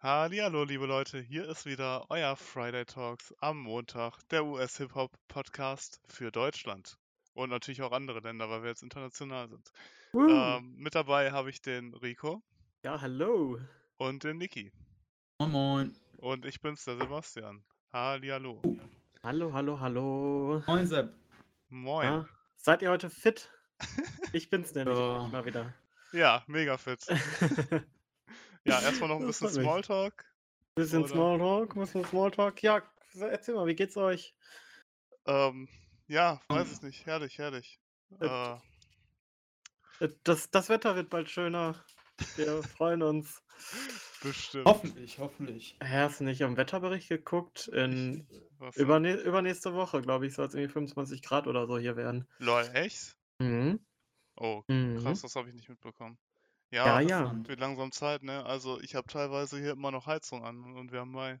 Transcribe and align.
Hallihallo, 0.00 0.62
liebe 0.64 0.86
Leute, 0.86 1.20
hier 1.20 1.48
ist 1.48 1.66
wieder 1.66 2.06
euer 2.08 2.36
Friday 2.36 2.84
Talks 2.84 3.34
am 3.40 3.58
Montag, 3.58 4.16
der 4.30 4.44
US-Hip-Hop-Podcast 4.44 6.00
für 6.06 6.30
Deutschland 6.30 6.96
und 7.34 7.50
natürlich 7.50 7.82
auch 7.82 7.90
andere 7.92 8.20
Länder, 8.20 8.48
weil 8.48 8.62
wir 8.62 8.68
jetzt 8.70 8.82
international 8.84 9.48
sind. 9.48 9.72
Woo. 10.12 10.28
Ähm, 10.28 10.74
mit 10.76 10.94
dabei 10.94 11.32
habe 11.32 11.50
ich 11.50 11.60
den 11.60 11.94
Rico 11.94 12.42
Ja, 12.84 13.00
hallo. 13.00 13.58
und 13.96 14.22
den 14.22 14.38
Niki. 14.38 14.72
Moin 15.40 15.50
Moin. 15.50 15.96
Und 16.18 16.44
ich 16.44 16.60
bin's, 16.60 16.84
der 16.84 16.96
Sebastian. 16.96 17.64
Hallihallo. 17.92 18.62
Hallo, 19.24 19.52
hallo, 19.52 19.80
hallo. 19.80 20.62
Moin 20.68 20.86
Sepp. 20.86 21.12
Moin. 21.70 22.06
Ja, 22.06 22.28
seid 22.56 22.82
ihr 22.82 22.90
heute 22.90 23.10
fit? 23.10 23.50
Ich 24.32 24.50
bin's 24.50 24.74
nämlich 24.74 24.96
Ja. 24.98 25.26
mal 25.32 25.44
wieder. 25.44 25.72
Ja, 26.12 26.42
mega 26.46 26.76
fit. 26.78 27.04
Ja, 28.68 28.80
erstmal 28.82 29.08
noch 29.08 29.20
ein 29.20 29.26
bisschen. 29.26 29.48
Smalltalk. 29.50 30.24
bisschen 30.74 31.04
Oder? 31.04 31.12
Smalltalk, 31.12 31.74
bisschen 31.74 32.04
Smalltalk. 32.04 32.62
Ja, 32.62 32.82
erzähl 33.20 33.54
mal, 33.54 33.66
wie 33.66 33.74
geht's 33.74 33.96
euch? 33.96 34.34
Ähm, 35.26 35.68
ja, 36.06 36.40
weiß 36.48 36.72
ich 36.76 36.82
nicht. 36.82 37.06
Herrlich, 37.06 37.38
herrlich. 37.38 37.80
Äh, 38.20 38.26
Äh, 38.26 38.56
Äh, 40.00 40.08
Das, 40.24 40.50
das 40.50 40.68
Wetter 40.68 40.94
wird 40.96 41.10
bald 41.10 41.28
schöner. 41.28 41.74
Wir 42.36 42.62
freuen 42.76 43.02
uns. 43.02 43.42
bestimmt. 44.22 44.66
Hoffentlich, 44.66 45.18
hoffentlich. 45.18 45.76
Hast 45.82 46.20
du 46.20 46.24
nicht 46.24 46.42
am 46.42 46.56
Wetterbericht 46.56 47.08
geguckt? 47.08 47.68
In 47.68 48.26
übernä 48.74 49.14
übernächste 49.14 49.74
Woche, 49.74 50.02
glaube 50.02 50.26
ich, 50.26 50.34
soll 50.34 50.46
es 50.46 50.54
irgendwie 50.54 50.72
25 50.72 51.22
Grad 51.22 51.46
oder 51.46 51.66
so 51.66 51.78
hier 51.78 51.96
werden. 51.96 52.28
Lol, 52.38 52.68
echt? 52.74 53.16
Mhm. 53.40 53.80
Oh, 54.36 54.62
Mhm. 54.68 54.98
krass, 55.02 55.22
das 55.22 55.34
habe 55.36 55.48
ich 55.48 55.54
nicht 55.54 55.68
mitbekommen. 55.68 56.18
Ja, 56.70 56.98
Ja, 56.98 57.00
ja. 57.00 57.32
Interessant. 57.32 57.46
wird 57.46 57.60
langsam 57.60 57.92
Zeit, 57.92 58.22
ne? 58.22 58.44
Also 58.44 58.80
ich 58.80 58.94
habe 58.94 59.06
teilweise 59.06 59.58
hier 59.58 59.72
immer 59.72 59.90
noch 59.90 60.06
Heizung 60.06 60.44
an 60.44 60.76
und 60.76 60.92
wir 60.92 61.00
haben 61.00 61.12
Mai. 61.12 61.40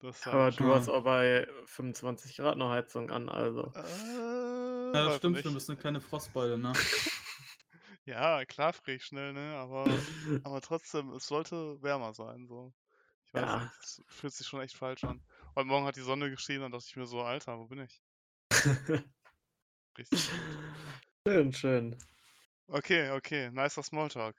Das 0.00 0.18
ist 0.20 0.26
Aber 0.26 0.50
du 0.50 0.72
hast 0.72 0.88
auch 0.88 1.04
bei 1.04 1.46
25 1.66 2.36
Grad 2.36 2.56
noch 2.58 2.70
Heizung 2.70 3.10
an, 3.10 3.28
also. 3.28 3.72
Äh, 3.74 3.80
Ja, 4.94 5.02
das 5.04 5.16
stimmt 5.16 5.36
nicht. 5.36 5.42
schon, 5.42 5.54
das 5.54 5.64
ist 5.64 5.70
eine 5.70 5.78
kleine 5.78 6.00
Frostbeule, 6.00 6.58
ne? 6.58 6.74
Ja, 8.04 8.44
klar 8.44 8.72
friere 8.72 8.96
ich 8.96 9.04
schnell, 9.04 9.32
ne? 9.32 9.56
Aber, 9.56 10.04
aber 10.42 10.60
trotzdem, 10.60 11.10
es 11.12 11.26
sollte 11.26 11.82
wärmer 11.82 12.14
sein, 12.14 12.46
so. 12.46 12.72
Ich 13.26 13.34
weiß 13.34 13.52
Ja. 13.52 13.54
nicht, 13.54 13.76
es 13.82 14.02
fühlt 14.08 14.34
sich 14.34 14.46
schon 14.46 14.60
echt 14.62 14.76
falsch 14.76 15.04
an. 15.04 15.22
Heute 15.56 15.66
Morgen 15.68 15.86
hat 15.86 15.96
die 15.96 16.00
Sonne 16.02 16.30
geschienen 16.30 16.64
und 16.64 16.72
dachte 16.72 16.86
ich 16.88 16.96
mir 16.96 17.06
so, 17.06 17.22
Alter, 17.22 17.58
wo 17.58 17.66
bin 17.68 17.80
ich? 17.80 18.02
Richtig. 19.98 20.34
schön, 21.26 21.52
schön. 21.52 21.96
Okay, 22.72 23.10
okay, 23.10 23.50
nicer 23.50 23.82
Smalltalk. 23.82 24.34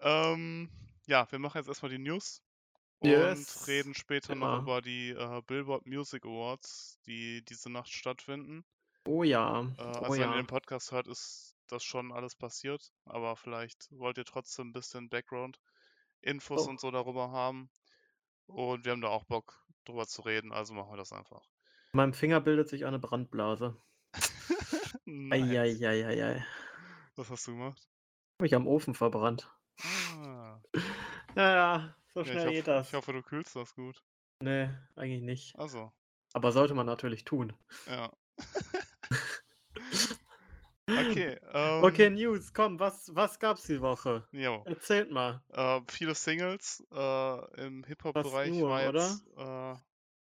Ähm, 0.00 0.70
ja, 1.06 1.30
wir 1.30 1.38
machen 1.38 1.58
jetzt 1.58 1.68
erstmal 1.68 1.90
die 1.90 1.98
News 1.98 2.42
und 3.00 3.10
Yes, 3.10 3.66
reden 3.68 3.94
später 3.94 4.34
noch 4.34 4.46
immer. 4.46 4.62
über 4.62 4.80
die 4.82 5.10
äh, 5.10 5.42
Billboard 5.46 5.86
Music 5.86 6.24
Awards, 6.24 6.98
die 7.06 7.44
diese 7.44 7.70
Nacht 7.70 7.90
stattfinden. 7.92 8.64
Oh 9.06 9.22
ja, 9.22 9.60
Äh, 9.60 9.64
oh 9.78 9.82
also 9.82 10.12
wenn 10.14 10.20
ihr 10.20 10.26
ja. 10.26 10.36
den 10.36 10.46
Podcast 10.46 10.90
hört, 10.92 11.06
ist 11.06 11.54
das 11.68 11.84
schon 11.84 12.12
alles 12.12 12.34
passiert, 12.34 12.92
aber 13.04 13.36
vielleicht 13.36 13.88
wollt 13.90 14.16
ihr 14.18 14.24
trotzdem 14.24 14.68
ein 14.68 14.72
bisschen 14.72 15.10
Background-Infos 15.10 16.66
Oh. 16.66 16.70
und 16.70 16.80
so 16.80 16.90
darüber 16.90 17.30
haben. 17.30 17.68
Und 18.46 18.84
wir 18.86 18.92
haben 18.92 19.02
da 19.02 19.08
auch 19.08 19.24
Bock 19.24 19.64
drüber 19.84 20.06
zu 20.06 20.22
reden, 20.22 20.52
also 20.52 20.72
machen 20.74 20.92
wir 20.92 20.96
das 20.96 21.12
einfach. 21.12 21.42
In 21.92 21.98
meinem 21.98 22.14
Finger 22.14 22.40
bildet 22.40 22.68
sich 22.68 22.86
eine 22.86 22.98
Brandblase. 22.98 23.76
Nice. 25.04 25.80
Eieieiei. 25.82 26.44
Was 27.16 27.30
hast 27.30 27.46
du 27.46 27.52
gemacht? 27.52 27.88
Mich 28.40 28.54
am 28.54 28.66
Ofen 28.66 28.94
verbrannt. 28.94 29.50
Ah. 29.82 30.60
Ja, 31.36 31.50
ja, 31.54 31.96
so 32.14 32.20
Ja, 32.20 32.26
schnell 32.26 32.48
geht 32.50 32.58
hoff, 32.60 32.64
das. 32.66 32.88
ich 32.88 32.94
hoffe, 32.94 33.12
du 33.12 33.22
kühlst 33.22 33.54
das 33.56 33.74
gut. 33.74 34.02
Nee, 34.42 34.70
eigentlich 34.94 35.20
nicht. 35.20 35.58
Also, 35.58 35.92
Aber 36.32 36.50
sollte 36.50 36.72
man 36.72 36.86
natürlich 36.86 37.26
tun. 37.26 37.52
ja. 37.86 38.10
okay. 40.88 41.38
Ähm, 41.52 41.84
Okay, 41.84 42.08
News, 42.08 42.54
komm, 42.54 42.80
was, 42.80 43.14
was 43.14 43.38
gab's 43.38 43.64
die 43.64 43.82
Woche? 43.82 44.26
Jo. 44.32 44.62
Erzählt 44.64 45.10
mal. 45.10 45.42
Äh, 45.50 45.82
viele 45.88 46.14
Singles. 46.14 46.82
Äh, 46.90 47.66
Im 47.66 47.84
Hip-Hop-Bereich 47.84 48.62
war 48.62 48.88
oder? 48.88 49.08
jetzt 49.08 49.26
äh, 49.36 49.74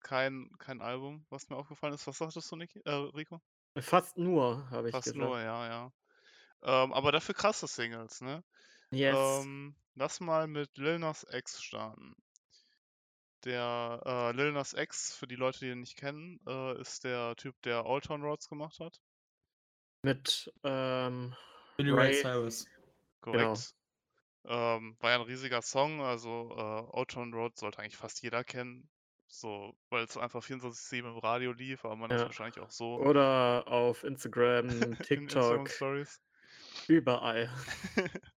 kein, 0.00 0.50
kein 0.58 0.80
Album, 0.80 1.26
was 1.28 1.50
mir 1.50 1.56
aufgefallen 1.56 1.92
ist. 1.92 2.06
Was 2.06 2.16
sagtest 2.16 2.50
du, 2.50 2.56
Niki? 2.56 2.80
Äh, 2.86 2.90
Rico? 2.90 3.42
Fast 3.80 4.16
nur, 4.16 4.70
habe 4.70 4.88
ich 4.88 4.92
Fast 4.92 5.12
gesagt. 5.12 5.22
nur, 5.22 5.38
ja, 5.40 5.66
ja. 5.66 5.92
Ähm, 6.62 6.92
aber 6.92 7.12
dafür 7.12 7.34
krasse 7.34 7.66
Singles, 7.66 8.20
ne? 8.20 8.44
Yes. 8.90 9.16
Ähm, 9.16 9.76
lass 9.94 10.20
mal 10.20 10.46
mit 10.48 10.76
Lil 10.78 10.98
Nas 10.98 11.26
X 11.30 11.62
starten. 11.62 12.14
Der 13.44 14.00
äh, 14.04 14.32
Lil 14.36 14.52
Nas 14.52 14.72
X, 14.72 15.14
für 15.14 15.26
die 15.26 15.36
Leute, 15.36 15.60
die 15.60 15.70
ihn 15.70 15.80
nicht 15.80 15.96
kennen, 15.96 16.40
äh, 16.46 16.80
ist 16.80 17.04
der 17.04 17.34
Typ, 17.36 17.60
der 17.62 17.86
Old 17.86 18.04
Town 18.04 18.22
Roads 18.22 18.48
gemacht 18.48 18.78
hat. 18.80 19.00
Mit, 20.02 20.52
ähm, 20.64 21.34
Billy 21.76 21.90
Ray 21.90 22.12
Cyrus. 22.14 22.66
Korrekt. 23.20 23.74
Ähm, 24.44 24.96
war 25.00 25.10
ja 25.10 25.16
ein 25.16 25.22
riesiger 25.22 25.62
Song, 25.62 26.00
also 26.00 26.50
äh, 26.56 26.96
Old 26.96 27.10
Town 27.10 27.32
Road 27.32 27.56
sollte 27.58 27.78
eigentlich 27.78 27.96
fast 27.96 28.22
jeder 28.22 28.44
kennen. 28.44 28.88
So, 29.28 29.74
weil 29.88 30.04
es 30.04 30.12
so 30.12 30.20
einfach 30.20 30.42
24-7 30.42 31.08
im 31.08 31.18
Radio 31.18 31.52
lief, 31.52 31.84
aber 31.84 31.96
man 31.96 32.10
das 32.10 32.20
Ja. 32.20 32.26
wahrscheinlich 32.26 32.60
auch 32.60 32.70
so 32.70 32.96
oder 32.96 33.64
auf 33.66 34.04
Instagram, 34.04 34.68
in 34.92 34.98
TikTok, 34.98 35.22
Instagram 35.36 35.66
Stories. 35.68 36.20
Überall. 36.88 37.50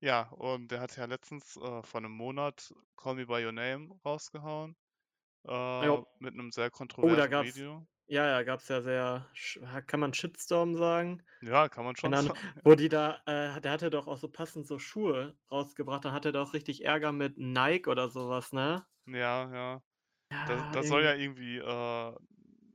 Ja, 0.00 0.28
und 0.30 0.68
der 0.70 0.80
hat 0.80 0.96
ja 0.96 1.04
letztens 1.06 1.56
äh, 1.56 1.82
vor 1.82 1.98
einem 2.00 2.12
Monat 2.12 2.72
Call 2.96 3.16
Me 3.16 3.26
By 3.26 3.44
Your 3.44 3.52
Name 3.52 3.98
rausgehauen. 4.04 4.76
Äh, 5.46 5.98
mit 6.20 6.34
einem 6.34 6.52
sehr 6.52 6.70
kontroversen 6.70 7.38
Oh, 7.38 7.42
Video. 7.42 7.86
Ja, 8.08 8.26
ja, 8.26 8.42
gab's 8.42 8.68
ja 8.68 8.80
sehr, 8.82 9.26
kann 9.86 10.00
man 10.00 10.14
Shitstorm 10.14 10.74
sagen? 10.76 11.22
Ja, 11.40 11.68
kann 11.68 11.84
man 11.84 11.96
schon 11.96 12.12
Ahnung, 12.18 12.32
sagen. 12.32 12.60
Wo 12.64 12.74
die 12.74 12.88
da, 12.88 13.22
äh, 13.26 13.60
der 13.60 13.72
hatte 13.72 13.90
doch 13.90 14.06
auch 14.08 14.18
so 14.18 14.28
passend 14.30 14.66
so 14.66 14.78
Schuhe 14.78 15.38
rausgebracht, 15.50 16.04
dann 16.04 16.12
hatte 16.12 16.30
er 16.30 16.32
doch 16.32 16.54
richtig 16.54 16.84
Ärger 16.84 17.12
mit 17.12 17.38
Nike 17.38 17.88
oder 17.90 18.08
sowas, 18.08 18.52
ne? 18.52 18.86
Ja, 19.06 19.50
ja. 19.52 19.82
Da, 20.44 20.62
Ja, 20.62 20.70
da 20.70 20.82
soll 20.84 21.04
ja 21.04 21.14
irgendwie- 21.14 21.56
irgendwie 21.58 21.58
äh, 21.58 22.16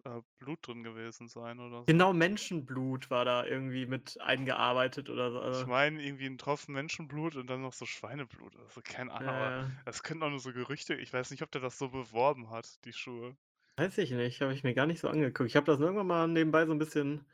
äh, 0.05 0.21
Blut 0.39 0.67
drin 0.67 0.83
gewesen 0.83 1.27
sein 1.27 1.59
oder 1.59 1.85
so. 1.85 1.87
Genau, 1.87 2.11
Menschenblut 2.13 3.09
war 3.09 3.23
da 3.25 3.45
irgendwie 3.45 3.85
mit 3.85 4.19
eingearbeitet 4.21 5.09
oder 5.09 5.31
so. 5.31 5.39
Ich 5.47 5.65
Also, 5.65 5.65
meine, 5.65 6.03
irgendwie 6.03 6.25
ein 6.25 6.37
Tropfen 6.37 6.73
Menschenblut 6.73 7.37
und 7.37 7.47
dann 7.47 7.61
noch 7.61 7.71
so 7.71 7.85
Schweineblut. 7.85 8.57
Also 8.57 8.81
keine 8.81 9.13
Ahnung, 9.13 9.29
aber 9.29 9.55
äh, 9.55 9.69
das 9.85 10.03
könnten 10.03 10.23
auch 10.23 10.29
nur 10.29 10.39
so 10.39 10.51
Gerüchte. 10.51 10.95
Ich 10.95 11.13
weiß 11.13 11.31
nicht, 11.31 11.43
ob 11.43 11.51
der 11.51 11.61
das 11.61 11.77
so 11.77 11.89
beworben 11.89 12.49
hat, 12.49 12.83
die 12.83 12.91
Schuhe. 12.93 13.37
weiß 13.77 13.97
ich 13.99 14.11
nicht, 14.11 14.41
habe 14.41 14.53
ich 14.53 14.63
mir 14.63 14.73
gar 14.73 14.85
nicht 14.87 14.99
so 14.99 15.09
angeguckt. 15.09 15.49
Ich 15.49 15.55
habe 15.55 15.65
das 15.65 15.79
irgendwann 15.79 16.07
mal 16.07 16.27
nebenbei 16.27 16.65
so 16.65 16.71
ein 16.73 16.79
bisschen 16.79 17.25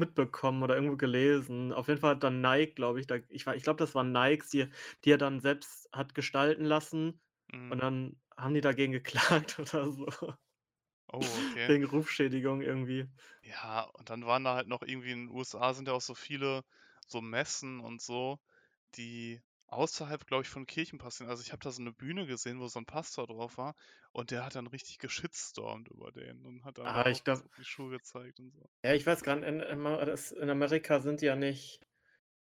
mitbekommen 0.00 0.62
oder 0.62 0.76
irgendwo 0.76 0.96
gelesen. 0.96 1.72
Auf 1.72 1.88
jeden 1.88 2.00
Fall 2.00 2.12
hat 2.16 2.24
dann 2.24 2.40
Nike, 2.42 2.74
glaube 2.74 3.00
ich, 3.00 3.06
da, 3.06 3.16
ich, 3.30 3.46
ich 3.48 3.62
glaube, 3.64 3.78
das 3.78 3.94
waren 3.94 4.12
Nikes, 4.12 4.50
die, 4.50 4.68
die 5.04 5.12
er 5.12 5.18
dann 5.18 5.40
selbst 5.40 5.88
hat 5.92 6.14
gestalten 6.14 6.64
lassen 6.66 7.20
Mhm. 7.52 7.70
und 7.70 7.80
dann 7.82 8.20
haben 8.36 8.54
die 8.54 8.60
dagegen 8.62 8.92
geklagt 8.94 9.58
oder 9.60 9.92
so. 9.92 10.08
Oh, 11.12 11.38
okay. 11.38 11.72
Wegen 11.72 11.84
Rufschädigung 11.84 12.62
irgendwie. 12.62 13.08
Ja, 13.42 13.82
und 13.82 14.10
dann 14.10 14.26
waren 14.26 14.42
da 14.44 14.54
halt 14.56 14.66
noch 14.68 14.82
irgendwie 14.82 15.12
in 15.12 15.26
den 15.28 15.36
USA 15.36 15.72
sind 15.74 15.86
ja 15.88 15.94
auch 15.94 16.00
so 16.00 16.14
viele 16.16 16.64
so 17.06 17.20
Messen 17.20 17.78
und 17.80 18.00
so, 18.02 18.40
die 18.96 19.40
außerhalb, 19.66 20.26
glaube 20.26 20.42
ich, 20.44 20.48
von 20.48 20.66
Kirchen 20.66 20.98
passieren. 20.98 21.30
Also 21.30 21.42
ich 21.42 21.52
habe 21.52 21.62
da 21.62 21.70
so 21.70 21.80
eine 21.82 21.92
Bühne 21.92 22.26
gesehen, 22.26 22.58
wo 22.60 22.66
so 22.68 22.78
ein 22.80 22.86
Pastor 22.86 23.26
drauf 23.26 23.56
war 23.58 23.74
und 24.12 24.30
der 24.30 24.44
hat 24.44 24.54
dann 24.56 24.66
richtig 24.66 24.98
geschitstormt 24.98 25.88
über 25.88 26.10
den 26.12 26.44
und 26.46 26.64
hat 26.64 26.78
dann 26.78 26.94
Ah, 26.94 27.08
ich 27.10 27.24
glaub- 27.24 27.44
die 27.56 27.64
Schuhe 27.64 27.90
gezeigt 27.90 28.40
und 28.40 28.50
so. 28.52 28.68
Ja, 28.84 28.92
ich 28.94 29.04
weiß 29.06 29.22
nicht, 29.24 29.42
in, 29.44 29.60
in 29.60 30.50
Amerika 30.50 31.00
sind 31.00 31.20
die 31.22 31.26
ja 31.26 31.34
nicht 31.36 31.80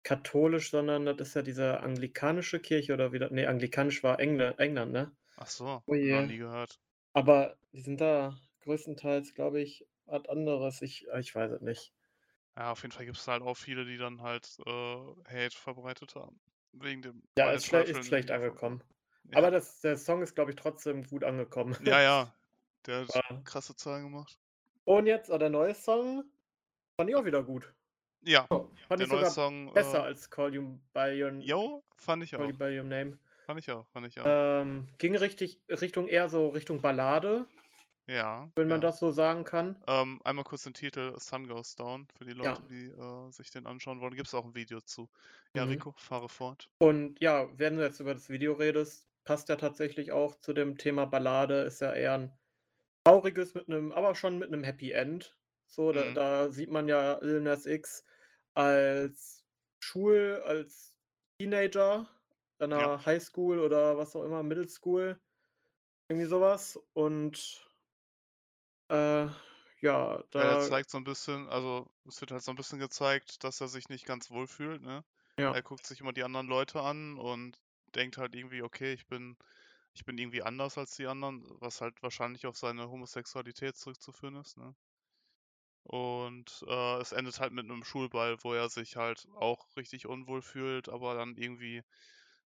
katholisch, 0.04 0.70
sondern 0.70 1.06
das 1.06 1.18
ist 1.20 1.34
ja 1.36 1.42
diese 1.42 1.80
anglikanische 1.80 2.60
Kirche 2.60 2.94
oder 2.94 3.12
wieder. 3.12 3.30
Nee, 3.30 3.46
anglikanisch 3.46 4.02
war 4.04 4.20
Engl 4.20 4.54
England, 4.58 4.92
ne? 4.92 5.16
Ach 5.36 5.46
so, 5.46 5.82
Oh 5.88 5.94
noch 6.06 6.20
je. 6.20 6.22
nie 6.22 6.36
gehört. 6.36 6.78
Aber 7.18 7.56
die 7.72 7.80
sind 7.80 8.00
da 8.00 8.36
größtenteils, 8.62 9.34
glaube 9.34 9.60
ich, 9.60 9.86
was 10.06 10.26
anderes. 10.28 10.82
Ich, 10.82 11.06
ich 11.18 11.34
weiß 11.34 11.50
es 11.52 11.60
nicht. 11.60 11.92
Ja, 12.56 12.72
auf 12.72 12.82
jeden 12.82 12.92
Fall 12.92 13.04
gibt 13.06 13.18
es 13.18 13.26
halt 13.28 13.42
auch 13.42 13.56
viele, 13.56 13.84
die 13.84 13.96
dann 13.98 14.22
halt 14.22 14.56
äh, 14.66 14.70
Hate 15.28 15.56
verbreitet 15.56 16.14
haben. 16.14 16.38
Wegen 16.72 17.02
dem. 17.02 17.22
Ja, 17.36 17.50
ist, 17.52 17.66
schle 17.66 17.82
ist 17.82 18.06
schlecht 18.06 18.30
angekommen. 18.30 18.82
Ja. 19.30 19.38
Aber 19.38 19.50
das, 19.50 19.80
der 19.80 19.96
Song 19.96 20.22
ist, 20.22 20.34
glaube 20.34 20.50
ich, 20.52 20.56
trotzdem 20.56 21.04
gut 21.04 21.24
angekommen. 21.24 21.76
Ja, 21.84 22.00
ja. 22.02 22.34
Der 22.86 23.00
hat 23.02 23.14
War- 23.14 23.44
krasse 23.44 23.74
Zahlen 23.76 24.04
gemacht. 24.04 24.38
Und 24.84 25.06
jetzt 25.06 25.28
äh, 25.28 25.38
der 25.38 25.50
neue 25.50 25.74
Song 25.74 26.24
fand 26.96 27.10
ich 27.10 27.16
auch 27.16 27.24
wieder 27.24 27.42
gut. 27.42 27.74
Ja, 28.22 28.46
Oh, 28.50 28.70
Fand 28.88 29.00
der 29.00 29.06
ich 29.06 29.12
neue 29.12 29.18
sogar 29.20 29.30
Song. 29.30 29.72
besser 29.74 29.98
äh, 29.98 30.02
als 30.02 30.30
Call 30.30 30.54
You 30.54 30.78
By 30.94 31.20
Your, 31.22 31.32
Jo, 31.40 31.84
fand 31.96 32.22
ich 32.24 32.30
Call 32.30 32.44
auch. 32.44 32.48
you 32.50 32.56
by 32.56 32.78
your 32.78 32.84
Name. 32.84 33.18
Fand 33.48 33.58
ich 33.60 33.70
auch, 33.72 33.88
fand 33.88 34.06
ich 34.06 34.20
auch. 34.20 34.36
Ähm, 34.46 34.86
ging 34.98 35.16
richtig 35.16 35.60
Richtung 35.68 36.06
eher 36.08 36.28
so 36.28 36.48
Richtung 36.50 36.80
Ballade, 36.82 37.46
ja. 38.06 38.50
wenn 38.56 38.68
man 38.68 38.80
ja. 38.80 38.82
das 38.82 38.98
so 38.98 39.10
sagen 39.10 39.44
kann. 39.44 39.82
Ähm, 39.88 40.20
einmal 40.24 40.44
kurz 40.44 40.62
den 40.64 40.74
Titel 40.74 41.18
Sun 41.18 41.48
Goes 41.48 41.74
Down 41.74 42.06
für 42.16 42.24
die 42.24 42.32
Ja. 42.42 42.58
Leute, 42.58 42.64
die 42.64 42.86
äh, 42.86 43.30
sich 43.32 43.50
den 43.50 43.66
anschauen 43.66 44.00
wollen. 44.00 44.14
Gibt 44.14 44.28
es 44.28 44.34
auch 44.34 44.44
ein 44.44 44.54
Video 44.54 44.80
zu. 44.80 45.10
Ja, 45.54 45.64
Mhm. 45.64 45.64
Rico, 45.64 45.94
fahre 45.98 46.28
fort. 46.28 46.70
Und 46.80 47.20
ja, 47.20 47.48
wenn 47.58 47.76
du 47.76 47.82
jetzt 47.84 48.00
über 48.00 48.14
das 48.14 48.30
Video 48.30 48.54
redest, 48.54 49.08
passt 49.24 49.48
ja 49.48 49.56
tatsächlich 49.56 50.12
auch 50.12 50.36
zu 50.36 50.52
dem 50.54 50.78
Thema 50.78 51.06
Ballade, 51.06 51.62
ist 51.62 51.80
ja 51.80 51.92
eher 51.94 52.14
'n 52.14 52.38
trauriges 53.04 53.54
mit 53.54 53.68
'nem 53.68 53.92
aber 53.92 54.14
schon 54.16 54.38
mit 54.38 54.50
'nem 54.50 54.64
Happy 54.64 54.92
End. 54.92 55.38
So, 55.66 55.92
da 55.92 56.06
Mhm. 56.06 56.12
da 56.12 56.50
sieht 56.52 56.70
man 56.70 56.88
ja 56.88 57.20
Nas 57.22 57.66
X 57.66 58.06
als 58.54 59.46
Schul 59.80 60.42
als 60.46 60.94
Teenager 61.40 62.08
an 62.60 62.72
Ja. 62.74 62.88
Highschool 63.06 63.60
oder 63.60 63.96
was 63.98 64.16
auch 64.16 64.24
immer, 64.24 64.42
Middle 64.42 64.68
School, 64.68 65.20
irgendwie 66.08 66.26
so 66.28 66.40
was. 66.40 66.76
Und 66.94 67.68
äh, 68.90 69.28
ja, 69.80 70.22
Ja, 70.36 70.44
er 70.46 70.58
da 70.58 70.58
zeigt 70.58 70.88
so 70.90 70.96
'n 70.98 71.04
bisschen 71.04 71.48
also, 71.48 71.90
es 72.06 72.20
wird 72.22 72.30
halt 72.30 72.42
so 72.42 72.50
'n 72.52 72.56
bisschen 72.56 72.78
gezeigt, 72.78 73.44
dass 73.44 73.60
er 73.60 73.68
sich 73.68 73.88
nicht 73.90 74.06
ganz 74.06 74.30
wohl 74.30 74.46
fühlt, 74.46 74.80
ne? 74.82 75.04
Ja. 75.38 75.52
Er 75.52 75.62
guckt 75.62 75.86
sich 75.86 76.00
immer 76.00 76.12
die 76.14 76.22
anderen 76.24 76.46
Leute 76.46 76.80
an 76.80 77.18
und 77.18 77.60
denkt 77.94 78.16
halt 78.18 78.34
irgendwie: 78.34 78.62
„Okay, 78.62 78.92
ich 78.94 79.06
bin 79.06 79.36
ich 79.94 80.04
bin 80.04 80.16
irgendwie 80.18 80.42
anders 80.42 80.78
als 80.78 80.96
die 80.96 81.06
anderen“, 81.08 81.44
was 81.60 81.80
halt 81.82 82.02
wahrscheinlich 82.02 82.46
auf 82.46 82.56
seine 82.56 82.88
Homosexualität 82.90 83.76
zurückzuführen 83.76 84.36
ist, 84.36 84.56
ne? 84.56 84.74
Und, 85.86 86.64
äh, 86.68 87.00
es 87.00 87.12
endet 87.12 87.40
halt 87.40 87.52
mit 87.52 87.66
'nem 87.66 87.82
Schulball, 87.84 88.36
wo 88.42 88.52
er 88.52 88.68
sich 88.68 88.96
halt 88.96 89.26
auch 89.34 89.74
richtig 89.76 90.06
unwohl 90.06 90.42
fühlt, 90.42 90.88
aber 90.88 91.14
dann 91.14 91.36
irgendwie, 91.36 91.82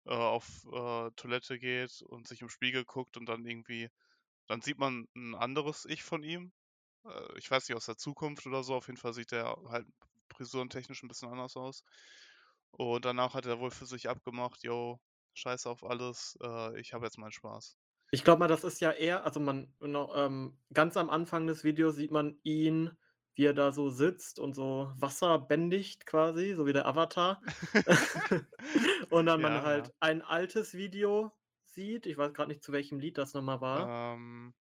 äh, 0.08 0.14
auf, 0.14 0.66
äh, 0.72 1.12
Toilette 1.16 1.60
geht 1.60 2.02
und 2.04 2.28
sich 2.28 2.42
im 2.42 2.50
Spiegel 2.50 2.86
guckt 2.86 3.18
und 3.18 3.28
dann 3.28 3.46
irgendwie 3.46 3.90
dann 4.48 4.62
sieht 4.62 4.80
man 4.80 5.08
'n 5.16 5.36
anderes 5.36 5.86
Ich 5.86 6.04
von 6.04 6.24
ihm. 6.24 6.54
Äh, 7.06 7.38
ich 7.40 7.52
weiß 7.52 7.70
nicht, 7.70 7.78
aus 7.78 7.86
der 7.88 7.98
Zukunft 7.98 8.48
oder 8.48 8.64
so. 8.64 8.76
Auf 8.76 8.88
jeden 8.88 8.98
Fall 9.00 9.14
sieht 9.14 9.32
der 9.34 9.58
halt 9.70 9.88
frisurentechnisch 10.34 11.04
'n 11.04 11.10
bisschen 11.10 11.30
anders 11.32 11.58
aus. 11.58 11.84
Und 12.72 13.06
danach 13.06 13.34
hat 13.36 13.46
er 13.48 13.60
wohl 13.60 13.72
für 13.72 13.86
sich 13.88 14.10
abgemacht: 14.10 14.64
„Jo, 14.64 15.00
scheiß 15.36 15.68
auf 15.68 15.84
alles, 15.86 16.38
äh, 16.44 16.80
ich 16.82 16.94
habe 16.94 17.06
jetzt 17.08 17.18
meinen 17.20 17.32
Spaß.“ 17.34 17.76
Ich 18.14 18.24
glaube 18.24 18.40
mal, 18.40 18.48
das 18.48 18.64
ist 18.64 18.80
ja 18.80 18.92
eher 18.92 19.26
also, 19.26 19.40
man 19.42 19.74
no 19.82 20.14
ähm, 20.16 20.58
ganz 20.74 20.96
am 20.96 21.10
Anfang 21.10 21.46
des 21.48 21.64
Videos 21.66 21.96
sieht 21.96 22.12
man 22.12 22.40
ihn, 22.44 22.92
wie 23.36 23.44
er 23.46 23.54
da 23.54 23.72
so 23.74 23.90
sitzt 23.90 24.40
und 24.40 24.54
so 24.56 24.92
Wasser 24.96 25.38
bändigt 25.40 26.06
quasi, 26.06 26.54
so 26.54 26.66
wie 26.66 26.74
der 26.74 26.86
Avatar. 26.88 27.42
Und 29.10 29.26
dann 29.26 29.42
man 29.42 29.62
Ja, 29.62 29.64
halt 29.64 29.90
ja. 29.90 29.92
ein 30.00 30.22
altes 30.22 30.74
Video 30.76 31.34
sieht. 31.66 32.06
Ich 32.06 32.18
weiß 32.18 32.34
grad 32.34 32.48
nicht, 32.48 32.64
zu 32.64 32.72
welchem 32.72 33.00
Lied 33.00 33.18
das 33.18 33.34
noch 33.34 33.42
mal 33.42 33.62
war. 33.62 33.96
Ähm, 34.14 34.54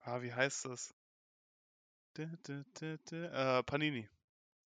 ah, 0.00 0.22
wie 0.22 0.32
heißt 0.34 0.66
das? 0.66 0.94
Äh, 2.18 3.62
Panini. 3.62 4.08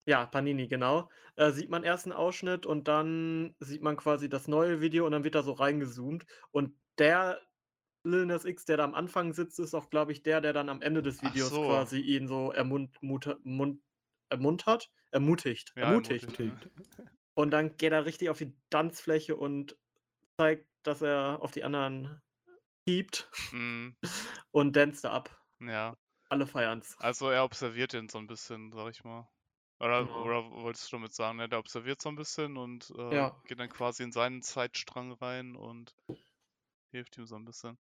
Ja, 0.07 0.25
Panini, 0.25 0.67
genau. 0.67 1.09
Äh, 1.35 1.51
sieht 1.51 1.69
man 1.69 1.83
erst 1.83 2.07
'n 2.07 2.11
Ausschnitt 2.13 2.65
und 2.65 2.87
dann 2.87 3.55
sieht 3.59 3.81
man 3.83 3.95
quasi 3.97 4.27
das 4.29 4.47
neue 4.47 4.81
Video 4.81 5.05
und 5.05 5.11
dann 5.11 5.23
wird 5.23 5.35
da 5.35 5.43
so 5.43 5.51
reingezoomt. 5.53 6.25
Und 6.51 6.75
der 6.97 7.39
Lil 8.03 8.25
Nas 8.25 8.45
X, 8.45 8.65
der 8.65 8.77
da 8.77 8.85
am 8.85 8.95
Anfang 8.95 9.33
sitzt, 9.33 9.59
ist 9.59 9.73
auch, 9.75 9.89
glaube 9.89 10.11
ich, 10.11 10.23
der, 10.23 10.41
der 10.41 10.53
dann 10.53 10.69
am 10.69 10.81
Ende 10.81 11.03
des 11.03 11.21
Videos 11.21 11.61
so. 11.61 11.61
quasi 11.61 11.99
ihn 12.01 12.27
so 12.27 12.51
ermunt 12.51 12.97
mute 13.01 13.39
mund 13.43 13.81
ermuntert? 14.29 14.89
Ermutigt, 15.11 15.75
Ja, 15.75 15.93
ermutigt. 15.95 16.21
ermutigt. 16.21 16.69
Und 17.39 17.51
dann 17.51 17.77
geht 17.77 17.93
er 17.93 18.03
richtig 18.05 18.29
auf 18.29 18.37
die 18.39 18.53
Tanzfläche 18.69 19.37
und 19.37 19.77
zeigt, 20.39 20.67
dass 20.83 21.01
er 21.01 21.39
auf 21.41 21.51
die 21.51 21.63
anderen 21.63 22.21
piept 22.85 23.31
Mhm. 23.51 23.95
und 24.51 24.75
danced 24.75 25.03
da 25.05 25.11
ab. 25.13 25.45
Ja. 25.61 25.95
Alle 26.29 26.47
feiern's. 26.47 26.99
Also, 27.01 27.29
er 27.29 27.45
observiert 27.45 27.93
den 27.93 28.09
so 28.09 28.17
'n 28.17 28.27
bisschen, 28.27 28.73
sage 28.73 28.89
ich 28.91 29.03
mal. 29.05 29.29
Oder 29.79 30.01
Genau. 30.05 30.13
oder 30.13 30.51
wolltest 30.51 30.91
du 30.91 30.97
damit 30.97 31.13
sagen, 31.13 31.37
ne, 31.37 31.47
der 31.47 31.59
observiert 31.59 32.01
so 32.01 32.09
'n 32.09 32.15
bisschen 32.17 32.57
und, 32.57 32.89
äh, 32.91 33.31
Ja. 33.31 33.39
geht 33.45 33.57
dann 33.59 33.69
quasi 33.69 34.03
in 34.03 34.11
seinen 34.11 34.41
Zeitstrang 34.41 35.13
rein 35.13 35.55
und 35.55 35.95
hilft 36.91 37.17
ihm 37.17 37.25
so 37.27 37.35
'n 37.35 37.45
bisschen. 37.45 37.77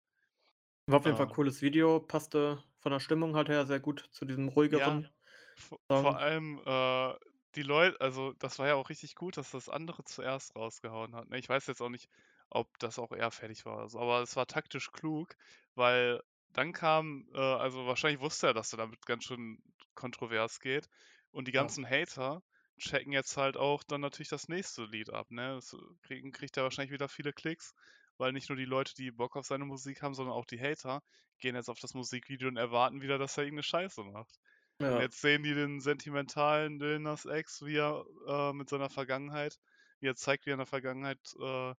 War 0.89 0.99
auf 0.99 1.07
jeden 1.07 1.17
Fall 1.17 1.29
Äh. 1.29 1.31
cooles 1.31 1.63
Video, 1.63 1.99
passte 1.99 2.63
von 2.79 2.93
der 2.93 3.01
Stimmung 3.01 3.35
halt 3.37 3.49
her 3.49 3.65
sehr 3.65 3.81
gut 3.81 4.07
zu 4.13 4.27
diesem 4.27 4.49
Ja, 4.71 4.95
ruhigeren 4.95 5.09
v 5.57 5.79
Song. 5.91 6.11
vor 6.11 6.19
allem, 6.19 6.59
äh, 6.65 7.15
die 7.57 7.63
Leu 7.63 7.93
also, 8.01 8.33
das 8.35 8.59
war 8.59 8.67
ja 8.69 8.75
auch 8.75 8.89
richtig 8.91 9.15
gut, 9.15 9.37
dass 9.37 9.51
das 9.51 9.69
andere 9.69 10.05
zuerst 10.05 10.55
rausgehauen 10.57 11.15
hat, 11.15 11.29
ne? 11.29 11.39
Ich 11.39 11.49
weiß 11.49 11.67
jetzt 11.67 11.81
auch 11.81 11.89
nicht, 11.89 12.09
ob 12.51 12.79
das 12.79 12.99
auch 12.99 13.13
eher 13.13 13.31
fertig 13.31 13.65
war 13.67 13.77
oder 13.77 13.89
so, 13.89 13.99
aber 14.01 14.23
es 14.23 14.37
war 14.37 14.47
taktisch 14.47 14.91
klug, 14.93 15.35
weil 15.75 16.21
dann 16.53 16.73
kam 16.73 17.29
äh, 17.35 17.39
also, 17.39 17.87
wahrscheinlich 17.87 18.21
wusste 18.21 18.49
er, 18.49 18.55
dass 18.55 18.73
er 18.73 18.79
damit 18.79 19.05
ganz 19.07 19.25
schön 19.25 19.59
kontrovers 19.95 20.61
geht 20.61 20.89
und 21.31 21.49
die 21.49 21.53
Ja. 21.53 21.75
ganzen 21.75 21.89
Hater 21.89 22.43
checken 22.79 23.13
jetzt 23.13 23.37
halt 23.37 23.57
auch 23.57 23.83
dann 23.85 24.01
natürlich 24.01 24.29
das 24.29 24.49
nächste 24.49 24.85
Lied 24.85 25.11
ab, 25.11 25.31
ne? 25.31 25.55
Das 25.57 25.77
kriegen 26.03 26.33
kriegt 26.33 26.57
er 26.57 26.65
wahrscheinlich 26.65 26.93
wieder 26.93 27.09
viele 27.09 27.33
Klicks, 27.33 27.73
weil 28.19 28.33
nicht 28.33 28.49
nur 28.49 28.57
die 28.59 28.65
Leute, 28.65 28.95
die 28.95 29.11
Bock 29.13 29.37
auf 29.37 29.47
seine 29.47 29.65
Musik 29.65 30.03
haben, 30.03 30.15
sondern 30.15 30.35
auch 30.35 30.47
die 30.47 30.61
Hater 30.61 31.03
gehen 31.39 31.55
jetzt 31.57 31.69
auf 31.69 31.79
das 31.81 31.95
Musikvideo 31.95 32.49
und 32.49 32.57
erwarten 32.57 33.01
wieder, 33.03 33.19
dass 33.19 33.37
er 33.39 33.45
irgend 33.45 33.57
'ne 33.59 33.63
Scheiße 33.63 34.03
macht. 34.05 34.37
Ja. 34.81 35.05
jetzt 35.05 35.21
sehen 35.21 35.43
die 35.43 35.55
den 35.55 35.81
sentimentalen 35.81 36.79
Lil 36.81 36.99
Nas 37.01 37.25
X, 37.27 37.63
wie 37.65 37.77
er, 37.79 38.05
äh, 38.27 38.53
mit 38.53 38.69
seiner 38.71 38.91
Vergangenheit 38.91 39.59
wie 40.01 40.09
er 40.09 40.17
zeigt, 40.17 40.47
wie 40.47 40.51
er 40.51 40.55
in 40.55 40.59
der 40.59 40.67
Vergangenheit, 40.67 41.21
äh, 41.41 41.75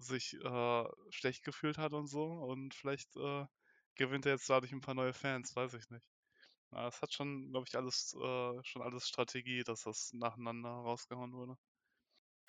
sich, 0.00 0.34
äh, 0.34 0.84
schlecht 1.10 1.44
gefühlt 1.44 1.78
hat 1.78 1.92
und 1.94 2.06
so 2.08 2.24
und 2.26 2.74
vielleicht, 2.74 3.16
äh, 3.16 3.46
gewinnt 3.96 4.26
er 4.26 4.32
jetzt 4.34 4.50
dadurch 4.50 4.72
'n 4.72 4.80
paar 4.82 4.94
neue 4.96 5.14
Fans, 5.14 5.56
weiß 5.56 5.74
ich 5.74 5.90
nicht. 5.90 6.06
Ja, 6.72 6.84
das 6.86 7.02
hat 7.02 7.12
schon, 7.14 7.50
glaube 7.52 7.66
ich, 7.68 7.76
alles 7.76 8.14
äh, 8.14 8.64
schon 8.64 8.82
alles 8.82 9.08
Strategie, 9.08 9.64
dass 9.64 9.82
das 9.84 10.12
nacheinander 10.14 10.70
rausgehauen 10.70 11.32
wurde. 11.34 11.56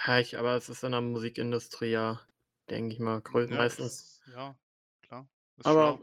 Ja, 0.06 0.19
ich 0.19 0.38
aber 0.38 0.56
es 0.56 0.69
ist 0.69 0.83
in 0.83 0.92
der 0.92 1.01
Musikindustrie 1.01 1.92
ja, 1.92 2.21
denke 2.69 2.94
ich 2.94 3.00
mal, 3.00 3.21
Ja, 3.48 3.68
meistens 3.68 3.80
ist 3.80 4.21
ja, 4.25 4.57
klar, 5.01 5.27
ist 5.57 5.69
Aber 5.69 5.71
schlau. 5.71 6.01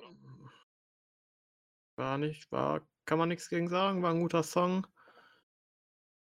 war 1.98 2.18
nicht 2.18 2.50
war 2.52 2.86
kann 3.06 3.18
man 3.18 3.28
nix 3.30 3.48
gegen 3.48 3.68
sagen, 3.68 4.02
war 4.02 4.12
'n 4.12 4.20
guter 4.20 4.42
Song. 4.42 4.86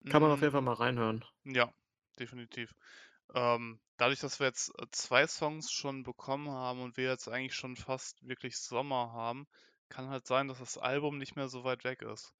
Kann 0.08 0.22
man 0.22 0.30
auf 0.30 0.40
jeden 0.40 0.52
Fall 0.52 0.62
mal 0.62 0.74
reinhören. 0.74 1.24
Ja, 1.44 1.72
definitiv. 2.18 2.74
Ähm, 3.34 3.80
dadurch, 3.98 4.20
dass 4.20 4.40
wir 4.40 4.46
jetzt, 4.48 4.70
äh, 4.80 4.86
2 4.92 5.26
Songs 5.28 5.70
schon 5.72 6.02
bekommen 6.02 6.50
haben 6.50 6.82
und 6.82 6.96
wir 6.96 7.08
jetzt 7.10 7.28
eigentlich 7.28 7.54
schon 7.54 7.76
fast 7.76 8.26
wirklich 8.28 8.58
Sommer 8.58 9.12
haben, 9.12 9.46
kann 9.88 10.08
halt 10.10 10.26
sein, 10.26 10.48
dass 10.48 10.58
das 10.58 10.78
Album 10.78 11.18
nicht 11.18 11.36
mehr 11.36 11.48
so 11.48 11.64
weit 11.64 11.84
weg 11.84 12.02
ist. 12.02 12.34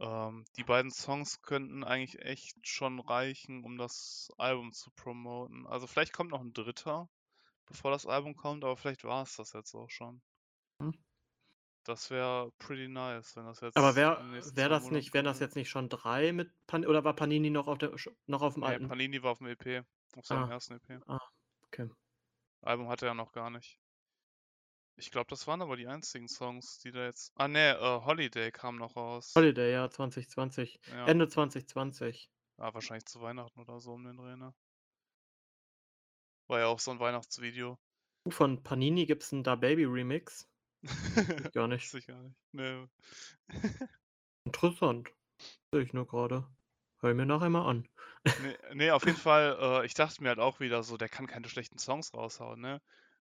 Ähm, 0.00 0.44
die 0.56 0.64
beiden 0.64 0.90
Songs 0.92 1.42
könnten 1.42 1.84
eigentlich 1.84 2.20
echt 2.22 2.68
schon 2.68 3.00
reichen, 3.00 3.64
um 3.64 3.78
das 3.78 4.28
Album 4.38 4.72
zu 4.72 4.90
promoten. 4.92 5.66
Also, 5.66 5.86
vielleicht 5.88 6.12
kommt 6.14 6.32
noch 6.32 6.42
'n 6.42 6.52
3., 6.54 7.10
bevor 7.66 7.90
das 7.92 8.06
Album 8.06 8.36
kommt, 8.36 8.64
aber 8.64 8.76
vielleicht 8.78 9.04
war's 9.04 9.36
das 9.36 9.52
jetzt 9.54 9.74
auch 9.74 9.90
schon. 9.90 10.22
Hm. 10.80 10.90
Das 11.86 12.08
wäre 12.10 12.50
pretty 12.58 12.88
nice, 12.88 13.36
wenn 13.36 13.44
das 13.44 13.60
jetzt 13.60 13.76
Aber 13.76 13.96
wär 13.96 14.24
wäre 14.54 14.68
2 14.68 14.68
das 14.68 14.92
nicht 14.92 15.14
wären 15.14 15.24
das 15.24 15.40
jetzt 15.40 15.56
nicht 15.56 15.68
schon 15.68 15.88
3 15.88 16.32
mit 16.32 16.52
Pan 16.68 16.86
oder 16.86 17.02
war 17.02 17.16
Panini 17.16 17.50
noch 17.50 17.66
auf 17.66 17.78
der 17.78 17.90
noch 18.26 18.40
auf'm 18.42 18.62
Ne, 18.66 18.78
alten? 18.78 18.88
Panini 18.88 19.22
war 19.22 19.32
auf'm 19.32 19.46
EP, 19.50 19.84
auf 20.16 20.26
seinem 20.26 20.46
Ah. 20.46 20.50
ersten 20.50 20.74
EP. 20.76 21.00
Ah, 21.06 21.18
okay. 21.66 21.90
Album 22.64 22.88
hatte 22.88 23.06
er 23.06 23.14
noch 23.14 23.32
gar 23.32 23.50
nicht. 23.50 23.76
Ich 24.98 25.10
glaube, 25.10 25.26
das 25.28 25.46
waren 25.48 25.60
aber 25.60 25.76
die 25.76 25.88
einzigen 25.88 26.28
Songs, 26.28 26.78
die 26.78 26.92
da 26.92 27.04
jetzt 27.06 27.32
ah, 27.34 27.48
ne, 27.48 27.76
äh, 27.78 28.04
Holiday 28.04 28.52
kam 28.52 28.76
noch 28.76 28.94
raus. 28.94 29.36
Holiday, 29.36 29.72
ja, 29.72 29.90
2020. 29.90 30.78
Ja. 30.88 31.14
Ende 31.14 31.26
2020. 31.28 32.28
Ah, 32.58 32.72
wahrscheinlich 32.72 33.06
zu 33.06 33.20
Weihnachten 33.20 33.60
oder 33.60 33.80
so 33.80 33.92
um 33.94 34.04
den 34.04 34.16
Dreh, 34.16 34.36
ne? 34.36 34.54
War 36.50 36.58
ja 36.60 36.66
auch 36.66 36.78
so 36.80 36.90
'n 36.90 37.00
Weihnachtsvideo. 37.00 37.78
Uh, 38.26 38.30
von 38.30 38.62
Panini 38.62 39.04
gibt's 39.06 39.32
'n 39.32 39.42
DaBaby 39.42 39.84
Remix. 39.84 40.46
Gar 41.54 41.68
nicht. 41.68 41.98
Gar 42.06 42.22
nicht. 42.22 42.36
Ne. 42.52 42.88
Interessant. 44.46 45.12
Sehe 45.72 45.82
ich 45.82 45.92
nur 45.94 46.06
grade. 46.06 46.48
Höre 47.00 47.10
ich 47.12 47.16
mir 47.16 47.26
nachher 47.26 47.50
mal 47.50 47.68
an. 47.68 47.88
Ne, 48.36 48.56
ne, 48.72 48.90
auf 48.92 49.06
jeden 49.06 49.16
Fall, 49.18 49.56
äh, 49.82 49.86
ich 49.86 49.94
dachte 49.94 50.20
mir 50.22 50.30
halt 50.30 50.40
auch 50.40 50.58
wieder 50.60 50.82
so, 50.82 50.96
der 50.96 51.08
kann 51.08 51.26
keine 51.28 51.48
schlechten 51.48 51.78
Songs 51.78 52.12
raushauen, 52.14 52.60
ne? 52.60 52.82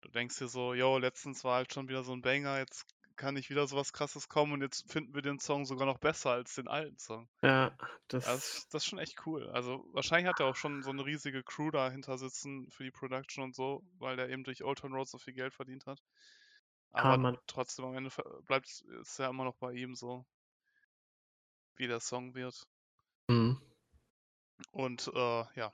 Du 0.01 0.10
denkst 0.10 0.38
dir 0.39 0.48
so: 0.48 0.74
„Jo, 0.74 0.98
letztens 0.98 1.43
war 1.43 1.55
halt 1.57 1.74
schon 1.74 1.89
wieder 1.89 2.03
so 2.03 2.13
'n 2.13 2.22
Banger, 2.22 2.60
jetzt 2.60 2.86
kann 3.17 3.33
nicht 3.36 3.50
wieder 3.50 3.67
so 3.67 3.75
was 3.75 3.91
Krasses 3.93 4.29
kommen 4.29 4.53
und 4.53 4.62
jetzt 4.62 4.89
finden 4.91 5.13
wir 5.13 5.22
den 5.22 5.39
Song 5.39 5.65
sogar 5.65 5.86
noch 5.88 6.00
besser 6.00 6.31
als 6.31 6.55
den 6.55 6.67
alten 6.69 6.98
Song.“ 6.98 7.29
Ja, 7.43 7.75
Das 8.07 8.67
das 8.67 8.67
das 8.69 8.83
ist 8.83 8.88
schon 8.89 9.00
echt 9.00 9.25
cool. 9.27 9.50
Also, 9.50 9.86
wahrscheinlich 9.93 10.27
hat 10.29 10.39
er 10.41 10.48
auch 10.48 10.55
schon 10.57 10.83
so 10.83 10.93
'ne 10.93 11.05
riesige 11.05 11.43
Crew 11.43 11.72
dahinter 11.72 12.17
sitzen 12.17 12.69
für 12.72 12.83
die 12.86 12.91
Production 12.91 13.43
und 13.45 13.55
so, 13.55 13.83
weil 14.00 14.17
der 14.17 14.29
eben 14.29 14.43
durch 14.45 14.63
Old 14.63 14.79
Town 14.79 14.93
Road 14.93 15.10
so 15.10 15.17
viel 15.19 15.33
Geld 15.33 15.53
verdient 15.53 15.86
hat. 15.88 16.01
Aber 16.94 17.18
man 17.18 17.38
trotzdem 17.48 17.86
am 17.86 17.96
Ende 17.96 18.10
ver 18.12 18.24
bleibt's 18.44 18.82
ist 19.02 19.18
ja 19.20 19.30
immer 19.30 19.44
noch 19.44 19.56
bei 19.56 19.74
ihm 19.74 19.96
so 19.96 20.26
wie 21.76 21.88
der 21.88 22.00
Song 22.00 22.36
wird. 22.36 22.68
Mhm. 23.30 23.58
Und, 24.72 25.12
äh, 25.14 25.46
ja, 25.56 25.74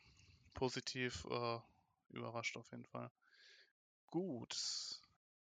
positiv, 0.53 1.25
äh, 1.29 1.59
überrascht 2.09 2.57
auf 2.57 2.71
jeden 2.71 2.85
Fall. 2.85 3.11
Gut, 4.07 5.01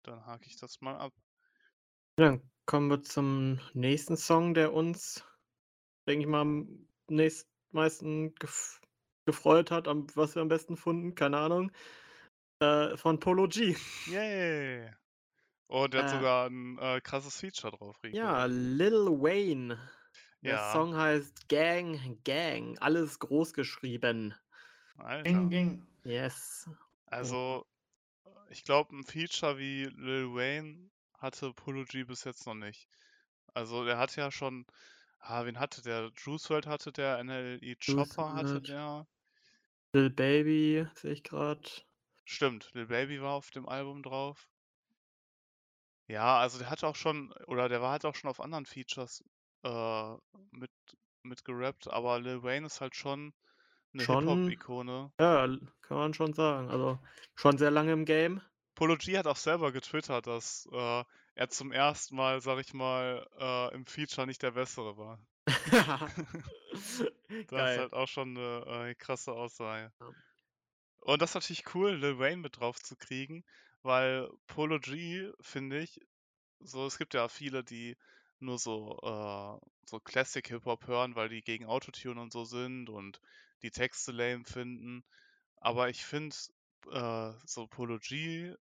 dann 0.03 0.27
hake 0.27 0.47
ich 0.47 0.57
das 0.57 0.81
mal 0.81 0.97
ab. 0.97 1.13
Dann 2.17 2.43
kommen 2.67 2.91
wir 2.91 3.03
zum 3.03 3.59
nächsten 3.73 4.17
Song, 4.17 4.55
der 4.55 4.73
uns, 4.73 5.25
denke 6.07 6.25
ich 6.25 6.29
mal, 6.31 6.43
am 6.43 6.87
nächst 7.09 7.49
meisten 7.71 8.35
gef 8.35 8.81
gefreut 9.25 9.71
hat, 9.71 9.87
am 9.87 10.07
was 10.17 10.35
wir 10.35 10.43
am 10.43 10.49
besten 10.49 10.77
fanden, 10.77 11.15
keine 11.15 11.39
Ahnung. 11.39 11.71
Äh, 12.61 12.97
von 12.97 13.21
Polo 13.21 13.49
G. 13.49 13.77
Yay! 14.07 14.93
Und 15.71 15.95
der 15.95 16.01
hat 16.01 16.09
Äh. 16.09 16.09
sogar 16.09 16.47
'n, 16.49 16.79
äh, 16.79 17.01
krasses 17.01 17.39
Feature 17.41 17.73
drauf, 17.77 18.03
Rico. 18.03 18.15
Ja, 18.15 18.45
Lil 18.45 19.07
Wayne. 19.23 19.79
Der 20.45 20.59
Ja. 20.59 20.59
Song 20.59 20.95
heißt 20.95 21.49
Gang 21.49 22.23
Gang, 22.25 22.77
alles 22.81 23.19
groß 23.19 23.55
geschrieben. 23.55 24.35
Alter. 24.99 25.43
Gang, 25.43 25.51
gang. 25.51 25.87
Yes. 26.05 26.69
Also, 27.09 27.65
ich 28.51 28.65
glaube, 28.65 28.95
'n 28.97 29.05
Feature 29.05 29.59
wie 29.59 29.87
Lil 29.87 30.35
Wayne 30.35 30.91
hatte 31.19 31.53
Polo 31.55 31.85
G 31.85 32.05
bis 32.05 32.25
jetzt 32.25 32.47
noch 32.47 32.55
nicht. 32.55 32.89
Also, 33.55 33.85
der 33.85 33.99
hatte 33.99 34.21
ja 34.23 34.31
schon 34.33 34.67
ah, 35.21 35.45
wen 35.47 35.59
hatte 35.61 35.83
der? 35.83 36.13
Juice 36.17 36.51
WRLD 36.51 36.67
hatte 36.69 36.93
der, 36.93 37.19
NLE 37.19 37.77
Chopper 37.77 38.35
hatte 38.35 38.63
der. 38.63 39.07
Lil 39.95 40.09
Baby 40.09 40.87
sehe 40.95 41.13
ich 41.13 41.23
grad. 41.23 41.85
Stimmt, 42.27 42.71
Lil 42.75 42.87
Baby 42.87 43.21
war 43.21 43.33
auf 43.35 43.51
dem 43.51 43.69
Album 43.69 44.03
drauf. 44.03 44.47
Ja, 46.09 46.39
also 46.41 46.59
der 46.59 46.69
hat 46.71 46.83
auch 46.85 46.97
schon 46.97 47.33
oder 47.47 47.69
der 47.69 47.81
war 47.81 47.93
halt 47.93 48.05
auch 48.05 48.15
schon 48.17 48.29
auf 48.31 48.41
anderen 48.41 48.67
Features, 48.67 49.23
äh, 49.63 50.17
mit 50.51 50.73
mit 51.23 51.45
gerappt, 51.45 51.87
aber 51.89 52.19
Lil 52.21 52.43
Wayne 52.43 52.67
ist 52.67 52.81
halt 52.81 52.97
schon 52.97 53.33
'ne 53.93 54.05
Schon 54.05 54.61
Hip-Hop-Ikone. 54.85 55.13
Ja, 55.21 55.47
kann 55.83 55.97
man 55.99 56.15
schon 56.15 56.33
sagen. 56.33 56.71
Also, 56.71 56.99
schon 57.35 57.59
sehr 57.59 57.71
lange 57.71 57.93
im 57.93 58.05
Game. 58.05 58.43
Polo 58.77 58.97
G 58.97 59.19
hat 59.19 59.27
auch 59.27 59.37
selber 59.37 59.71
getwittert, 59.71 60.27
dass, 60.27 60.67
äh, 60.73 61.05
er 61.35 61.49
zum 61.51 61.73
ersten 61.73 62.17
Mal, 62.17 62.41
sage 62.41 62.63
ich 62.63 62.73
mal, 62.73 63.27
äh, 63.39 63.75
im 63.75 63.85
Feature 63.87 64.27
nicht 64.27 64.43
der 64.43 64.53
Bessere 64.53 64.97
war. 64.97 65.27
Das 67.49 67.73
ist 67.73 67.77
Geil. 67.77 67.79
halt 67.79 67.93
auch 67.93 68.09
schon 68.09 68.33
'ne, 68.35 68.65
äh, 68.91 68.95
krasse 68.95 69.33
Aussage. 69.33 69.93
Ja. 70.01 70.15
Und 71.05 71.21
das 71.21 71.31
ist 71.31 71.35
natürlich 71.35 71.75
cool, 71.75 71.95
Lil 71.97 72.19
Wayne 72.19 72.37
mit 72.43 72.59
drauf 72.61 72.79
zu 72.81 72.97
kriegen, 72.97 73.45
weil 73.83 74.29
Polo 74.47 74.79
G, 74.81 75.31
finde 75.41 75.81
ich 75.81 76.01
so 76.61 76.87
es 76.87 76.99
gibt 76.99 77.15
ja 77.15 77.29
viele, 77.29 77.65
die 77.65 77.97
nur 78.41 78.59
so, 78.59 78.99
äh 79.03 79.69
so 79.89 80.01
Classic 80.01 80.47
Hip-Hop 80.49 80.87
hören, 80.89 81.17
weil 81.17 81.29
die 81.31 81.43
gegen 81.43 81.67
Autotune 81.67 82.21
und 82.23 82.33
so 82.33 82.45
sind 82.45 82.89
und 82.91 83.21
die 83.63 83.71
Texte 83.73 84.13
lame 84.13 84.45
finden. 84.47 85.05
Aber 85.57 85.91
ich 85.91 86.05
finde, 86.05 86.37
äh, 86.93 87.33
so 87.47 87.67
Polo 87.69 87.99
G 88.01 88.55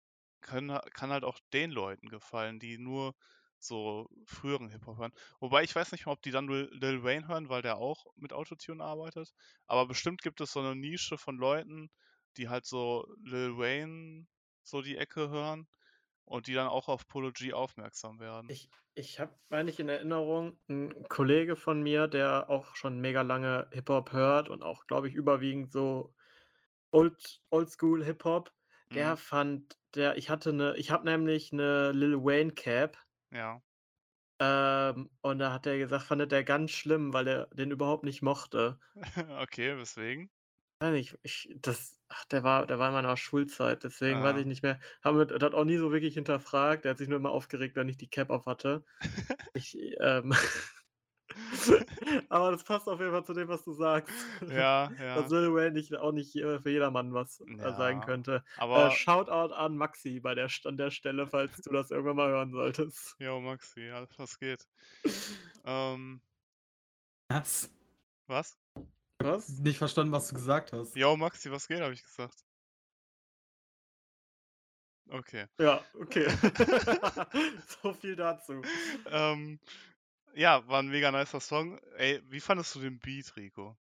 können 0.43 0.79
kann 0.95 1.11
halt 1.13 1.25
auch 1.25 1.39
den 1.55 1.71
Leuten 1.73 2.09
gefallen, 2.11 2.61
die 2.61 2.79
nur 2.79 3.15
so 3.61 4.09
früheren 4.27 4.71
Hip-Hop 4.71 4.99
hören. 4.99 5.13
Wobei 5.41 5.65
ich 5.65 5.75
weiß 5.77 5.93
nicht 5.93 6.07
mal, 6.07 6.13
ob 6.15 6.23
die 6.23 6.31
dann 6.33 6.49
Lil 6.49 7.03
Wayne 7.05 7.29
hören, 7.29 7.49
weil 7.51 7.63
der 7.63 7.79
auch 7.79 8.07
mit 8.17 8.33
Autotune 8.35 8.85
arbeitet. 8.85 9.33
Aber 9.67 9.87
bestimmt 9.89 10.23
gibt 10.23 10.41
es 10.43 10.53
so 10.53 10.63
'ne 10.63 10.77
Nische 10.77 11.19
von 11.19 11.37
Leuten, 11.39 11.91
die 12.39 12.49
halt 12.51 12.67
so 12.67 13.07
Lil 13.25 13.57
Wayne 13.59 14.27
so 14.71 14.83
die 14.83 14.97
Ecke 14.99 15.31
hören 15.31 15.69
und 16.27 16.47
die 16.49 16.55
dann 16.55 16.69
auch 16.69 16.89
auf 16.89 17.07
Polo 17.09 17.33
G 17.33 17.53
aufmerksam 17.55 18.21
werden. 18.21 18.51
Ich 18.51 18.69
ich 18.97 19.21
habe, 19.21 19.39
meine 19.49 19.71
ich, 19.71 19.79
in 19.81 19.89
Erinnerung 19.89 20.59
'n 20.69 21.05
Kollege 21.09 21.55
von 21.57 21.81
mir, 21.83 22.09
der 22.09 22.51
auch 22.51 22.75
schon 22.75 23.01
mega 23.01 23.23
lange 23.23 23.69
Hip-Hop 23.73 24.13
hört 24.13 24.49
und 24.49 24.63
auch, 24.65 24.87
glaube 24.87 25.09
ich, 25.09 25.15
überwiegend 25.15 25.71
so 25.73 26.15
Old 26.93 27.43
Oldschool 27.51 28.05
Hip-Hop. 28.05 28.53
Der 28.95 29.17
Mhm. 29.17 29.19
fand 29.19 29.79
der 29.95 30.17
ich 30.19 30.31
hatte 30.31 30.53
'ne 30.53 30.75
ich 30.79 30.91
habe 30.93 31.05
nämlich 31.07 31.53
'ne 31.53 31.93
Lil 31.93 32.17
Wayne 32.25 32.53
Cap. 32.55 32.99
Ja. 33.33 33.63
Ähm, 34.41 35.11
und 35.21 35.39
da 35.39 35.53
hat 35.53 35.67
er 35.67 35.77
gesagt, 35.79 36.05
fandet 36.05 36.33
er 36.33 36.43
ganz 36.45 36.71
schlimm, 36.71 37.13
weil 37.13 37.29
er 37.29 37.47
den 37.49 37.71
überhaupt 37.71 38.05
nicht 38.05 38.23
mochte. 38.23 38.81
Okay, 39.43 39.75
weswegen? 39.77 40.31
Nicht, 40.83 41.19
ich 41.23 41.47
das 41.61 42.00
ach, 42.11 42.25
der 42.27 42.43
war 42.45 42.67
der 42.67 42.79
war 42.79 42.89
in 42.89 42.95
meiner 42.95 43.17
Schulzeit, 43.17 43.85
deswegen 43.85 44.23
weiß 44.23 44.37
Ah. 44.37 44.39
ich 44.41 44.47
nicht 44.47 44.63
mehr. 44.63 44.79
Haben 45.03 45.19
wir 45.19 45.27
das 45.27 45.55
auch 45.55 45.65
nie 45.65 45.79
so 45.79 45.93
wirklich 45.93 46.15
hinterfragt. 46.15 46.85
Der 46.85 46.91
hat 46.93 46.99
sich 46.99 47.09
nur 47.09 47.19
immer 47.19 47.31
aufgeregt, 47.31 47.77
wenn 47.77 47.89
ich 47.89 47.97
die 47.99 48.11
Cap 48.11 48.31
auf 48.31 48.47
hatte. 48.47 48.85
Ich, 49.55 49.77
ähm 50.01 50.35
aber 52.29 52.51
das 52.53 52.65
passt 52.65 52.89
auf 52.89 52.99
jeden 53.01 53.13
Fall 53.13 53.25
zu 53.25 53.35
dem, 53.35 53.49
was 53.49 53.63
du 53.65 53.73
sagst. 53.73 54.15
Ja, 54.49 54.91
ja. 54.99 55.15
Dass 55.17 55.31
Lil 55.31 55.55
Wayne 55.55 55.73
nicht 55.73 55.95
auch 55.97 56.13
nicht, 56.13 56.35
äh, 56.37 56.59
für 56.61 56.71
jedermann 56.71 57.15
was, 57.15 57.41
äh, 57.41 57.73
sein 57.77 58.01
Ja, 58.01 58.07
könnte. 58.07 58.45
Äh, 58.57 58.61
aber 58.61 58.91
Shoutout 58.91 59.55
an 59.55 59.77
Maxi 59.77 60.21
bei 60.21 60.35
der 60.35 60.49
an 60.65 60.77
der 60.77 60.91
Stelle, 60.91 61.27
falls 61.29 61.57
du 61.59 61.71
das 61.73 61.91
irgendwann 61.93 62.17
mal 62.17 62.31
hören 62.31 62.51
solltest. 62.53 63.15
Jo, 63.21 63.41
Maxi, 63.41 63.83
ja, 63.83 64.07
was 64.17 64.39
geht? 64.39 64.67
Ähm 65.65 66.23
Was? 67.29 67.71
Was? 68.27 68.60
Was? 69.21 69.61
Nicht 69.61 69.79
verstanden, 69.79 70.13
was 70.13 70.29
du 70.29 70.35
gesagt 70.35 70.73
hast. 70.73 70.97
Jo, 70.97 71.17
Maxi, 71.17 71.51
was 71.51 71.69
geht, 71.69 71.81
habe 71.81 71.93
ich 71.95 72.03
gesagt. 72.03 72.45
Okay. 75.13 75.47
Ja, 75.59 75.85
okay. 75.95 76.27
So 77.83 77.93
viel 77.93 78.17
dazu. 78.17 78.69
Ähm, 79.07 79.61
ja, 80.35 80.67
war 80.69 80.81
'n 80.83 80.89
mega 80.91 81.11
nicer 81.13 81.41
Song. 81.41 81.79
Ey, 81.97 82.23
wie 82.31 82.41
fandest 82.41 82.75
du 82.77 82.81
den 82.81 83.01
Beat, 83.01 83.37
Rico? 83.37 83.79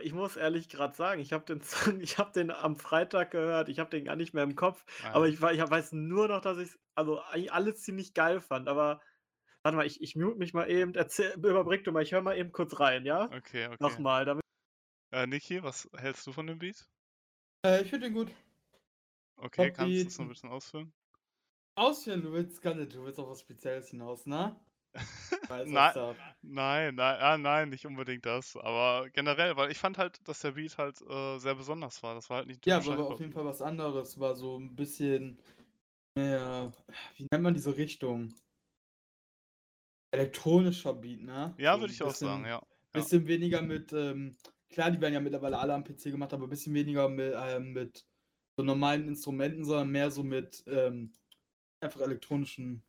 Ich 0.00 0.12
muss 0.12 0.36
ehrlich 0.36 0.68
grad 0.68 0.96
sagen, 0.96 1.20
ich 1.20 1.32
habe 1.32 1.44
den 1.44 1.60
Song 1.62 2.00
ich 2.00 2.18
habe 2.18 2.32
den 2.32 2.50
am 2.50 2.76
Freitag 2.76 3.30
gehört, 3.30 3.68
ich 3.68 3.78
habe 3.78 3.90
den 3.90 4.04
gar 4.04 4.16
nicht 4.16 4.34
mehr 4.34 4.42
im 4.42 4.56
Kopf, 4.56 4.84
aber 5.12 5.28
Ah. 5.28 5.28
ich 5.28 5.40
wei 5.40 5.52
ich 5.54 5.60
weiß 5.60 5.92
nur 5.92 6.26
noch, 6.28 6.40
dass 6.40 6.58
ich's 6.58 6.78
also 6.96 7.20
eigentlich 7.22 7.52
alles 7.52 7.82
ziemlich 7.82 8.12
geil 8.14 8.40
fand, 8.40 8.68
aber 8.68 9.00
warte 9.68 9.76
mal, 9.76 9.86
ich 9.86 10.00
ich 10.02 10.16
mute 10.16 10.38
mich 10.38 10.54
mal 10.54 10.70
eben, 10.70 10.94
erzähl 10.94 11.32
überbrück 11.36 11.84
du 11.84 11.92
mal, 11.92 12.02
ich 12.02 12.12
höre 12.12 12.22
mal 12.22 12.36
eben 12.38 12.52
kurz 12.52 12.78
rein, 12.80 13.04
ja? 13.06 13.32
Okay, 13.32 13.66
okay. 13.72 13.78
Noch 13.78 13.98
mal, 13.98 14.24
damit 14.24 14.42
Äh, 15.12 15.26
Niki, 15.26 15.62
was 15.62 15.86
hältst 15.94 16.26
du 16.26 16.32
von 16.32 16.46
dem 16.46 16.58
Beat? 16.58 16.88
Äh, 17.64 17.82
ich 17.82 17.90
finde 17.90 18.06
den 18.08 18.14
gut. 18.14 18.32
Okay, 19.36 19.72
kannst 19.72 20.04
Top-Beat. 20.04 20.06
du's 20.06 20.18
noch 20.18 20.26
'n 20.26 20.28
bisschen 20.28 20.50
ausführen? 20.50 20.92
Ausführen, 21.76 22.20
du 22.22 22.32
willst 22.32 22.60
gar 22.60 22.74
nicht, 22.74 22.92
du 22.94 23.04
willst 23.04 23.18
auf 23.18 23.28
was 23.30 23.40
Spezielles 23.40 23.88
hinaus, 23.90 24.26
ne? 24.26 24.60
Weiß, 25.48 25.72
Nei 25.74 25.74
was 25.74 25.92
da 25.92 26.16
nein, 26.42 26.94
nei 26.94 27.18
ah, 27.20 27.36
nein, 27.38 27.68
nicht 27.70 27.86
unbedingt 27.86 28.26
das, 28.26 28.56
aber 28.56 29.08
generell, 29.10 29.56
weil 29.56 29.70
ich 29.70 29.78
fand 29.78 29.98
halt, 29.98 30.26
dass 30.28 30.40
der 30.40 30.52
Beat 30.52 30.78
halt, 30.78 31.00
äh, 31.02 31.38
sehr 31.38 31.54
besonders 31.54 32.02
war. 32.02 32.14
Das 32.14 32.30
war 32.30 32.38
halt 32.38 32.46
nicht 32.48 32.62
Ja, 32.66 32.76
aber 32.78 33.06
auf 33.06 33.20
jeden. 33.20 33.32
Fall 33.32 33.44
was 33.44 33.62
anderes. 33.62 34.18
War 34.18 34.34
so 34.34 34.56
'n 34.56 34.74
bisschen 34.76 35.40
mehr 36.16 36.72
wie 37.16 37.26
nennt 37.30 37.44
man 37.44 37.54
diese 37.54 37.76
Richtung? 37.76 38.34
Elektronischer 40.12 40.94
Beat, 40.94 41.20
ne? 41.22 41.58
Ja, 41.58 41.80
würde 41.80 41.92
ich 41.92 42.02
auch 42.04 42.14
sagen, 42.14 42.44
bisschen 42.44 42.46
ja. 42.46 42.62
Ja. 42.94 43.08
bisschen 43.10 43.26
weniger 43.26 43.60
mit, 43.62 43.92
ähm 43.92 44.36
klar, 44.70 44.90
die 44.90 45.00
werden 45.00 45.14
ja 45.14 45.20
mittlerweile 45.20 45.58
alle 45.58 45.74
am 45.74 45.84
PC 45.84 46.04
gemacht, 46.10 46.32
aber 46.32 46.48
bisschen 46.48 46.74
weniger 46.74 47.08
mi 47.08 47.22
ähm, 47.22 47.72
mit 47.72 48.06
so 48.56 48.64
normalen 48.64 49.08
Instrumenten, 49.08 49.64
sondern 49.64 49.90
mehr 49.90 50.10
so 50.10 50.22
mit, 50.24 50.64
ähm, 50.66 51.12
einfach 51.80 52.00
elektronischen 52.02 52.84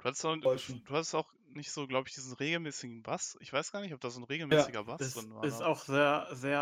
Du 0.00 0.04
hattest 0.04 0.24
auch 0.24 0.36
du 0.36 0.94
hattest 0.94 1.14
auch 1.16 1.32
nicht 1.48 1.72
so, 1.72 1.88
glaube 1.88 2.08
ich, 2.08 2.14
diesen 2.14 2.32
regelmäßigen 2.34 3.02
Bass. 3.02 3.36
Ich 3.40 3.52
weiß 3.52 3.72
gar 3.72 3.80
nicht, 3.80 3.92
ob 3.94 4.00
da 4.00 4.10
so 4.10 4.20
'n 4.20 4.24
Ja. 4.50 4.70
regelmäßiger 4.70 4.84
Bass 4.84 5.10
ist 5.10 5.14
drin 5.14 5.34
war, 5.34 5.48
ist 5.48 5.62
ne? 5.62 5.62
auch 5.62 5.84
sehr 5.84 6.28
sehr 6.32 6.58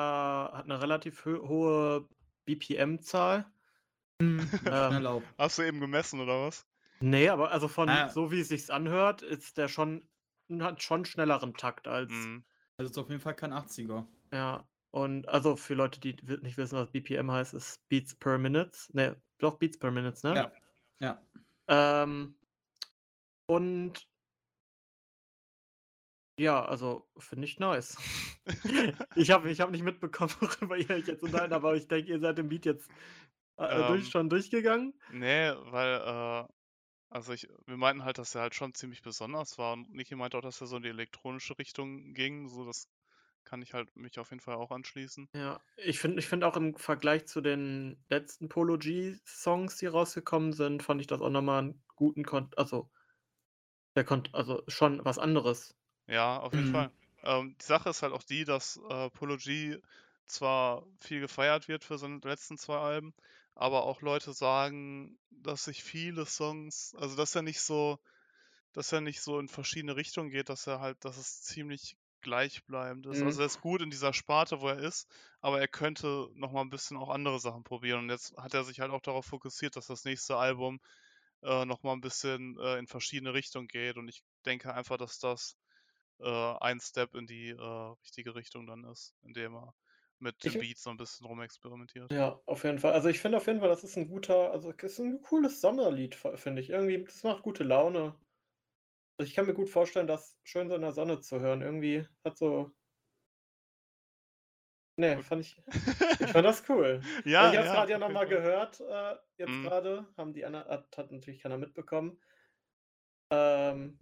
hat 0.52 0.66
'ne 0.66 0.80
relativ 0.80 1.24
hö 1.24 1.38
hohe 1.48 2.08
BPM-Zahl. 2.44 3.46
Mhm, 4.20 4.52
Ähm. 4.66 5.04
Hast 5.38 5.58
du 5.58 5.62
eben 5.62 5.80
gemessen 5.80 6.20
oder 6.20 6.46
was? 6.46 6.66
Ne, 7.02 7.28
aber 7.28 7.50
also 7.52 7.68
von 7.68 7.88
Ah. 7.88 8.08
so 8.08 8.30
wie 8.30 8.40
es 8.40 8.48
sich's 8.48 8.70
anhört, 8.70 9.22
ist 9.22 9.58
der 9.58 9.68
schon 9.68 10.08
hat 10.60 10.82
schon 10.82 11.04
schnelleren 11.04 11.56
Takt 11.56 11.88
als 11.88 12.10
Mhm. 12.10 12.44
Also, 12.78 12.90
ist 12.90 12.98
auf 12.98 13.08
jeden 13.10 13.20
Fall 13.20 13.34
kein 13.36 13.52
80er. 13.52 14.06
Ja, 14.32 14.68
und 14.90 15.28
also 15.28 15.56
für 15.56 15.74
Leute, 15.74 16.00
die 16.00 16.14
nicht 16.42 16.56
wissen, 16.58 16.76
was 16.78 16.90
BPM 16.90 17.30
heißt, 17.30 17.54
ist 17.54 17.86
Beats 17.88 18.14
per 18.14 18.38
Minutes. 18.38 18.92
Ne, 18.92 19.22
doch 19.38 19.58
Beats 19.58 19.78
per 19.78 19.90
Minutes, 19.90 20.22
ne? 20.22 20.42
Ja, 20.42 20.52
ja. 21.00 21.22
Ähm, 21.68 22.36
und 23.48 24.06
ja, 26.38 26.64
also 26.64 27.08
finde 27.18 27.46
ich 27.46 27.58
nice. 27.58 27.96
Ich 29.14 29.30
habe 29.30 29.50
ich 29.50 29.60
habe 29.60 29.72
nicht 29.72 29.82
mitbekommen, 29.82 30.30
worüber 30.40 30.76
ihr 30.76 30.90
euch 30.90 31.06
jetzt 31.06 31.22
unterhalten, 31.22 31.54
aber 31.54 31.74
ich 31.76 31.88
denke, 31.88 32.10
ihr 32.12 32.20
seid 32.20 32.38
den 32.38 32.48
Beat 32.48 32.66
jetzt, 32.66 32.90
äh, 33.58 33.84
durch 33.84 34.08
Ähm. 34.08 34.10
schon 34.10 34.28
durchgegangen? 34.30 34.94
Ne, 35.08 35.56
weil, 35.70 36.00
äh 36.48 36.55
also 37.10 37.32
ich 37.32 37.48
wir 37.66 37.76
meinten 37.76 38.04
halt, 38.04 38.18
dass 38.18 38.34
er 38.34 38.42
halt 38.42 38.54
schon 38.54 38.74
ziemlich 38.74 39.02
besonders 39.02 39.58
war 39.58 39.72
und 39.74 39.90
Niki 39.92 40.14
meinte 40.16 40.38
auch, 40.38 40.42
dass 40.42 40.60
er 40.60 40.66
so 40.66 40.76
in 40.76 40.82
die 40.82 40.88
elektronische 40.90 41.58
Richtung 41.58 42.14
ging, 42.14 42.48
so 42.48 42.64
das 42.66 42.88
kann 43.44 43.62
ich 43.62 43.74
halt 43.74 43.94
mich 43.96 44.18
auf 44.18 44.30
jeden 44.30 44.40
Fall 44.42 44.56
auch 44.56 44.70
anschließen. 44.72 45.28
Ja, 45.34 45.60
ich 45.76 45.98
finde 46.00 46.18
ich 46.20 46.26
finde 46.28 46.46
auch 46.46 46.56
im 46.56 46.76
Vergleich 46.76 47.26
zu 47.26 47.40
den 47.40 48.04
letzten 48.08 48.48
Polo 48.48 48.78
G-Songs, 48.78 49.76
die 49.76 49.86
rausgekommen 49.86 50.52
sind, 50.52 50.82
fand 50.82 51.00
ich 51.00 51.06
das 51.06 51.20
auch 51.20 51.30
noch 51.30 51.42
mal 51.42 51.58
'n 51.62 51.82
guten 51.94 52.24
Kont 52.24 52.56
also 52.58 52.90
der 53.96 54.04
Kont 54.04 54.32
also 54.34 54.62
schon 54.68 55.04
was 55.04 55.18
anderes. 55.18 55.74
Ja, 56.08 56.38
auf 56.38 56.54
jeden 56.54 56.66
Mhm. 56.66 56.66
Fall. 56.66 56.92
Ähm, 57.22 57.56
die 57.60 57.64
Sache 57.64 57.88
ist 57.90 58.02
halt 58.02 58.12
auch 58.12 58.22
die, 58.22 58.44
dass, 58.44 58.76
äh, 58.88 59.10
Polo 59.10 59.36
G 59.38 59.78
zwar 60.26 60.86
viel 61.00 61.20
gefeiert 61.20 61.66
wird 61.68 61.82
für 61.84 61.98
seine 61.98 62.20
letzten 62.22 62.58
2 62.58 62.78
Alben, 62.78 63.12
aber 63.56 63.84
auch 63.84 64.02
Leute 64.02 64.32
sagen, 64.32 65.18
dass 65.30 65.64
sich 65.64 65.82
viele 65.82 66.26
Songs 66.26 66.94
also 66.98 67.16
dass 67.16 67.34
er 67.34 67.42
nicht 67.42 67.60
so 67.60 67.98
dass 68.72 68.92
er 68.92 69.00
nicht 69.00 69.22
so 69.22 69.38
in 69.38 69.48
verschiedene 69.48 69.96
Richtungen 69.96 70.30
geht, 70.30 70.48
dass 70.50 70.66
er 70.66 70.80
halt 70.80 71.04
dass 71.04 71.16
es 71.16 71.42
ziemlich 71.42 71.96
gleichbleibend 72.20 73.06
ist. 73.06 73.20
Mhm. 73.20 73.26
Also 73.26 73.40
er 73.40 73.46
ist 73.46 73.60
gut 73.60 73.82
in 73.82 73.90
dieser 73.90 74.12
Sparte, 74.12 74.60
wo 74.60 74.68
er 74.68 74.78
ist, 74.78 75.08
aber 75.40 75.60
er 75.60 75.68
könnte 75.68 76.28
noch 76.34 76.52
mal 76.52 76.60
ein 76.60 76.70
bisschen 76.70 76.96
auch 76.96 77.08
andere 77.08 77.38
Sachen 77.40 77.62
probieren. 77.62 78.00
Und 78.00 78.10
jetzt 78.10 78.36
hat 78.36 78.52
er 78.52 78.64
sich 78.64 78.80
halt 78.80 78.90
auch 78.90 79.00
darauf 79.00 79.24
fokussiert, 79.26 79.76
dass 79.76 79.86
das 79.86 80.04
nächste 80.04 80.36
Album 80.36 80.80
äh, 81.42 81.64
noch 81.64 81.82
mal 81.84 81.92
ein 81.92 82.00
bisschen 82.00 82.58
äh, 82.58 82.78
in 82.78 82.86
verschiedene 82.88 83.32
Richtungen 83.32 83.68
geht. 83.68 83.96
Und 83.96 84.08
ich 84.08 84.22
denke 84.44 84.74
einfach, 84.74 84.96
dass 84.96 85.18
das 85.18 85.56
äh, 86.18 86.54
ein 86.60 86.80
Step 86.80 87.14
in 87.14 87.26
die 87.26 87.50
äh, 87.50 87.94
richtige 88.02 88.34
Richtung 88.34 88.66
dann 88.66 88.84
ist, 88.84 89.14
indem 89.22 89.54
er 89.54 89.74
mit 90.18 90.42
dem 90.44 90.52
Ich- 90.52 90.58
Beat 90.58 90.78
so 90.78 90.90
ein 90.90 90.96
bisschen 90.96 91.26
rumexperimentiert. 91.26 92.10
Ja, 92.12 92.40
auf 92.46 92.64
jeden 92.64 92.78
Fall. 92.78 92.92
Also 92.92 93.08
ich 93.08 93.20
finde 93.20 93.36
auf 93.38 93.46
jeden 93.46 93.60
Fall, 93.60 93.68
das 93.68 93.84
ist 93.84 93.96
ein 93.96 94.08
guter, 94.08 94.50
also 94.52 94.70
es 94.72 94.82
ist 94.82 94.98
ein 94.98 95.20
cooles 95.22 95.60
Sommerlied, 95.60 96.14
finde 96.14 96.62
ich. 96.62 96.70
Irgendwie, 96.70 97.04
das 97.04 97.22
macht 97.22 97.42
gute 97.42 97.64
Laune. 97.64 98.18
Also 99.18 99.28
ich 99.28 99.34
kann 99.34 99.46
mir 99.46 99.54
gut 99.54 99.68
vorstellen, 99.70 100.06
das 100.06 100.38
schön 100.44 100.68
so 100.68 100.74
in 100.74 100.82
der 100.82 100.92
Sonne 100.92 101.20
zu 101.20 101.40
hören. 101.40 101.62
Irgendwie 101.62 102.06
hat 102.24 102.36
so. 102.38 102.70
Nee, 104.98 105.22
fand 105.22 105.42
ich. 105.42 105.62
Ich 106.20 106.32
fand 106.32 106.46
das 106.46 106.66
cool. 106.70 107.00
ja, 107.26 107.50
ich 107.52 107.58
habe 107.58 107.58
es 107.58 107.66
ja, 107.66 107.74
gerade 107.74 107.92
ja 107.92 107.98
jeden 107.98 108.00
nochmal 108.00 108.26
gehört, 108.26 108.80
äh, 108.80 109.16
jetzt 109.36 109.50
Mhm. 109.50 109.62
gerade. 109.64 110.06
Haben 110.16 110.32
die 110.32 110.44
anderen, 110.46 110.66
hat, 110.68 110.96
hat 110.96 111.12
natürlich 111.12 111.40
keiner 111.42 111.58
mitbekommen. 111.58 112.18
Ähm, 113.30 113.98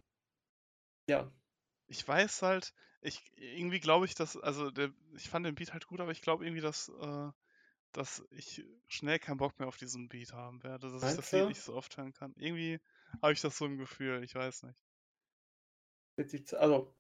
ja. 1.09 1.33
Ich 1.87 2.07
weiß 2.07 2.43
halt, 2.43 2.73
ich 3.05 3.23
irgendwie 3.37 3.81
glaube 3.81 4.07
ich, 4.07 4.15
dass, 4.17 4.37
also 4.37 4.71
der, 4.71 4.93
ich 5.17 5.29
fand 5.31 5.47
den 5.47 5.55
Beat 5.57 5.73
halt 5.73 5.87
gut, 5.87 6.01
aber 6.01 6.13
ich 6.13 6.23
glaube 6.23 6.45
irgendwie, 6.47 6.63
dass, 6.63 6.89
äh, 6.91 7.33
dass 7.93 8.25
ich 8.31 8.65
schnell 8.89 9.19
keinen 9.21 9.39
Bock 9.39 9.59
mehr 9.61 9.69
auf 9.69 9.79
diesen 9.79 10.09
Beat 10.11 10.33
haben 10.35 10.63
werde, 10.65 10.91
dass 10.93 11.05
ich 11.05 11.15
das 11.15 11.33
Meinst 11.33 11.33
du? 11.33 11.49
nicht 11.49 11.63
so 11.63 11.75
oft 11.75 11.97
hören 11.99 12.13
kann. 12.15 12.35
Irgendwie 12.37 12.81
habe 13.23 13.33
ich 13.35 13.41
das 13.43 13.59
so 13.59 13.67
ein 13.67 13.79
Gefühl, 13.79 14.25
ich 14.25 14.35
weiß 14.37 14.65
nicht. 14.65 14.81
Also, 16.19 16.95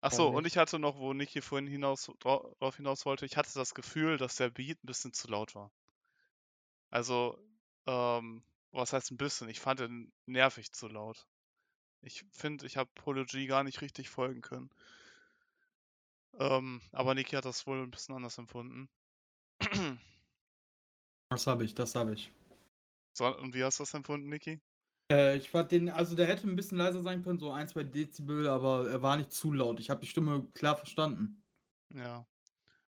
Ach 0.00 0.12
so, 0.12 0.28
und 0.28 0.46
ich 0.46 0.58
hatte 0.58 0.78
noch, 0.78 0.98
wo 0.98 1.12
Niki 1.12 1.40
vorhin 1.42 1.66
hinaus, 1.66 2.04
drau- 2.20 2.54
drauf 2.60 2.76
hinaus 2.76 3.04
wollte, 3.04 3.26
ich 3.26 3.36
hatte 3.36 3.50
das 3.54 3.74
Gefühl, 3.74 4.16
dass 4.16 4.36
der 4.36 4.48
Beat 4.50 4.84
ein 4.84 4.86
bisschen 4.86 5.12
zu 5.12 5.26
laut 5.28 5.56
war. 5.56 5.72
Also, 6.90 7.36
ähm, 7.86 8.44
was 8.70 8.92
heißt 8.92 9.10
ein 9.10 9.16
bisschen? 9.16 9.48
Ich 9.48 9.58
fand 9.60 9.80
den 9.80 10.12
nervig 10.26 10.70
zu 10.72 10.86
laut. 10.88 11.26
Ich 12.02 12.24
finde, 12.30 12.66
ich 12.66 12.76
habe 12.76 12.90
Polo 12.94 13.24
G 13.24 13.46
gar 13.46 13.64
nicht 13.64 13.80
richtig 13.80 14.10
folgen 14.10 14.40
können. 14.40 14.70
Ähm, 16.38 16.80
aber 16.92 17.14
Niki 17.14 17.36
hat 17.36 17.44
das 17.44 17.66
wohl 17.66 17.82
ein 17.82 17.90
bisschen 17.90 18.14
anders 18.14 18.38
empfunden. 18.38 18.88
Das 21.28 21.46
habe 21.46 21.64
ich, 21.64 21.74
das 21.74 21.94
habe 21.94 22.14
ich. 22.14 22.32
So, 23.12 23.26
und 23.38 23.54
wie 23.54 23.64
hast 23.64 23.78
du 23.78 23.82
das 23.84 23.94
empfunden, 23.94 24.28
Niki? 24.28 24.60
Äh, 25.10 25.36
ich 25.36 25.50
fand 25.50 25.70
den, 25.70 25.90
also 25.90 26.16
der 26.16 26.26
hätte 26.26 26.48
ein 26.48 26.56
bisschen 26.56 26.78
leiser 26.78 27.02
sein 27.02 27.22
können, 27.22 27.38
so 27.38 27.52
ein, 27.52 27.68
zwei 27.68 27.84
Dezibel, 27.84 28.48
aber 28.48 28.90
er 28.90 29.02
war 29.02 29.16
nicht 29.16 29.32
zu 29.32 29.52
laut. 29.52 29.78
Ich 29.78 29.90
habe 29.90 30.00
die 30.00 30.06
Stimme 30.06 30.46
klar 30.54 30.76
verstanden. 30.76 31.44
Ja. 31.94 32.26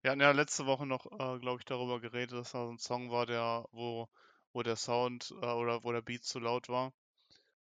Wir 0.01 0.11
hatten 0.11 0.21
ja 0.21 0.31
letzte 0.31 0.65
Woche 0.65 0.85
noch, 0.85 1.05
äh, 1.11 1.39
glaube 1.39 1.59
ich, 1.59 1.65
darüber 1.65 1.99
geredet, 1.99 2.31
dass 2.31 2.51
da 2.51 2.65
so 2.65 2.71
ein 2.71 2.79
Song 2.79 3.11
war, 3.11 3.25
der, 3.25 3.65
wo, 3.71 4.07
wo 4.53 4.63
der 4.63 4.75
Sound 4.75 5.31
äh, 5.41 5.45
oder 5.45 5.83
wo 5.83 5.91
der 5.91 6.01
Beat 6.01 6.23
zu 6.23 6.39
laut 6.39 6.69
war. 6.69 6.93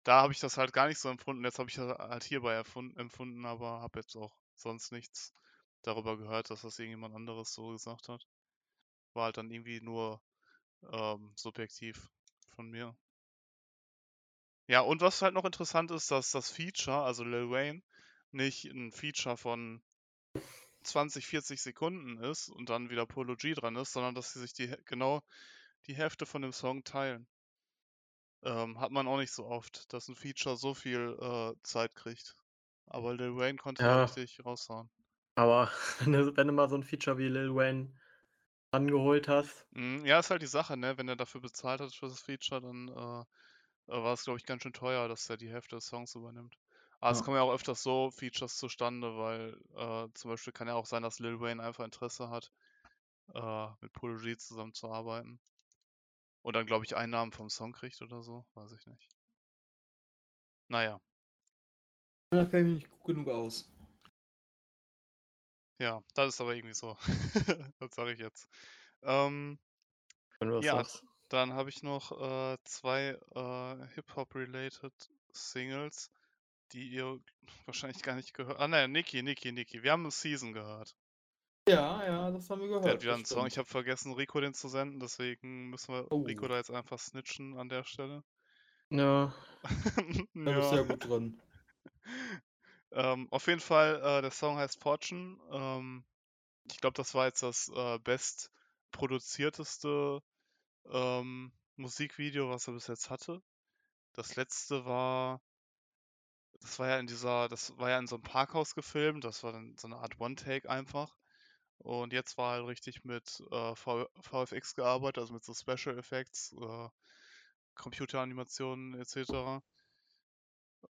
Da 0.07 0.21
habe 0.21 0.31
ich 0.31 0.39
das 0.39 0.55
halt 0.55 0.71
gar 0.71 0.87
nicht 0.87 0.99
so 0.99 1.09
empfunden. 1.09 1.43
Jetzt 1.43 1.59
habe 1.59 1.69
ich 1.69 1.75
das 1.75 1.97
halt 1.97 2.23
hierbei 2.23 2.55
empfunden, 2.55 3.45
aber 3.45 3.81
habe 3.81 3.99
jetzt 3.99 4.15
auch 4.15 4.33
sonst 4.55 4.93
nichts 4.93 5.33
darüber 5.81 6.17
gehört, 6.17 6.49
dass 6.49 6.61
das 6.61 6.79
irgendjemand 6.79 7.13
anderes 7.13 7.53
so 7.53 7.71
gesagt 7.71 8.07
hat. 8.07 8.25
War 9.11 9.25
halt 9.25 9.35
dann 9.35 9.51
irgendwie 9.51 9.81
nur 9.81 10.21
ähm, 10.93 11.33
subjektiv 11.35 12.09
von 12.55 12.69
mir. 12.69 12.95
Ja, 14.67 14.79
und 14.79 15.01
was 15.01 15.21
halt 15.21 15.33
noch 15.33 15.43
interessant 15.43 15.91
ist, 15.91 16.09
dass 16.09 16.31
das 16.31 16.49
Feature, 16.51 17.03
also 17.03 17.25
Lil 17.25 17.49
Wayne, 17.49 17.81
nicht 18.31 18.63
ein 18.63 18.93
Feature 18.93 19.35
von 19.35 19.81
20, 20.83 21.27
40 21.27 21.61
Sekunden 21.61 22.17
ist 22.23 22.47
und 22.47 22.69
dann 22.69 22.89
wieder 22.89 23.05
Polo 23.05 23.35
G 23.35 23.55
dran 23.55 23.75
ist, 23.75 23.91
sondern 23.91 24.15
dass 24.15 24.31
sie 24.31 24.39
sich 24.39 24.53
die 24.53 24.73
genau 24.85 25.21
die 25.87 25.97
Hälfte 25.97 26.25
von 26.25 26.41
dem 26.41 26.53
Song 26.53 26.85
teilen. 26.85 27.27
Ähm, 28.47 28.79
hat 28.79 28.91
man 28.91 29.07
auch 29.07 29.17
nicht 29.17 29.31
so 29.33 29.45
oft, 29.45 29.93
dass 29.93 30.07
ein 30.09 30.15
Feature 30.15 30.57
so 30.57 30.73
viel 30.73 31.17
äh, 31.21 31.53
Zeit 31.63 31.95
kriegt. 31.95 32.35
Aber 32.87 33.13
Lil 33.15 33.35
Wayne 33.37 33.57
konnte 33.59 33.85
Ja. 33.85 33.97
richtig 33.97 34.43
raushauen. 34.45 34.89
aber 35.35 35.71
wenn 35.99 36.11
du, 36.13 36.35
wenn 36.37 36.47
du 36.47 36.53
mal 36.53 36.69
so 36.69 36.75
ein 36.75 36.83
Feature 36.83 37.17
wie 37.17 37.29
Lil 37.29 37.55
Wayne 37.55 37.93
angeholt 38.71 39.27
hast, 39.29 39.67
Mhm, 39.71 40.05
Ja, 40.05 40.19
ist 40.19 40.29
halt 40.29 40.41
die 40.41 40.45
Sache, 40.47 40.75
ne? 40.77 40.97
Wenn 40.97 41.07
er 41.07 41.15
dafür 41.15 41.39
bezahlt 41.41 41.79
hat 41.81 41.93
für 41.93 42.07
das 42.07 42.19
Feature, 42.21 42.61
dann 42.61 42.87
äh, 42.89 43.21
äh, 43.93 44.03
war 44.03 44.13
es, 44.13 44.23
glaube 44.25 44.39
ich, 44.39 44.45
ganz 44.45 44.63
schön 44.63 44.73
teuer, 44.73 45.07
dass 45.07 45.29
er 45.29 45.37
die 45.37 45.49
Hälfte 45.51 45.75
des 45.77 45.87
Songs 45.87 46.15
übernimmt. 46.15 46.55
Aber 46.99 47.11
es 47.11 47.21
Ja. 47.21 47.23
kommen 47.23 47.37
ja 47.37 47.43
auch 47.43 47.53
öfters 47.53 47.83
so 47.83 48.11
Features 48.11 48.57
zustande, 48.57 49.17
weil 49.17 49.57
äh, 49.75 50.09
zum 50.13 50.31
Beispiel 50.31 50.53
kann 50.53 50.67
ja 50.67 50.75
auch 50.75 50.85
sein, 50.85 51.03
dass 51.03 51.19
Lil 51.19 51.39
Wayne 51.39 51.63
einfach 51.63 51.85
Interesse 51.85 52.29
hat, 52.29 52.51
äh, 53.33 53.67
mit 53.81 53.93
Polo 53.93 54.17
G 54.19 54.37
zusammenzuarbeiten. 54.37 55.39
Und 56.47 56.55
dann, 56.55 56.65
glaube 56.65 56.85
ich, 56.85 56.95
Einnahmen 56.95 57.33
vom 57.33 57.49
Song 57.49 57.73
kriegt 57.73 58.01
oder 58.01 58.23
so. 58.23 58.45
Weiß 58.53 58.71
ich 58.71 58.87
nicht. 58.87 59.09
Naja, 60.69 61.01
Da 62.31 62.45
kenne 62.45 62.69
ich 62.69 62.73
mich 62.75 62.83
nicht 62.83 62.89
gut 62.89 63.05
genug 63.15 63.27
aus. 63.27 63.69
ja, 65.79 66.01
das 66.13 66.29
ist 66.35 66.41
aber 66.41 66.55
irgendwie 66.55 66.73
so. 66.73 66.97
das 67.79 67.93
sage 67.93 68.13
ich 68.13 68.19
jetzt. 68.19 68.47
Ähm, 69.03 69.59
wenn 70.39 70.49
du 70.49 70.55
das 70.55 70.65
Ja, 70.65 70.77
sagst. 70.77 71.03
Dann 71.29 71.53
habe 71.53 71.69
ich 71.69 71.83
noch 71.83 72.11
äh, 72.21 72.57
zwei 72.63 73.17
äh, 73.35 73.87
Hip-Hop-related 73.95 74.93
Singles, 75.33 76.09
die 76.71 76.87
ihr 76.89 77.19
wahrscheinlich 77.65 78.01
gar 78.01 78.15
nicht 78.15 78.33
gehört. 78.33 78.59
Ah, 78.59 78.67
nein, 78.69 78.91
Niki, 78.93 79.21
Niki, 79.23 79.51
Niki. 79.51 79.83
Wir 79.83 79.91
haben 79.91 80.03
eine 80.03 80.11
Season 80.11 80.53
gehört. 80.53 80.95
Ja, 81.67 82.05
ja, 82.05 82.31
das 82.31 82.49
haben 82.49 82.61
wir 82.61 82.67
gehört. 82.67 82.85
Der 82.85 82.93
hat 82.93 83.01
wieder 83.01 83.15
einen 83.15 83.25
Song. 83.25 83.47
Ich 83.47 83.57
habe 83.57 83.67
vergessen, 83.67 84.13
Rico 84.13 84.39
den 84.39 84.53
zu 84.53 84.67
senden, 84.69 84.99
deswegen 84.99 85.69
müssen 85.69 85.93
wir 85.93 86.07
Rico 86.25 86.45
Oh. 86.45 86.47
da 86.47 86.57
jetzt 86.57 86.71
einfach 86.71 86.99
snitchen 86.99 87.57
an 87.57 87.67
der 87.69 87.83
Stelle. 87.83 88.23
Ja, 88.89 89.33
Da 90.33 90.51
bist 90.53 90.71
du 90.71 90.75
ja 90.75 90.83
gut 90.83 91.03
drin. 91.03 91.41
Ähm, 92.91 93.27
auf 93.31 93.47
jeden 93.47 93.59
Fall, 93.59 93.99
äh, 94.01 94.21
der 94.21 94.31
Song 94.31 94.55
heißt 94.57 94.81
Fortune. 94.81 95.37
Ähm, 95.51 96.05
ich 96.71 96.79
glaube, 96.79 96.93
das 96.95 97.13
war 97.13 97.25
jetzt 97.25 97.43
das 97.43 97.69
äh, 97.75 97.99
bestproduzierteste 97.99 100.21
ähm, 100.89 101.51
Musikvideo, 101.75 102.49
was 102.49 102.65
er 102.67 102.73
bis 102.75 102.87
jetzt 102.87 103.09
hatte. 103.09 103.41
Das 104.13 104.37
letzte 104.37 104.85
war, 104.85 105.41
das 106.61 106.79
war 106.79 106.87
ja 106.87 106.97
in 106.99 107.07
dieser, 107.07 107.49
das 107.49 107.77
war 107.77 107.89
ja 107.89 107.99
in 107.99 108.07
so 108.07 108.15
einem 108.15 108.23
Parkhaus 108.23 108.73
gefilmt, 108.73 109.25
das 109.25 109.43
war 109.43 109.51
dann 109.51 109.75
so 109.77 109.87
eine 109.87 109.97
Art 109.97 110.17
One-Take 110.19 110.69
einfach. 110.69 111.16
Und 111.79 112.11
jetzt 112.13 112.37
war 112.37 112.53
halt 112.53 112.67
richtig 112.67 113.05
mit 113.05 113.43
äh, 113.51 113.75
VFX 113.75 114.75
gearbeitet, 114.75 115.19
also 115.19 115.33
mit 115.33 115.43
so 115.43 115.53
Special 115.53 115.97
Effects, 115.97 116.53
äh, 116.53 116.89
Computeranimationen 117.75 118.99
etc. 118.99 119.61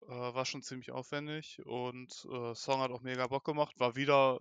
Äh, 0.02 0.08
war 0.08 0.44
schon 0.44 0.62
ziemlich 0.62 0.90
aufwendig 0.90 1.60
und 1.66 2.26
äh, 2.30 2.54
Song 2.54 2.80
hat 2.80 2.90
auch 2.90 3.02
mega 3.02 3.26
Bock 3.26 3.44
gemacht. 3.44 3.78
War 3.78 3.96
wieder 3.96 4.40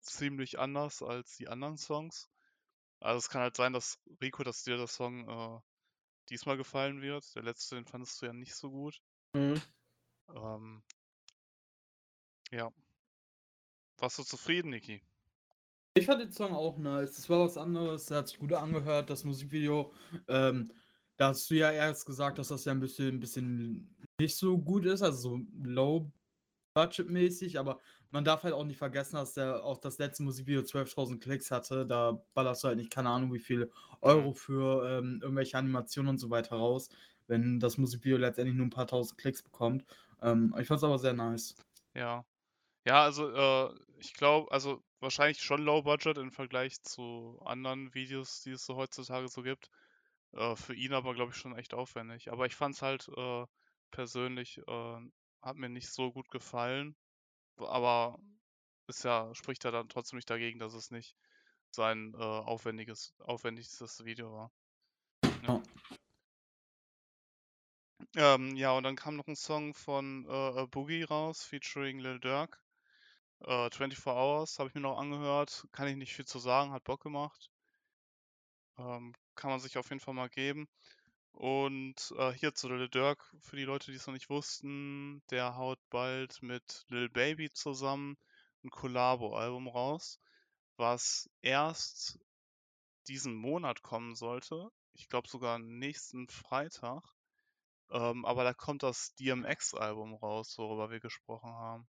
ziemlich 0.00 0.58
anders 0.58 1.02
als 1.02 1.36
die 1.36 1.48
anderen 1.48 1.78
Songs. 1.78 2.28
Also 3.00 3.18
es 3.18 3.28
kann 3.28 3.42
halt 3.42 3.56
sein, 3.56 3.72
dass 3.72 3.98
Rico, 4.20 4.42
dass 4.44 4.64
dir 4.64 4.76
der 4.76 4.86
Song 4.86 5.28
äh, 5.28 5.60
diesmal 6.28 6.56
gefallen 6.56 7.00
wird. 7.00 7.34
Der 7.34 7.42
letzte, 7.42 7.76
den 7.76 7.86
fandest 7.86 8.20
du 8.20 8.26
ja 8.26 8.32
nicht 8.32 8.54
so 8.54 8.70
gut. 8.70 9.00
mhm. 9.32 9.60
Ähm, 10.34 10.82
ja. 12.50 12.70
Warst 13.98 14.18
du 14.18 14.22
zufrieden, 14.22 14.70
Niki? 14.70 15.02
Ich 15.98 16.06
fand 16.06 16.20
den 16.20 16.32
Song 16.32 16.54
auch 16.54 16.78
nice. 16.78 17.16
Das 17.16 17.28
war 17.28 17.40
was 17.40 17.56
anderes. 17.56 18.06
Der 18.06 18.18
hat 18.18 18.28
sich 18.28 18.38
gut 18.38 18.52
angehört, 18.52 19.10
das 19.10 19.24
Musikvideo. 19.24 19.92
Ähm, 20.28 20.72
da 21.16 21.28
hast 21.28 21.50
du 21.50 21.54
ja 21.54 21.70
erst 21.70 22.06
gesagt, 22.06 22.38
dass 22.38 22.48
das 22.48 22.64
ja 22.64 22.72
ein 22.72 22.80
bisschen, 22.80 23.16
ein 23.16 23.20
bisschen 23.20 23.96
nicht 24.20 24.36
so 24.36 24.58
gut 24.58 24.86
ist, 24.86 25.02
also 25.02 25.18
so 25.18 25.40
low 25.62 26.10
budget-mäßig, 26.74 27.58
aber 27.58 27.80
man 28.10 28.24
darf 28.24 28.44
halt 28.44 28.54
auch 28.54 28.64
nicht 28.64 28.78
vergessen, 28.78 29.16
dass 29.16 29.34
der 29.34 29.64
auch 29.64 29.78
das 29.78 29.98
letzte 29.98 30.22
Musikvideo 30.22 30.62
12.000 30.62 31.18
Klicks 31.18 31.50
hatte. 31.50 31.86
Da 31.86 32.22
ballerst 32.34 32.62
du 32.62 32.68
halt 32.68 32.78
nicht, 32.78 32.90
keine 32.90 33.10
Ahnung, 33.10 33.32
wie 33.34 33.38
viel 33.40 33.70
Euro 34.00 34.32
für 34.32 34.88
ähm, 34.88 35.18
irgendwelche 35.22 35.58
Animationen 35.58 36.10
und 36.10 36.18
so 36.18 36.30
weiter 36.30 36.56
raus, 36.56 36.88
wenn 37.26 37.60
das 37.60 37.78
Musikvideo 37.78 38.16
letztendlich 38.16 38.56
nur 38.56 38.66
ein 38.66 38.70
paar 38.70 38.86
tausend 38.86 39.18
Klicks 39.18 39.42
bekommt. 39.42 39.84
Ähm, 40.22 40.54
ich 40.58 40.66
fand 40.66 40.78
es 40.78 40.84
aber 40.84 40.98
sehr 40.98 41.12
nice. 41.14 41.56
Ja. 41.94 42.24
Ja, 42.86 43.02
also 43.02 43.30
äh, 43.30 43.74
ich 43.98 44.14
glaube, 44.14 44.50
also 44.52 44.82
wahrscheinlich 45.00 45.40
schon 45.42 45.62
Low 45.62 45.82
Budget 45.82 46.18
im 46.18 46.32
Vergleich 46.32 46.82
zu 46.82 47.40
anderen 47.44 47.94
Videos, 47.94 48.42
die 48.42 48.52
es 48.52 48.64
so 48.64 48.76
heutzutage 48.76 49.28
so 49.28 49.42
gibt. 49.42 49.70
Äh, 50.32 50.56
für 50.56 50.74
ihn 50.74 50.92
aber, 50.92 51.14
glaube 51.14 51.32
ich, 51.32 51.38
schon 51.38 51.56
echt 51.56 51.74
aufwendig. 51.74 52.30
Aber 52.30 52.46
ich 52.46 52.56
fand 52.56 52.74
es 52.74 52.82
halt 52.82 53.08
äh, 53.16 53.46
persönlich, 53.90 54.58
äh, 54.66 55.00
hat 55.42 55.56
mir 55.56 55.68
nicht 55.68 55.90
so 55.90 56.12
gut 56.12 56.30
gefallen. 56.30 56.96
Aber 57.58 58.18
ist 58.86 59.04
ja, 59.04 59.34
spricht 59.34 59.64
ja 59.64 59.70
dann 59.70 59.88
trotzdem 59.88 60.16
nicht 60.16 60.30
dagegen, 60.30 60.58
dass 60.58 60.74
es 60.74 60.90
nicht 60.90 61.14
sein 61.70 62.14
äh, 62.14 62.22
aufwendiges, 62.22 63.14
aufwendigstes 63.20 64.04
Video 64.04 64.32
war. 64.32 64.52
Ja. 65.46 65.62
Ähm, 68.16 68.56
ja, 68.56 68.72
und 68.72 68.84
dann 68.84 68.96
kam 68.96 69.16
noch 69.16 69.26
ein 69.26 69.36
Song 69.36 69.74
von 69.74 70.26
äh, 70.28 70.62
äh, 70.62 70.66
Boogie 70.66 71.02
raus, 71.02 71.44
featuring 71.44 71.98
Lil 71.98 72.18
Durk. 72.18 72.60
Äh, 73.40 73.70
24 73.70 74.06
Hours 74.06 74.58
habe 74.58 74.68
ich 74.68 74.74
mir 74.74 74.80
noch 74.80 74.98
angehört. 74.98 75.66
Kann 75.72 75.88
ich 75.88 75.96
nicht 75.96 76.14
viel 76.14 76.26
zu 76.26 76.38
sagen, 76.38 76.72
hat 76.72 76.84
Bock 76.84 77.02
gemacht. 77.02 77.50
Ähm, 78.78 79.14
kann 79.34 79.50
man 79.50 79.60
sich 79.60 79.78
auf 79.78 79.88
jeden 79.90 80.00
Fall 80.00 80.14
mal 80.14 80.28
geben. 80.28 80.68
Und 81.32 82.12
äh, 82.18 82.32
hier 82.32 82.54
zu 82.54 82.68
Lil 82.68 82.88
Durk, 82.88 83.32
für 83.40 83.56
die 83.56 83.64
Leute, 83.64 83.90
die 83.92 83.96
es 83.96 84.06
noch 84.06 84.14
nicht 84.14 84.30
wussten, 84.30 85.22
der 85.30 85.56
haut 85.56 85.78
bald 85.90 86.42
mit 86.42 86.84
Lil 86.88 87.08
Baby 87.08 87.50
zusammen 87.50 88.16
ein 88.64 88.70
Collabo-Album 88.70 89.68
raus, 89.68 90.20
was 90.76 91.30
erst 91.42 92.18
diesen 93.06 93.34
Monat 93.34 93.82
kommen 93.82 94.16
sollte. 94.16 94.68
Ich 94.94 95.08
glaube 95.08 95.28
sogar 95.28 95.58
nächsten 95.58 96.28
Freitag. 96.28 97.04
Ähm, 97.90 98.24
aber 98.24 98.44
da 98.44 98.52
kommt 98.54 98.82
das 98.82 99.14
DMX-Album 99.14 100.14
raus, 100.14 100.58
worüber 100.58 100.90
wir 100.90 101.00
gesprochen 101.00 101.50
haben. 101.50 101.88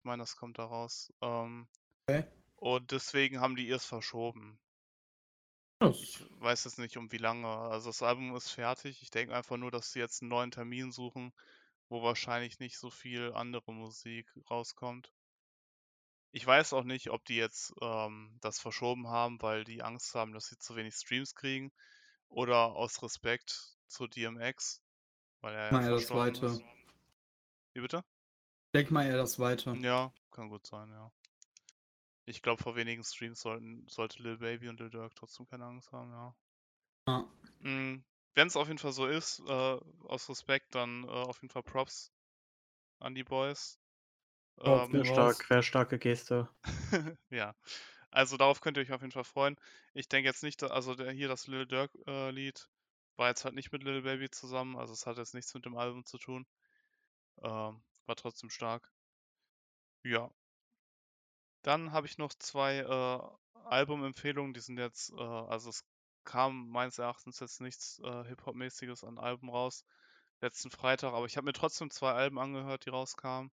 Ich 0.00 0.04
meine, 0.04 0.22
das 0.22 0.36
kommt 0.36 0.58
da 0.58 0.64
raus. 0.64 1.12
Ähm, 1.22 1.68
Okay. 2.08 2.24
und 2.56 2.90
deswegen 2.92 3.40
haben 3.40 3.56
die 3.56 3.70
es 3.70 3.86
verschoben. 3.86 4.60
Das 5.78 5.96
Ich 5.98 6.18
weiß 6.40 6.64
jetzt 6.64 6.78
nicht, 6.78 6.96
um 6.96 7.12
wie 7.12 7.18
lange. 7.18 7.46
Also 7.46 7.90
das 7.90 8.02
Album 8.02 8.34
ist 8.34 8.50
fertig. 8.50 9.02
Ich 9.02 9.10
denke 9.10 9.34
einfach 9.36 9.56
nur, 9.56 9.70
dass 9.70 9.92
sie 9.92 9.98
jetzt 9.98 10.22
einen 10.22 10.30
neuen 10.30 10.50
Termin 10.50 10.90
suchen, 10.90 11.32
wo 11.88 12.02
wahrscheinlich 12.02 12.58
nicht 12.60 12.78
so 12.78 12.90
viel 12.90 13.32
andere 13.34 13.72
Musik 13.74 14.32
rauskommt. 14.50 15.12
Ich 16.32 16.44
weiß 16.44 16.72
auch 16.72 16.82
nicht, 16.82 17.10
ob 17.10 17.24
die 17.24 17.36
jetzt 17.36 17.72
ähm, 17.80 18.36
das 18.40 18.58
verschoben 18.58 19.06
haben, 19.06 19.40
weil 19.42 19.62
die 19.62 19.82
Angst 19.82 20.12
haben, 20.16 20.32
dass 20.32 20.46
sie 20.48 20.58
zu 20.58 20.74
wenig 20.74 20.94
Streams 20.96 21.36
kriegen 21.36 21.70
oder 22.28 22.74
aus 22.76 23.02
Respekt 23.02 23.76
zu 23.88 24.06
DMX, 24.08 24.82
weil 25.40 25.54
er 25.54 25.66
ja 25.68 25.90
das 25.90 26.06
Zweite. 26.06 26.46
ist. 26.46 26.64
Wie 27.74 27.80
bitte? 27.80 28.04
Denk 28.74 28.90
mal 28.90 29.06
eher 29.06 29.16
das 29.16 29.38
weiter. 29.38 29.74
Ja, 29.74 30.12
kann 30.30 30.48
gut 30.48 30.66
sein, 30.66 30.90
ja. 30.90 31.10
Ich 32.26 32.42
glaube, 32.42 32.62
vor 32.62 32.76
wenigen 32.76 33.02
Streams 33.02 33.40
sollten, 33.40 33.86
sollte 33.88 34.22
Lil 34.22 34.38
Baby 34.38 34.68
und 34.68 34.78
Lil 34.78 34.90
Durk 34.90 35.14
trotzdem 35.16 35.46
keine 35.46 35.64
Angst 35.64 35.90
haben, 35.92 36.10
ja. 36.10 36.34
Ja. 37.08 37.28
Wenn 37.60 38.46
es 38.46 38.56
auf 38.56 38.68
jeden 38.68 38.78
Fall 38.78 38.92
so 38.92 39.06
ist, 39.06 39.40
äh, 39.40 39.78
aus 40.04 40.28
Respekt, 40.28 40.74
dann 40.74 41.04
äh, 41.04 41.08
auf 41.08 41.42
jeden 41.42 41.52
Fall 41.52 41.62
Props 41.62 42.12
an 43.00 43.14
die 43.14 43.24
Boys. 43.24 43.80
Ähm, 44.60 44.92
Sehr 44.92 45.04
stark, 45.04 45.44
sehr 45.44 45.62
starke 45.62 45.98
Geste. 45.98 46.48
ja, 47.30 47.54
also 48.10 48.36
darauf 48.36 48.60
könnt 48.60 48.76
ihr 48.76 48.82
euch 48.82 48.92
auf 48.92 49.00
jeden 49.00 49.12
Fall 49.12 49.24
freuen. 49.24 49.56
Ich 49.94 50.08
denke 50.08 50.28
jetzt 50.28 50.42
nicht, 50.42 50.62
also 50.62 50.94
der, 50.94 51.10
hier 51.12 51.28
das 51.28 51.46
Lil 51.46 51.66
Durk 51.66 51.90
äh, 52.06 52.30
Lied 52.30 52.68
war 53.16 53.28
jetzt 53.28 53.44
halt 53.44 53.54
nicht 53.54 53.72
mit 53.72 53.82
Lil 53.82 54.02
Baby 54.02 54.30
zusammen, 54.30 54.76
also 54.76 54.92
es 54.92 55.06
hat 55.06 55.16
jetzt 55.16 55.34
nichts 55.34 55.54
mit 55.54 55.64
dem 55.64 55.76
Album 55.76 56.04
zu 56.04 56.18
tun. 56.18 56.46
Ähm, 57.42 57.82
war 58.10 58.16
trotzdem 58.16 58.50
stark. 58.50 58.92
Ja. 60.02 60.30
Dann 61.62 61.92
habe 61.92 62.08
ich 62.08 62.18
noch 62.18 62.34
zwei 62.34 62.78
äh, 62.78 63.20
Albumempfehlungen, 63.66 64.52
die 64.52 64.60
sind 64.60 64.78
jetzt, 64.78 65.12
äh, 65.12 65.22
also 65.22 65.70
es 65.70 65.84
kam 66.24 66.68
meines 66.70 66.98
Erachtens 66.98 67.38
jetzt 67.38 67.60
nichts 67.60 68.00
äh, 68.00 68.24
Hip-Hop-mäßiges 68.24 69.04
an 69.04 69.18
Alben 69.18 69.48
raus, 69.48 69.84
letzten 70.40 70.70
Freitag, 70.72 71.12
aber 71.12 71.26
ich 71.26 71.36
habe 71.36 71.44
mir 71.44 71.52
trotzdem 71.52 71.90
zwei 71.90 72.12
Alben 72.12 72.40
angehört, 72.40 72.84
die 72.84 72.90
rauskamen. 72.90 73.52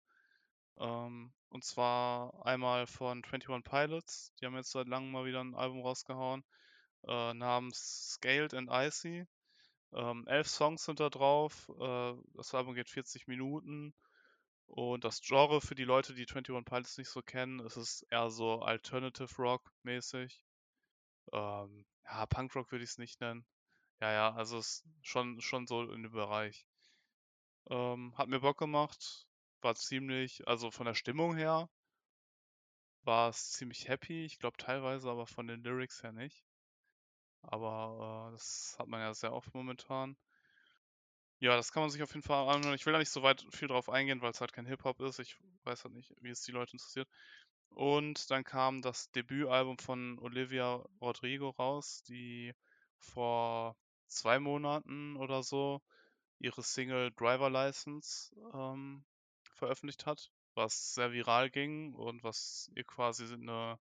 Ähm, 0.79 1.33
und 1.49 1.63
zwar 1.63 2.43
einmal 2.43 2.87
von 2.87 3.23
21 3.23 3.63
Pilots, 3.63 4.33
die 4.41 4.47
haben 4.47 4.55
jetzt 4.55 4.71
seit 4.71 4.87
langem 4.87 5.11
mal 5.11 5.25
wieder 5.25 5.41
ein 5.41 5.53
Album 5.53 5.81
rausgehauen, 5.81 6.43
äh, 7.07 7.33
namens 7.35 8.13
Scaled 8.15 8.55
and 8.55 8.69
Icy. 8.71 9.27
Ähm, 9.93 10.25
elf 10.27 10.47
Songs 10.47 10.83
sind 10.83 10.99
da 10.99 11.09
drauf, 11.09 11.69
äh, 11.79 12.13
das 12.33 12.55
Album 12.55 12.73
geht 12.73 12.89
40 12.89 13.27
Minuten. 13.27 13.93
Und 14.67 15.03
das 15.03 15.21
Genre 15.21 15.61
für 15.61 15.75
die 15.75 15.85
Leute, 15.85 16.13
die 16.13 16.27
21 16.27 16.65
Pilots 16.65 16.97
nicht 16.97 17.09
so 17.09 17.21
kennen, 17.21 17.59
ist 17.59 17.77
es 17.77 18.03
eher 18.09 18.29
so 18.29 18.61
Alternative 18.61 19.33
Rock 19.41 19.71
mäßig. 19.83 20.41
Ähm, 21.33 21.85
ja, 22.05 22.25
Punkrock 22.25 22.71
würde 22.71 22.83
ich 22.83 22.91
es 22.91 22.97
nicht 22.97 23.19
nennen. 23.21 23.45
Ja, 24.01 24.11
ja, 24.11 24.33
also 24.33 24.59
es 24.59 24.83
schon, 25.01 25.41
schon 25.41 25.67
so 25.67 25.83
in 25.91 26.03
dem 26.03 26.11
Bereich. 26.11 26.67
Ähm, 27.69 28.13
hat 28.17 28.29
mir 28.29 28.41
Bock 28.41 28.57
gemacht, 28.59 29.27
war 29.61 29.75
ziemlich, 29.75 30.47
also 30.47 30.71
von 30.71 30.85
der 30.85 30.93
Stimmung 30.93 31.35
her 31.35 31.69
war 33.03 33.29
es 33.29 33.51
ziemlich 33.53 33.87
happy. 33.87 34.25
Ich 34.25 34.37
glaube 34.37 34.57
teilweise, 34.57 35.09
aber 35.09 35.25
von 35.25 35.47
den 35.47 35.63
Lyrics 35.63 36.03
her 36.03 36.11
nicht. 36.11 36.45
Aber 37.41 38.29
äh, 38.29 38.31
das 38.33 38.75
hat 38.77 38.87
man 38.87 38.99
ja 39.01 39.13
sehr 39.13 39.33
oft 39.33 39.53
momentan. 39.53 40.17
Ja, 41.39 41.55
das 41.55 41.71
kann 41.71 41.81
man 41.83 41.89
sich 41.91 42.01
auf 42.03 42.13
jeden 42.13 42.23
Fall 42.25 42.47
anhören. 42.49 42.75
Ich 42.75 42.85
will 42.85 42.93
da 42.93 42.99
nicht 42.99 43.09
so 43.11 43.21
weit 43.23 43.45
viel 43.51 43.67
drauf 43.67 43.89
eingehen, 43.89 44.21
weil 44.21 44.31
es 44.31 44.41
halt 44.41 44.53
kein 44.53 44.65
Hip-Hop 44.65 44.99
ist. 45.01 45.19
Ich 45.19 45.37
weiß 45.63 45.83
halt 45.83 45.93
nicht, 45.93 46.13
wie 46.21 46.29
es 46.29 46.41
die 46.43 46.51
Leute 46.51 46.73
interessiert. 46.73 47.07
Und 47.69 48.31
dann 48.31 48.43
kam 48.43 48.81
das 48.81 49.11
Debütalbum 49.11 49.77
von 49.79 50.19
Olivia 50.19 50.83
Rodrigo 51.01 51.49
raus, 51.51 52.03
die 52.07 52.53
vor 52.99 53.77
zwei 54.07 54.39
Monaten 54.39 55.17
oder 55.17 55.43
so 55.43 55.81
ihre 56.39 56.63
Single 56.63 57.11
Driver 57.13 57.49
License 57.49 58.35
ähm, 58.53 59.05
veröffentlicht 59.55 60.05
hat, 60.07 60.31
was 60.55 60.95
sehr 60.95 61.13
viral 61.13 61.49
ging 61.51 61.93
und 61.95 62.23
was 62.23 62.71
ihr 62.75 62.83
quasi 62.85 63.25
eine, 63.33 63.79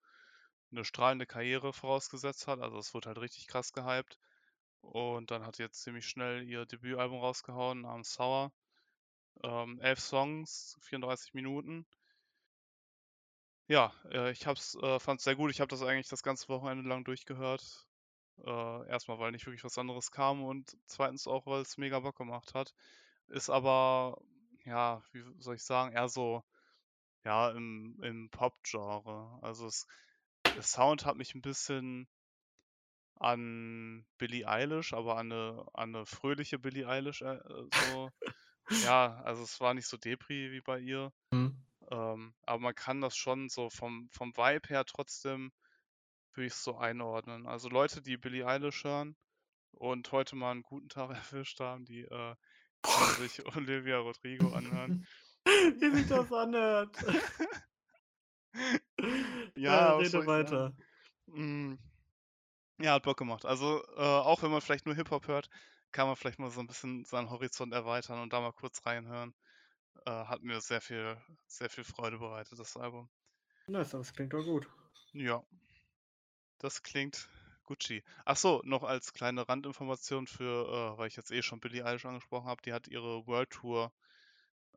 eine 0.72 0.84
strahlende 0.84 1.26
Karriere 1.26 1.72
vorausgesetzt 1.72 2.46
hat. 2.48 2.60
Also 2.60 2.78
es 2.78 2.94
wurde 2.94 3.08
halt 3.08 3.18
richtig 3.18 3.46
krass 3.46 3.72
gehypt. 3.72 4.18
Und 4.82 5.30
dann 5.30 5.44
hat 5.46 5.56
sie 5.56 5.62
jetzt 5.62 5.82
ziemlich 5.82 6.06
schnell 6.06 6.42
ihr 6.48 6.66
Debütalbum 6.66 7.20
rausgehauen 7.20 7.82
namens 7.82 8.14
Sour. 8.14 8.52
Ähm, 9.42 9.80
elf 9.80 10.00
Songs, 10.00 10.76
34 10.82 11.34
Minuten. 11.34 11.86
Ja, 13.68 13.92
äh, 14.10 14.32
ich 14.32 14.46
hab's, 14.46 14.74
äh, 14.82 14.98
fand's 14.98 15.24
sehr 15.24 15.36
gut. 15.36 15.50
Ich 15.50 15.60
habe 15.60 15.68
das 15.68 15.82
eigentlich 15.82 16.08
das 16.08 16.22
ganze 16.22 16.48
Wochenende 16.48 16.88
lang 16.88 17.04
durchgehört. 17.04 17.86
Äh, 18.44 18.88
erstmal, 18.88 19.18
weil 19.18 19.32
nicht 19.32 19.46
wirklich 19.46 19.64
was 19.64 19.78
anderes 19.78 20.10
kam 20.10 20.42
und 20.42 20.76
zweitens 20.86 21.26
auch, 21.26 21.46
weil 21.46 21.62
es 21.62 21.78
mega 21.78 22.00
Bock 22.00 22.16
gemacht 22.16 22.54
hat. 22.54 22.74
Ist 23.28 23.50
aber, 23.50 24.20
ja, 24.64 25.02
wie 25.12 25.22
soll 25.38 25.54
ich 25.56 25.62
sagen, 25.62 25.92
eher 25.94 26.08
so, 26.08 26.42
ja, 27.24 27.50
im, 27.50 27.98
im 28.02 28.30
Pop-Genre. 28.30 29.38
Also 29.42 29.66
es, 29.66 29.86
der 30.54 30.62
Sound 30.62 31.04
hat 31.04 31.16
mich 31.16 31.34
ein 31.34 31.42
bisschen 31.42 32.08
an 33.20 34.06
Billie 34.18 34.48
Eilish, 34.48 34.92
aber 34.94 35.16
an 35.18 35.30
eine, 35.30 35.66
an 35.74 35.94
eine 35.94 36.06
fröhliche 36.06 36.58
Billie 36.58 36.88
Eilish 36.88 37.22
äh, 37.22 37.38
so. 37.86 38.10
ja, 38.82 39.20
also 39.24 39.42
es 39.42 39.60
war 39.60 39.74
nicht 39.74 39.86
so 39.86 39.96
Depri 39.96 40.50
wie 40.50 40.62
bei 40.62 40.78
ihr. 40.80 41.12
Mhm. 41.30 41.62
Ähm, 41.90 42.34
aber 42.42 42.60
man 42.60 42.74
kann 42.74 43.00
das 43.00 43.16
schon 43.16 43.48
so 43.48 43.68
vom, 43.68 44.08
vom 44.10 44.34
Vibe 44.36 44.68
her 44.68 44.84
trotzdem, 44.86 45.52
würde 46.34 46.46
ich 46.46 46.54
es 46.54 46.64
so 46.64 46.78
einordnen. 46.78 47.46
Also 47.46 47.68
Leute, 47.68 48.00
die 48.00 48.16
Billie 48.16 48.46
Eilish 48.46 48.84
hören 48.84 49.16
und 49.72 50.10
heute 50.12 50.34
mal 50.34 50.52
einen 50.52 50.62
guten 50.62 50.88
Tag 50.88 51.10
erwischt 51.32 51.60
haben, 51.60 51.84
die 51.84 52.02
äh, 52.02 52.34
können 52.82 53.28
sich 53.28 53.44
Olivia 53.56 53.98
Rodrigo 53.98 54.52
anhören. 54.52 55.06
Wie 55.44 55.90
sich 55.90 56.08
das 56.08 56.32
anhört. 56.32 56.96
Ja, 59.54 59.96
was 59.96 60.12
rede 60.12 60.26
weiter. 60.26 60.76
Mm, 61.26 61.74
Ja, 62.80 62.94
hat 62.94 63.02
Bock 63.02 63.18
gemacht. 63.18 63.44
Also 63.44 63.82
äh, 63.96 64.00
auch 64.00 64.42
wenn 64.42 64.50
man 64.50 64.60
vielleicht 64.60 64.86
nur 64.86 64.94
Hip-Hop 64.94 65.28
hört, 65.28 65.50
kann 65.92 66.06
man 66.06 66.16
vielleicht 66.16 66.38
mal 66.38 66.50
so 66.50 66.60
ein 66.60 66.66
bisschen 66.66 67.04
seinen 67.04 67.30
Horizont 67.30 67.72
erweitern 67.72 68.20
und 68.20 68.32
da 68.32 68.40
mal 68.40 68.52
kurz 68.52 68.84
reinhören. 68.86 69.34
Äh, 70.06 70.10
hat 70.10 70.42
mir 70.42 70.60
sehr 70.60 70.80
viel, 70.80 71.16
sehr 71.46 71.70
viel 71.70 71.84
Freude 71.84 72.18
bereitet, 72.18 72.58
das 72.58 72.76
Album. 72.76 73.10
Nice, 73.68 73.90
das 73.90 74.12
klingt 74.12 74.32
doch 74.32 74.44
gut. 74.44 74.68
Ja, 75.12 75.42
das 76.58 76.82
klingt 76.82 77.28
Gucci. 77.64 78.02
Ach 78.24 78.36
so, 78.36 78.60
noch 78.64 78.82
als 78.82 79.12
kleine 79.12 79.48
Randinformation 79.48 80.26
für, 80.26 80.94
äh, 80.94 80.98
weil 80.98 81.08
ich 81.08 81.16
jetzt 81.16 81.30
eh 81.32 81.42
schon 81.42 81.60
Billie 81.60 81.84
Eilish 81.84 82.04
angesprochen 82.04 82.46
habe, 82.46 82.62
die 82.62 82.72
hat 82.72 82.88
ihre 82.88 83.26
World 83.26 83.50
Tour 83.50 83.92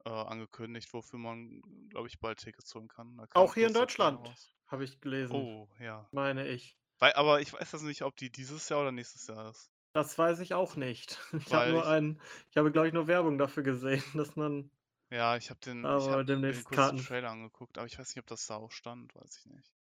äh, 0.05 0.09
angekündigt, 0.09 0.93
wofür 0.93 1.19
man, 1.19 1.61
glaube 1.89 2.07
ich, 2.07 2.19
bald 2.19 2.39
Tickets 2.39 2.73
holen 2.75 2.87
kann. 2.87 3.17
Kam 3.29 3.43
Auch 3.43 3.53
hier 3.53 3.67
in 3.67 3.73
Deutschland, 3.73 4.19
habe 4.67 4.83
ich 4.83 4.99
gelesen, 5.01 5.35
Oh, 5.35 5.67
ja. 5.79 6.07
meine 6.11 6.47
ich. 6.47 6.77
Weil, 7.03 7.11
aber 7.15 7.41
ich 7.41 7.51
weiß 7.51 7.69
jetzt 7.73 7.81
nicht, 7.83 8.01
ob 8.03 8.15
die 8.15 8.29
dieses 8.29 8.69
Jahr 8.69 8.79
oder 8.79 8.93
nächstes 8.93 9.27
Jahr 9.27 9.49
ist. 9.49 9.69
Das 9.91 10.17
weiß 10.17 10.39
ich 10.39 10.53
auch 10.53 10.77
nicht. 10.77 11.19
Ich 11.33 11.53
habe 11.53 11.71
nur 11.71 11.81
ich- 11.81 11.87
einen, 11.89 12.21
ich 12.49 12.55
habe, 12.55 12.71
glaube 12.71 12.87
ich, 12.87 12.93
nur 12.93 13.07
Werbung 13.07 13.37
dafür 13.37 13.61
gesehen, 13.61 14.01
dass 14.13 14.37
man. 14.37 14.71
Ja, 15.11 15.35
ich 15.35 15.49
habe 15.49 15.59
den, 15.59 15.79
ich 15.79 15.85
Aber 15.85 16.01
hab 16.05 16.09
mir 16.11 16.17
den 16.23 16.41
demnächst 16.41 16.63
kurz 16.63 16.69
den 16.77 16.77
Karten. 16.77 16.97
Trailer 16.99 17.31
angeguckt, 17.31 17.77
aber 17.77 17.87
ich 17.87 17.99
weiß 17.99 18.07
nicht, 18.15 18.19
ob 18.23 18.27
das 18.27 18.47
da 18.47 18.55
auch 18.55 18.71
stand, 18.71 19.13
weiß 19.15 19.37
ich 19.37 19.45
nicht. 19.47 19.73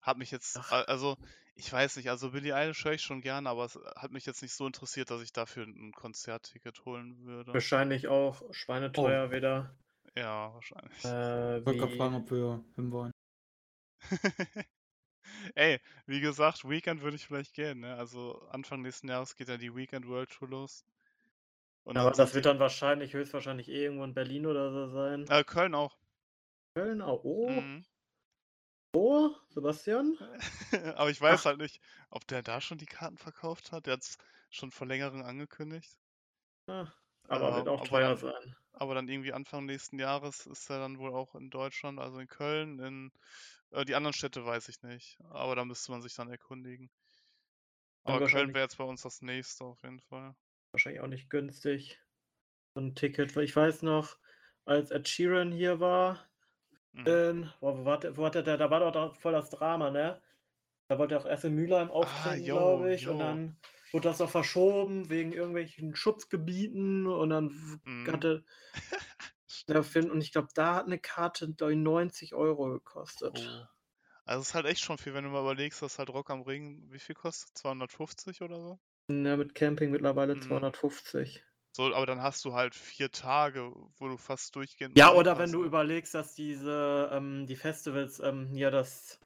Hat 0.00 0.16
mich 0.16 0.30
jetzt, 0.30 0.56
Ach. 0.56 0.86
also 0.88 1.18
ich 1.54 1.70
weiß 1.70 1.96
nicht, 1.98 2.08
also 2.08 2.30
Billie 2.30 2.54
Eilish 2.56 2.82
höre 2.82 2.92
ich 2.94 3.02
schon 3.02 3.20
gerne, 3.20 3.50
aber 3.50 3.66
es 3.66 3.78
hat 3.96 4.12
mich 4.12 4.24
jetzt 4.24 4.40
nicht 4.40 4.54
so 4.54 4.66
interessiert, 4.66 5.10
dass 5.10 5.20
ich 5.20 5.34
dafür 5.34 5.64
ein 5.66 5.92
Konzertticket 5.92 6.82
holen 6.86 7.26
würde. 7.26 7.52
Wahrscheinlich 7.52 8.08
auch 8.08 8.42
schweineteuer 8.54 9.30
wieder. 9.32 9.76
Ja, 10.16 10.54
wahrscheinlich. 10.54 11.04
Äh, 11.04 11.58
Ich 11.58 11.66
wollte 11.66 11.78
gerade 11.80 11.96
fragen, 11.98 12.14
ob 12.14 12.30
wir 12.30 12.64
hinwollen. 12.74 13.12
Ey, 15.54 15.80
wie 16.06 16.20
gesagt, 16.20 16.68
Weekend 16.68 17.02
würde 17.02 17.16
ich 17.16 17.26
vielleicht 17.26 17.54
gehen, 17.54 17.80
ne? 17.80 17.96
Also 17.96 18.40
Anfang 18.50 18.82
nächsten 18.82 19.08
Jahres 19.08 19.36
geht 19.36 19.48
ja 19.48 19.56
die 19.58 19.74
Weekend 19.74 20.06
World 20.08 20.30
Tour 20.30 20.48
los. 20.48 20.84
Und 21.82 21.96
aber 21.98 22.14
sind 22.14 22.18
das 22.18 22.34
wird 22.34 22.46
dann 22.46 22.60
wahrscheinlich, 22.60 23.14
höchstwahrscheinlich 23.14 23.68
eh 23.68 23.82
irgendwo 23.84 24.04
in 24.04 24.14
Berlin 24.14 24.46
oder 24.46 24.70
so 24.70 24.86
sein. 24.86 25.28
Äh, 25.28 25.44
Köln 25.44 25.74
auch. 25.74 25.96
Köln, 26.74 27.02
oh, 27.02 27.20
oh, 27.24 27.48
Mhm. 27.48 27.84
oh, 28.92 29.34
Sebastian? 29.48 30.18
Aber 30.96 31.10
ich 31.10 31.20
weiß 31.20 31.40
Ach. 31.40 31.44
halt 31.46 31.58
nicht, 31.58 31.80
ob 32.10 32.26
der 32.26 32.42
da 32.42 32.60
schon 32.60 32.78
die 32.78 32.86
Karten 32.86 33.18
verkauft 33.18 33.72
hat. 33.72 33.86
Der 33.86 33.94
hat 33.94 34.02
es 34.02 34.18
schon 34.50 34.70
vor 34.70 34.86
längerem 34.86 35.22
angekündigt. 35.22 35.98
Ah, 36.68 36.92
aber 37.28 37.54
wird 37.54 37.66
Ähm, 37.66 37.68
auch 37.68 37.80
aber 37.80 37.88
teuer 37.88 38.16
sein. 38.16 38.54
Aber 38.78 38.94
dann 38.94 39.08
irgendwie 39.08 39.32
Anfang 39.32 39.66
nächsten 39.66 39.98
Jahres 39.98 40.46
ist 40.46 40.70
er 40.70 40.78
dann 40.80 40.98
wohl 40.98 41.12
auch 41.14 41.34
in 41.34 41.50
Deutschland, 41.50 41.98
also 42.00 42.18
in 42.18 42.28
Köln, 42.28 42.78
in 42.80 43.12
äh, 43.70 43.84
die 43.84 43.94
anderen 43.94 44.14
Städte 44.14 44.44
weiß 44.44 44.68
ich 44.68 44.82
nicht. 44.82 45.18
Aber 45.30 45.56
da 45.56 45.64
müsste 45.64 45.92
man 45.92 46.02
sich 46.02 46.14
dann 46.14 46.30
erkundigen. 46.30 46.90
Dann 48.06 48.20
Aber 48.20 48.26
Köln 48.28 48.54
wäre 48.54 48.64
jetzt 48.64 48.76
bei 48.76 48.82
uns 48.82 49.02
das 49.02 49.22
nächste 49.22 49.64
auf 49.64 49.84
jeden 49.84 50.00
Fall. 50.00 50.34
wahrscheinlich 50.72 51.00
auch 51.02 51.06
nicht 51.08 51.30
günstig. 51.30 52.00
So 52.74 52.82
ein 52.82 52.94
Ticket. 52.94 53.36
Ich 53.38 53.56
weiß 53.56 53.82
noch, 53.82 54.18
als 54.64 54.90
Ed 54.90 55.08
Sheeran 55.08 55.52
hier 55.52 55.80
war, 55.80 56.30
Mhm. 56.92 57.22
in, 57.30 57.52
wo, 57.60 57.78
wo, 57.78 57.86
war 57.86 58.02
wo 58.16 58.26
hat 58.26 58.34
der, 58.36 58.44
da 58.58 58.70
war 58.70 58.92
doch 58.92 59.16
voll 59.16 59.32
das 59.32 59.50
Drama, 59.50 59.90
ne? 59.90 60.22
Da 60.88 60.98
wollte 60.98 61.16
er 61.16 61.22
auch 61.22 61.26
erst 61.26 61.44
in 61.44 61.54
Mülheim 61.54 61.90
Ah, 62.00 62.34
auftreten, 62.34 62.48
yo, 62.48 62.50
glaube 62.50 62.94
ich, 62.94 63.08
und 63.08 63.18
yo. 63.18 63.20
dann 63.20 63.58
wurde 63.92 64.08
das 64.08 64.18
noch 64.20 64.30
verschoben 64.30 65.10
wegen 65.10 65.32
irgendwelchen 65.32 65.94
Schutzgebieten 65.96 67.06
und 67.06 67.30
dann 67.30 67.82
Mhm. 67.84 68.24
hatte 68.26 68.44
und 69.68 70.20
ich 70.22 70.32
glaube, 70.32 70.48
da 70.54 70.74
hat 70.76 70.86
eine 70.86 70.98
Karte 70.98 71.52
glaub 71.54 71.70
ich, 71.70 71.76
90 71.76 72.34
Euro 72.34 72.70
gekostet. 72.70 73.52
Oh. 73.52 73.66
Also 74.26 74.42
es 74.42 74.48
ist 74.50 74.54
halt 74.54 74.66
echt 74.66 74.82
schon 74.82 74.98
viel, 74.98 75.14
wenn 75.14 75.24
du 75.24 75.30
mal 75.30 75.40
überlegst, 75.42 75.82
dass 75.82 75.98
halt 75.98 76.10
Rock 76.10 76.30
am 76.30 76.42
Ring, 76.42 76.90
wie 76.92 77.00
viel 77.00 77.14
kostet? 77.16 77.56
250 77.58 78.42
oder 78.42 78.60
so? 78.60 78.80
Ja, 79.10 79.36
mit 79.36 79.54
Camping 79.54 79.90
mittlerweile 79.90 80.38
Mhm. 80.38 80.64
250. 80.68 81.44
So, 81.72 81.94
aber 81.94 82.04
dann 82.04 82.20
hast 82.20 82.44
du 82.44 82.52
halt 82.52 82.74
vier 82.74 83.10
Tage, 83.10 83.72
wo 83.96 84.08
du 84.08 84.18
fast 84.18 84.54
durchgehend 84.54 84.96
Ja, 84.96 85.12
oder 85.14 85.38
wenn 85.38 85.52
hast, 85.52 85.52
du 85.52 85.62
ne? 85.62 85.64
überlegst, 85.64 86.14
dass 86.14 86.34
diese, 86.34 87.10
ähm, 87.12 87.46
die 87.46 87.56
Festivals, 87.56 88.20
ähm, 88.20 88.48
hier 88.48 88.70
das, 88.70 89.20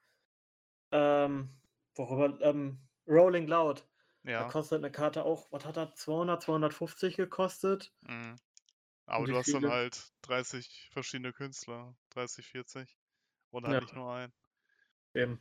ähm, 0.92 1.50
worüber, 1.96 2.40
ähm, 2.42 2.88
Rolling 3.08 3.46
Loud, 3.48 3.88
da 4.36 4.44
Ja. 4.44 4.44
kostet 4.44 4.78
eine 4.78 4.92
Karte 4.92 5.24
auch, 5.24 5.50
was 5.52 5.64
hat 5.64 5.76
das, 5.76 5.94
200, 5.96 6.42
250 6.42 7.16
gekostet? 7.16 7.92
Mhm. 8.02 8.36
Aber 9.06 9.26
du 9.28 9.36
hast 9.36 9.54
dann 9.54 9.66
viele? 9.66 9.68
halt 9.68 10.12
30 10.22 10.90
verschiedene 10.92 11.32
Künstler, 11.32 11.96
30, 12.10 12.48
40 12.48 12.98
und 13.50 13.66
halt 13.66 13.78
Ja, 13.78 13.82
nicht 13.82 13.94
nur 13.96 14.12
einen. 14.14 14.32
eben. 15.14 15.40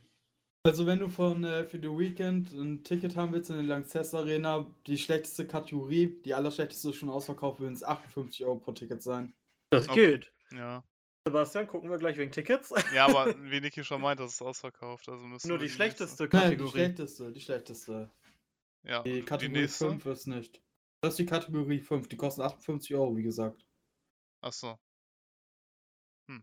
Also 0.64 0.86
wenn 0.86 1.00
du 1.00 1.08
von 1.08 1.44
äh, 1.44 1.64
für 1.64 1.78
The 1.78 1.88
Weekend 1.88 2.52
ein 2.52 2.84
Ticket 2.84 3.16
haben 3.16 3.32
willst 3.32 3.50
in 3.50 3.56
der 3.56 3.64
Lanxess 3.66 4.14
Arena, 4.14 4.66
die 4.86 4.98
schlechteste 4.98 5.46
Kategorie, 5.46 6.20
die 6.24 6.34
allerschlechteste 6.34 6.92
schon 6.94 7.10
ausverkauft, 7.10 7.60
würden 7.60 7.74
es 7.74 7.84
58 7.84 8.44
Euro 8.46 8.56
pro 8.58 8.72
Ticket 8.72 9.02
sein. 9.02 9.34
Das 9.70 9.90
Okay. 9.90 10.12
geht. 10.12 10.32
Ja. 10.52 10.84
Sebastian, 11.26 11.68
gucken 11.68 11.90
wir 11.90 11.98
gleich 11.98 12.16
wegen 12.18 12.32
Tickets. 12.32 12.72
Ja, 12.88 13.06
aber 13.06 13.34
wie 13.50 13.60
Niki 13.60 13.82
schon 13.84 14.00
meint, 14.02 14.20
das 14.20 14.34
ist 14.34 14.42
ausverkauft. 14.42 15.08
Also 15.08 15.26
müssen 15.26 15.50
Nur 15.50 15.58
wir 15.58 15.64
die 15.64 15.68
die 15.68 15.78
nächste. 15.78 16.16
schlechteste 16.16 16.28
Nein, 16.32 16.56
die 16.58 16.66
Kategorie. 16.66 16.66
schlechteste, 16.66 17.32
die 17.32 17.40
schlechteste. 17.40 18.10
Ja, 18.84 19.02
Die 19.02 19.24
die 19.24 19.24
Kategorie 19.24 19.60
nächste? 19.62 19.88
5 19.88 20.06
ist 20.06 20.26
nicht. 20.26 20.62
Das 21.00 21.14
ist 21.14 21.18
die 21.18 21.26
Kategorie 21.26 21.80
5, 21.80 22.08
die 22.08 22.16
kosten 22.16 22.42
58 22.42 22.94
Euro, 22.94 23.16
wie 23.16 23.22
gesagt. 23.22 23.64
Achso. 24.42 24.78
Hm. 26.28 26.42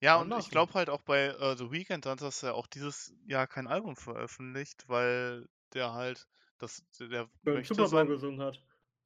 Ja, 0.00 0.18
Kann 0.18 0.32
und 0.32 0.38
ich 0.38 0.50
glaube 0.50 0.74
halt 0.74 0.88
auch 0.90 1.02
bei 1.02 1.26
äh, 1.28 1.56
The 1.56 1.70
Weeknd 1.70 2.06
hat 2.06 2.20
das 2.22 2.40
ja 2.42 2.52
auch 2.52 2.66
dieses 2.66 3.12
Jahr 3.26 3.46
kein 3.46 3.66
Album 3.66 3.96
veröffentlicht, 3.96 4.88
weil 4.88 5.48
der 5.72 5.92
halt, 5.94 6.26
das, 6.58 6.84
der 7.00 7.28
Beim 7.42 7.54
möchte 7.54 7.74
Super 7.74 7.88
sein, 7.88 8.06
gesungen 8.06 8.40
hat. 8.40 8.60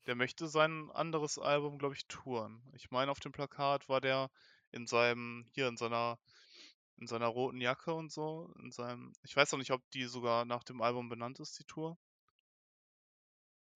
der 0.06 0.14
möchte 0.16 0.48
sein 0.48 0.90
anderes 0.92 1.38
Album, 1.38 1.78
glaube 1.78 1.94
ich, 1.94 2.06
touren. 2.08 2.62
Ich 2.74 2.90
meine, 2.90 3.10
auf 3.12 3.20
dem 3.20 3.32
Plakat 3.32 3.88
war 3.88 4.00
der 4.00 4.30
in 4.72 4.86
seinem, 4.86 5.46
hier 5.52 5.68
in 5.68 5.76
seiner, 5.76 6.18
in 6.98 7.06
seiner 7.06 7.26
roten 7.28 7.60
Jacke 7.60 7.94
und 7.94 8.12
so, 8.12 8.52
in 8.62 8.70
seinem, 8.72 9.12
ich 9.22 9.36
weiß 9.36 9.54
auch 9.54 9.58
nicht, 9.58 9.72
ob 9.72 9.82
die 9.92 10.04
sogar 10.04 10.44
nach 10.44 10.64
dem 10.64 10.82
Album 10.82 11.08
benannt 11.08 11.40
ist, 11.40 11.58
die 11.58 11.64
Tour. 11.64 11.98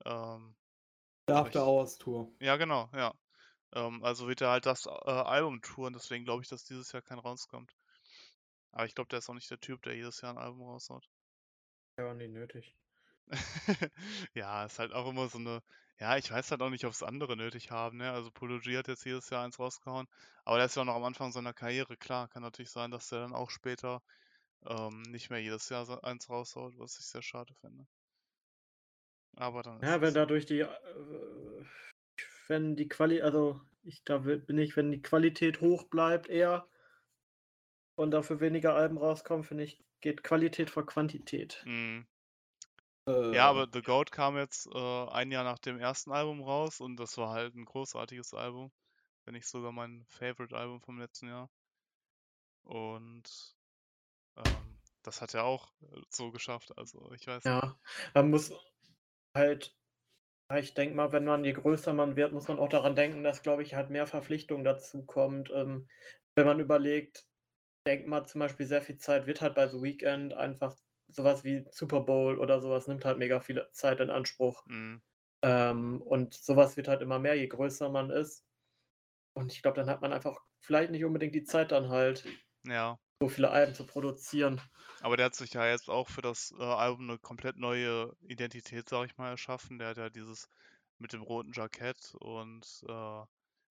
Ähm, 0.04 0.54
Der 1.26 1.36
After 1.38 1.66
Hours 1.66 1.98
Tour. 1.98 2.32
ja, 2.40 2.56
genau, 2.56 2.90
ja. 2.94 3.14
Ähm, 3.74 4.04
also 4.04 4.28
wird 4.28 4.42
er 4.42 4.50
halt 4.50 4.66
das 4.66 4.86
äh, 4.86 4.90
Album 4.90 5.62
touren, 5.62 5.94
deswegen 5.94 6.24
glaube 6.24 6.42
ich, 6.42 6.48
dass 6.48 6.64
dieses 6.64 6.92
Jahr 6.92 7.02
kein 7.02 7.18
rauskommt. 7.18 7.72
Aber 8.72 8.84
ich 8.84 8.94
glaube, 8.94 9.08
der 9.08 9.20
ist 9.20 9.30
auch 9.30 9.34
nicht 9.34 9.50
der 9.50 9.60
Typ, 9.60 9.82
der 9.82 9.96
jedes 9.96 10.20
Jahr 10.20 10.32
ein 10.34 10.38
Album 10.38 10.62
raushaut. 10.62 11.08
Ja, 11.96 12.04
war 12.04 12.14
nicht 12.14 12.32
nötig. 12.32 12.76
Ja, 14.34 14.64
ist 14.64 14.78
halt 14.78 14.92
auch 14.92 15.08
immer 15.08 15.28
so 15.28 15.38
eine. 15.38 15.62
Ja, 15.98 16.16
ich 16.16 16.30
weiß 16.30 16.50
halt 16.50 16.62
auch 16.62 16.70
nicht, 16.70 16.84
ob 16.84 16.92
es 16.92 17.02
andere 17.02 17.36
nötig 17.36 17.70
haben, 17.70 17.98
ne? 17.98 18.10
Also 18.12 18.30
Polo 18.30 18.58
G 18.60 18.76
hat 18.76 18.88
jetzt 18.88 19.04
jedes 19.04 19.30
Jahr 19.30 19.44
eins 19.44 19.58
rausgehauen, 19.58 20.06
aber 20.44 20.56
der 20.56 20.66
ist 20.66 20.74
ja 20.76 20.82
auch 20.82 20.86
noch 20.86 20.96
am 20.96 21.04
Anfang 21.04 21.32
seiner 21.32 21.54
Karriere. 21.54 21.96
Klar, 21.96 22.28
kann 22.28 22.42
natürlich 22.42 22.70
sein, 22.70 22.90
dass 22.90 23.08
der 23.08 23.20
dann 23.20 23.34
auch 23.34 23.50
später 23.50 24.02
ähm, 24.66 25.02
nicht 25.02 25.30
mehr 25.30 25.40
jedes 25.42 25.68
Jahr 25.70 25.86
so 25.86 26.00
eins 26.02 26.28
raushaut, 26.30 26.78
was 26.78 26.98
ich 27.00 27.06
sehr 27.06 27.22
schade 27.22 27.54
finde. 27.54 27.86
Aber 29.36 29.62
dann 29.62 29.82
ist 29.82 29.92
Ja, 29.92 30.00
wenn 30.00 30.14
so. 30.14 30.14
dadurch 30.14 30.46
die, 30.46 30.60
äh, 30.60 30.68
wenn 32.48 32.76
die 32.76 32.88
Quali, 32.88 33.20
also 33.22 33.60
ich, 33.82 34.04
da 34.04 34.24
wi- 34.24 34.38
bin 34.38 34.58
ich, 34.58 34.76
wenn 34.76 34.90
die 34.92 35.02
Qualität 35.02 35.60
hoch 35.60 35.84
bleibt 35.84 36.28
eher 36.28 36.68
und 37.94 38.10
dafür 38.10 38.40
weniger 38.40 38.74
Alben 38.74 38.98
rauskommen, 38.98 39.44
finde 39.44 39.64
ich, 39.64 39.82
geht 40.02 40.22
Qualität 40.22 40.68
vor 40.68 40.84
Quantität. 40.84 41.66
Mhm. 41.66 42.06
Äh, 43.06 43.12
Ja, 43.32 43.48
aber 43.50 43.66
The 43.72 43.82
Goat 43.82 44.12
kam 44.12 44.36
jetzt 44.36 44.66
äh, 44.72 44.78
ein 45.08 45.32
Jahr 45.32 45.42
nach 45.44 45.58
dem 45.58 45.78
ersten 45.80 46.12
Album 46.12 46.40
raus 46.42 46.80
und 46.80 46.96
das 46.98 47.18
war 47.18 47.30
halt 47.30 47.54
ein 47.56 47.64
großartiges 47.64 48.32
Album. 48.34 48.70
Wenn 49.24 49.34
nicht 49.34 49.46
sogar 49.48 49.72
mein 49.72 50.04
Favorite-Album 50.08 50.80
vom 50.82 50.98
letzten 51.00 51.28
Jahr. 51.28 51.50
Und 52.64 53.56
ähm, 54.36 54.80
das 55.02 55.22
hat 55.22 55.34
er 55.34 55.44
auch 55.44 55.72
äh, 55.82 56.02
so 56.10 56.32
geschafft. 56.32 56.76
Also 56.78 57.12
ich 57.12 57.26
weiß 57.26 57.50
nicht. 57.50 57.62
Ja, 57.62 57.78
man 58.14 58.30
muss 58.30 58.52
halt, 59.36 59.76
ich 60.56 60.74
denke 60.74 60.94
mal, 60.96 61.12
wenn 61.12 61.24
man, 61.24 61.44
je 61.44 61.52
größer 61.54 61.92
man 61.94 62.16
wird, 62.16 62.32
muss 62.32 62.48
man 62.48 62.58
auch 62.60 62.68
daran 62.70 62.96
denken, 62.96 63.24
dass, 63.24 63.42
glaube 63.42 63.62
ich, 63.64 63.74
halt 63.74 63.90
mehr 63.90 64.06
Verpflichtung 64.06 64.64
dazu 64.64 65.06
kommt. 65.06 65.50
Ähm, 65.52 65.88
wenn 66.36 66.46
man 66.46 66.60
überlegt, 66.60 67.26
denkt 67.86 68.08
mal 68.08 68.26
zum 68.26 68.40
Beispiel, 68.40 68.66
sehr 68.66 68.82
viel 68.82 68.98
Zeit 68.98 69.26
wird 69.26 69.40
halt 69.42 69.54
bei 69.56 69.68
The 69.68 69.82
Weekend 69.82 70.34
einfach 70.34 70.76
sowas 71.12 71.44
wie 71.44 71.64
Super 71.70 72.00
Bowl 72.00 72.38
oder 72.38 72.60
sowas 72.60 72.88
nimmt 72.88 73.04
halt 73.04 73.18
mega 73.18 73.40
viel 73.40 73.66
Zeit 73.72 74.00
in 74.00 74.10
Anspruch. 74.10 74.64
Mhm. 74.66 75.02
Ähm, 75.42 76.00
und 76.02 76.34
sowas 76.34 76.76
wird 76.76 76.88
halt 76.88 77.02
immer 77.02 77.18
mehr, 77.18 77.34
je 77.34 77.48
größer 77.48 77.88
man 77.88 78.10
ist. 78.10 78.44
Und 79.34 79.52
ich 79.52 79.62
glaube, 79.62 79.76
dann 79.76 79.88
hat 79.88 80.00
man 80.00 80.12
einfach 80.12 80.38
vielleicht 80.60 80.90
nicht 80.90 81.04
unbedingt 81.04 81.34
die 81.34 81.44
Zeit 81.44 81.72
dann 81.72 81.88
halt, 81.88 82.24
Ja. 82.64 82.98
so 83.20 83.28
viele 83.28 83.50
Alben 83.50 83.74
zu 83.74 83.86
produzieren. 83.86 84.60
Aber 85.00 85.16
der 85.16 85.26
hat 85.26 85.34
sich 85.34 85.52
ja 85.54 85.66
jetzt 85.66 85.88
auch 85.90 86.08
für 86.08 86.22
das 86.22 86.54
äh, 86.58 86.62
Album 86.62 87.10
eine 87.10 87.18
komplett 87.18 87.56
neue 87.56 88.14
Identität, 88.22 88.88
sag 88.88 89.06
ich 89.06 89.16
mal, 89.16 89.30
erschaffen. 89.30 89.78
Der 89.78 89.88
hat 89.88 89.96
ja 89.96 90.10
dieses 90.10 90.48
mit 90.98 91.12
dem 91.12 91.22
roten 91.22 91.52
Jackett 91.52 92.14
und 92.20 92.84
äh, 92.88 93.22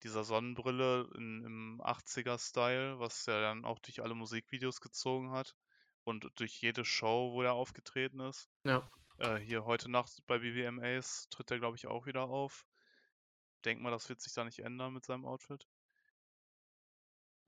dieser 0.02 0.24
Sonnenbrille 0.24 1.08
in, 1.16 1.44
im 1.44 1.80
80er-Style, 1.80 2.98
was 2.98 3.28
er 3.28 3.40
dann 3.40 3.64
auch 3.64 3.78
durch 3.78 4.02
alle 4.02 4.14
Musikvideos 4.14 4.80
gezogen 4.80 5.30
hat 5.30 5.54
und 6.04 6.30
durch 6.36 6.60
jede 6.60 6.84
Show, 6.84 7.32
wo 7.32 7.42
er 7.42 7.54
aufgetreten 7.54 8.20
ist. 8.20 8.48
Ja. 8.64 8.88
Äh, 9.18 9.36
hier 9.38 9.64
heute 9.64 9.90
Nacht 9.90 10.22
bei 10.26 10.38
BBMAs 10.38 11.28
tritt 11.30 11.50
er, 11.50 11.58
glaube 11.58 11.76
ich, 11.76 11.86
auch 11.86 12.06
wieder 12.06 12.24
auf. 12.24 12.66
Denk 13.64 13.80
mal, 13.80 13.90
das 13.90 14.08
wird 14.08 14.20
sich 14.20 14.32
da 14.34 14.44
nicht 14.44 14.60
ändern 14.60 14.92
mit 14.94 15.04
seinem 15.04 15.24
Outfit. 15.24 15.66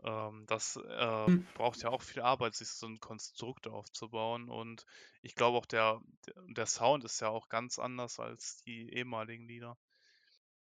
Ähm, 0.02 0.44
das 0.46 0.76
äh, 0.76 1.26
Hm. 1.26 1.46
braucht 1.54 1.82
ja 1.82 1.88
auch 1.90 2.02
viel 2.02 2.22
Arbeit, 2.22 2.54
sich 2.54 2.68
so 2.68 2.86
ein 2.86 3.00
Konstrukt 3.00 3.66
aufzubauen. 3.66 4.48
Und 4.48 4.84
ich 5.22 5.34
glaube 5.34 5.58
auch, 5.58 5.66
der, 5.66 6.00
der, 6.26 6.34
der 6.48 6.66
Sound 6.66 7.04
ist 7.04 7.20
ja 7.20 7.28
auch 7.28 7.48
ganz 7.48 7.78
anders 7.78 8.20
als 8.20 8.58
die 8.64 8.92
ehemaligen 8.92 9.46
Lieder. 9.46 9.76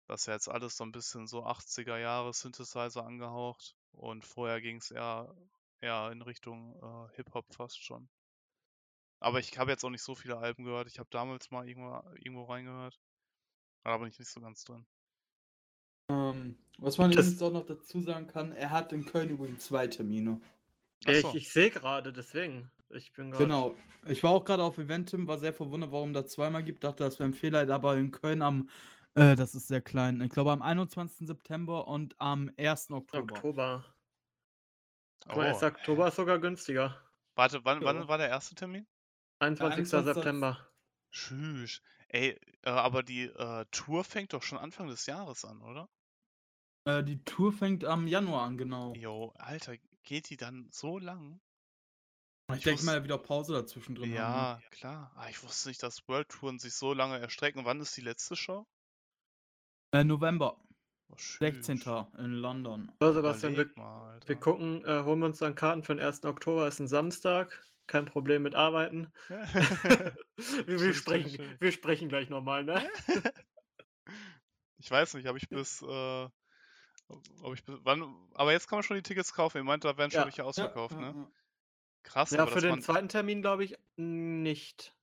Das 0.06 0.22
ist 0.22 0.26
ja 0.26 0.32
jetzt 0.34 0.48
alles 0.48 0.76
so 0.76 0.84
ein 0.84 0.92
bisschen 0.92 1.26
so 1.26 1.44
80er 1.44 1.98
Jahre 1.98 2.32
Synthesizer 2.32 3.04
angehaucht. 3.04 3.76
Und 3.92 4.24
vorher 4.24 4.60
ging 4.60 4.78
es 4.78 4.90
eher, 4.90 5.34
eher 5.80 6.10
in 6.12 6.22
Richtung 6.22 6.76
äh, 6.82 7.16
Hip-Hop 7.16 7.52
fast 7.52 7.82
schon. 7.82 8.08
Aber 9.20 9.40
ich 9.40 9.58
habe 9.58 9.70
jetzt 9.70 9.84
auch 9.84 9.90
nicht 9.90 10.02
so 10.02 10.14
viele 10.14 10.38
Alben 10.38 10.64
gehört. 10.64 10.86
Ich 10.88 10.98
habe 10.98 11.08
damals 11.10 11.50
mal 11.50 11.68
irgendwo, 11.68 12.00
irgendwo 12.16 12.44
reingehört. 12.44 13.00
Aber 13.84 13.94
da 13.94 13.98
bin 13.98 14.08
ich 14.08 14.18
nicht 14.18 14.30
so 14.30 14.40
ganz 14.40 14.64
drin. 14.64 14.86
Ähm, 16.10 16.56
was 16.78 16.98
man 16.98 17.10
Das- 17.10 17.26
übrigens 17.26 17.42
auch 17.42 17.52
noch 17.52 17.66
dazu 17.66 18.00
sagen 18.00 18.26
kann, 18.28 18.52
er 18.52 18.70
hat 18.70 18.92
in 18.92 19.04
Köln 19.04 19.30
übrigens 19.30 19.64
zwei 19.66 19.86
Termine. 19.88 20.40
Ja, 21.04 21.20
so. 21.20 21.28
ich 21.30 21.34
ich 21.34 21.52
sehe 21.52 21.70
gerade, 21.70 22.12
deswegen. 22.12 22.70
Ich 22.90 23.12
bin 23.12 23.30
gerade. 23.30 23.44
Genau. 23.44 23.74
Ich 24.06 24.22
war 24.22 24.30
auch 24.30 24.44
gerade 24.44 24.62
auf 24.62 24.78
Eventim, 24.78 25.26
war 25.26 25.38
sehr 25.38 25.52
verwundert, 25.52 25.92
warum 25.92 26.12
da 26.12 26.24
zweimal 26.24 26.62
gibt. 26.62 26.82
Dachte, 26.84 27.04
das 27.04 27.18
wäre 27.18 27.28
ein 27.28 27.34
Fehler, 27.34 27.68
aber 27.68 27.96
in 27.96 28.10
Köln 28.10 28.40
am, 28.40 28.70
äh, 29.14 29.36
das 29.36 29.54
ist 29.54 29.68
sehr 29.68 29.82
klein, 29.82 30.20
ich 30.22 30.30
glaube 30.30 30.52
am 30.52 30.62
21. 30.62 31.26
September 31.26 31.86
und 31.88 32.18
am 32.20 32.50
1. 32.56 32.90
Oktober. 32.92 33.34
Oktober. 33.34 33.84
1. 35.28 35.62
Oh, 35.62 35.66
Oktober 35.66 36.08
ist 36.08 36.16
sogar 36.16 36.38
günstiger. 36.38 37.02
warte, 37.34 37.64
wann, 37.64 37.80
Ja. 37.80 37.86
wann 37.86 38.08
war 38.08 38.18
der 38.18 38.28
erste 38.28 38.54
Termin? 38.54 38.86
21. 39.40 39.78
21. 39.94 40.14
September. 40.14 40.68
Tschüss. 41.12 41.80
Ey, 42.08 42.40
äh, 42.62 42.70
aber 42.70 43.02
die 43.02 43.24
äh, 43.24 43.64
Tour 43.70 44.02
fängt 44.04 44.32
doch 44.32 44.42
schon 44.42 44.58
Anfang 44.58 44.88
des 44.88 45.06
Jahres 45.06 45.44
an, 45.44 45.60
oder? 45.62 45.88
Äh, 46.86 47.04
die 47.04 47.22
Tour 47.24 47.52
fängt 47.52 47.84
am 47.84 48.06
Januar 48.06 48.42
an, 48.46 48.56
genau. 48.58 48.94
Jo, 48.94 49.32
Alter, 49.36 49.76
geht 50.02 50.30
die 50.30 50.36
dann 50.36 50.68
so 50.72 50.98
lang? 50.98 51.40
Ich 52.50 52.56
Ich 52.58 52.64
denke 52.64 52.78
wusste- 52.80 52.86
mal, 52.86 53.04
wieder 53.04 53.18
Pause 53.18 53.52
dazwischen 53.52 53.94
drin 53.94 54.18
haben. 54.18 54.62
Ja, 54.62 54.68
klar. 54.70 55.12
Ah, 55.16 55.28
ich 55.28 55.42
wusste 55.42 55.68
nicht, 55.68 55.82
dass 55.82 56.08
World 56.08 56.30
Touren 56.30 56.58
sich 56.58 56.72
so 56.74 56.94
lange 56.94 57.18
erstrecken. 57.18 57.64
Wann 57.66 57.80
ist 57.80 57.94
die 57.96 58.00
letzte 58.00 58.36
Show? 58.36 58.66
Äh, 59.92 60.04
November, 60.04 60.58
Oh, 61.10 61.14
tschüss. 61.16 61.38
16. 61.66 61.82
in 62.18 62.32
London. 62.32 62.92
So, 63.00 63.12
Sebastian, 63.12 63.56
wir, 63.56 63.70
mal, 63.76 64.20
wir 64.26 64.36
gucken, 64.36 64.84
äh, 64.84 65.02
holen 65.04 65.20
wir 65.20 65.26
uns 65.26 65.38
dann 65.38 65.54
Karten 65.54 65.82
für 65.82 65.94
den 65.94 66.04
1. 66.04 66.24
Oktober, 66.24 66.68
ist 66.68 66.80
ein 66.80 66.88
Samstag. 66.88 67.64
Kein 67.86 68.04
Problem 68.04 68.42
mit 68.42 68.54
Arbeiten. 68.54 69.10
wir, 69.28 70.14
wir, 70.66 70.92
sprechen, 70.94 71.30
schön, 71.30 71.56
wir 71.58 71.72
sprechen 71.72 72.08
gleich 72.10 72.28
nochmal, 72.28 72.62
ne? 72.64 72.86
Ich 74.76 74.90
weiß 74.90 75.14
nicht, 75.14 75.26
habe 75.26 75.38
ich 75.38 75.48
bis, 75.48 75.80
äh, 75.82 76.28
ob 77.08 77.54
ich 77.54 77.64
bis, 77.64 77.76
wann, 77.84 78.14
aber 78.34 78.52
jetzt 78.52 78.68
kann 78.68 78.76
man 78.76 78.82
schon 78.82 78.96
die 78.96 79.02
Tickets 79.02 79.32
kaufen. 79.32 79.58
Ihr 79.58 79.64
meint, 79.64 79.84
da 79.84 79.96
werden 79.96 80.10
schon 80.10 80.20
Ja. 80.20 80.26
welche 80.26 80.44
ausverkauft, 80.44 80.94
ja, 80.94 81.00
ne? 81.00 81.14
ja. 81.16 81.30
Krass, 82.02 82.30
Ja, 82.30 82.42
aber 82.42 82.52
für 82.52 82.60
den 82.60 82.70
man, 82.70 82.82
zweiten 82.82 83.08
Termin 83.08 83.40
glaube 83.42 83.64
ich 83.64 83.74
nicht. 83.96 84.94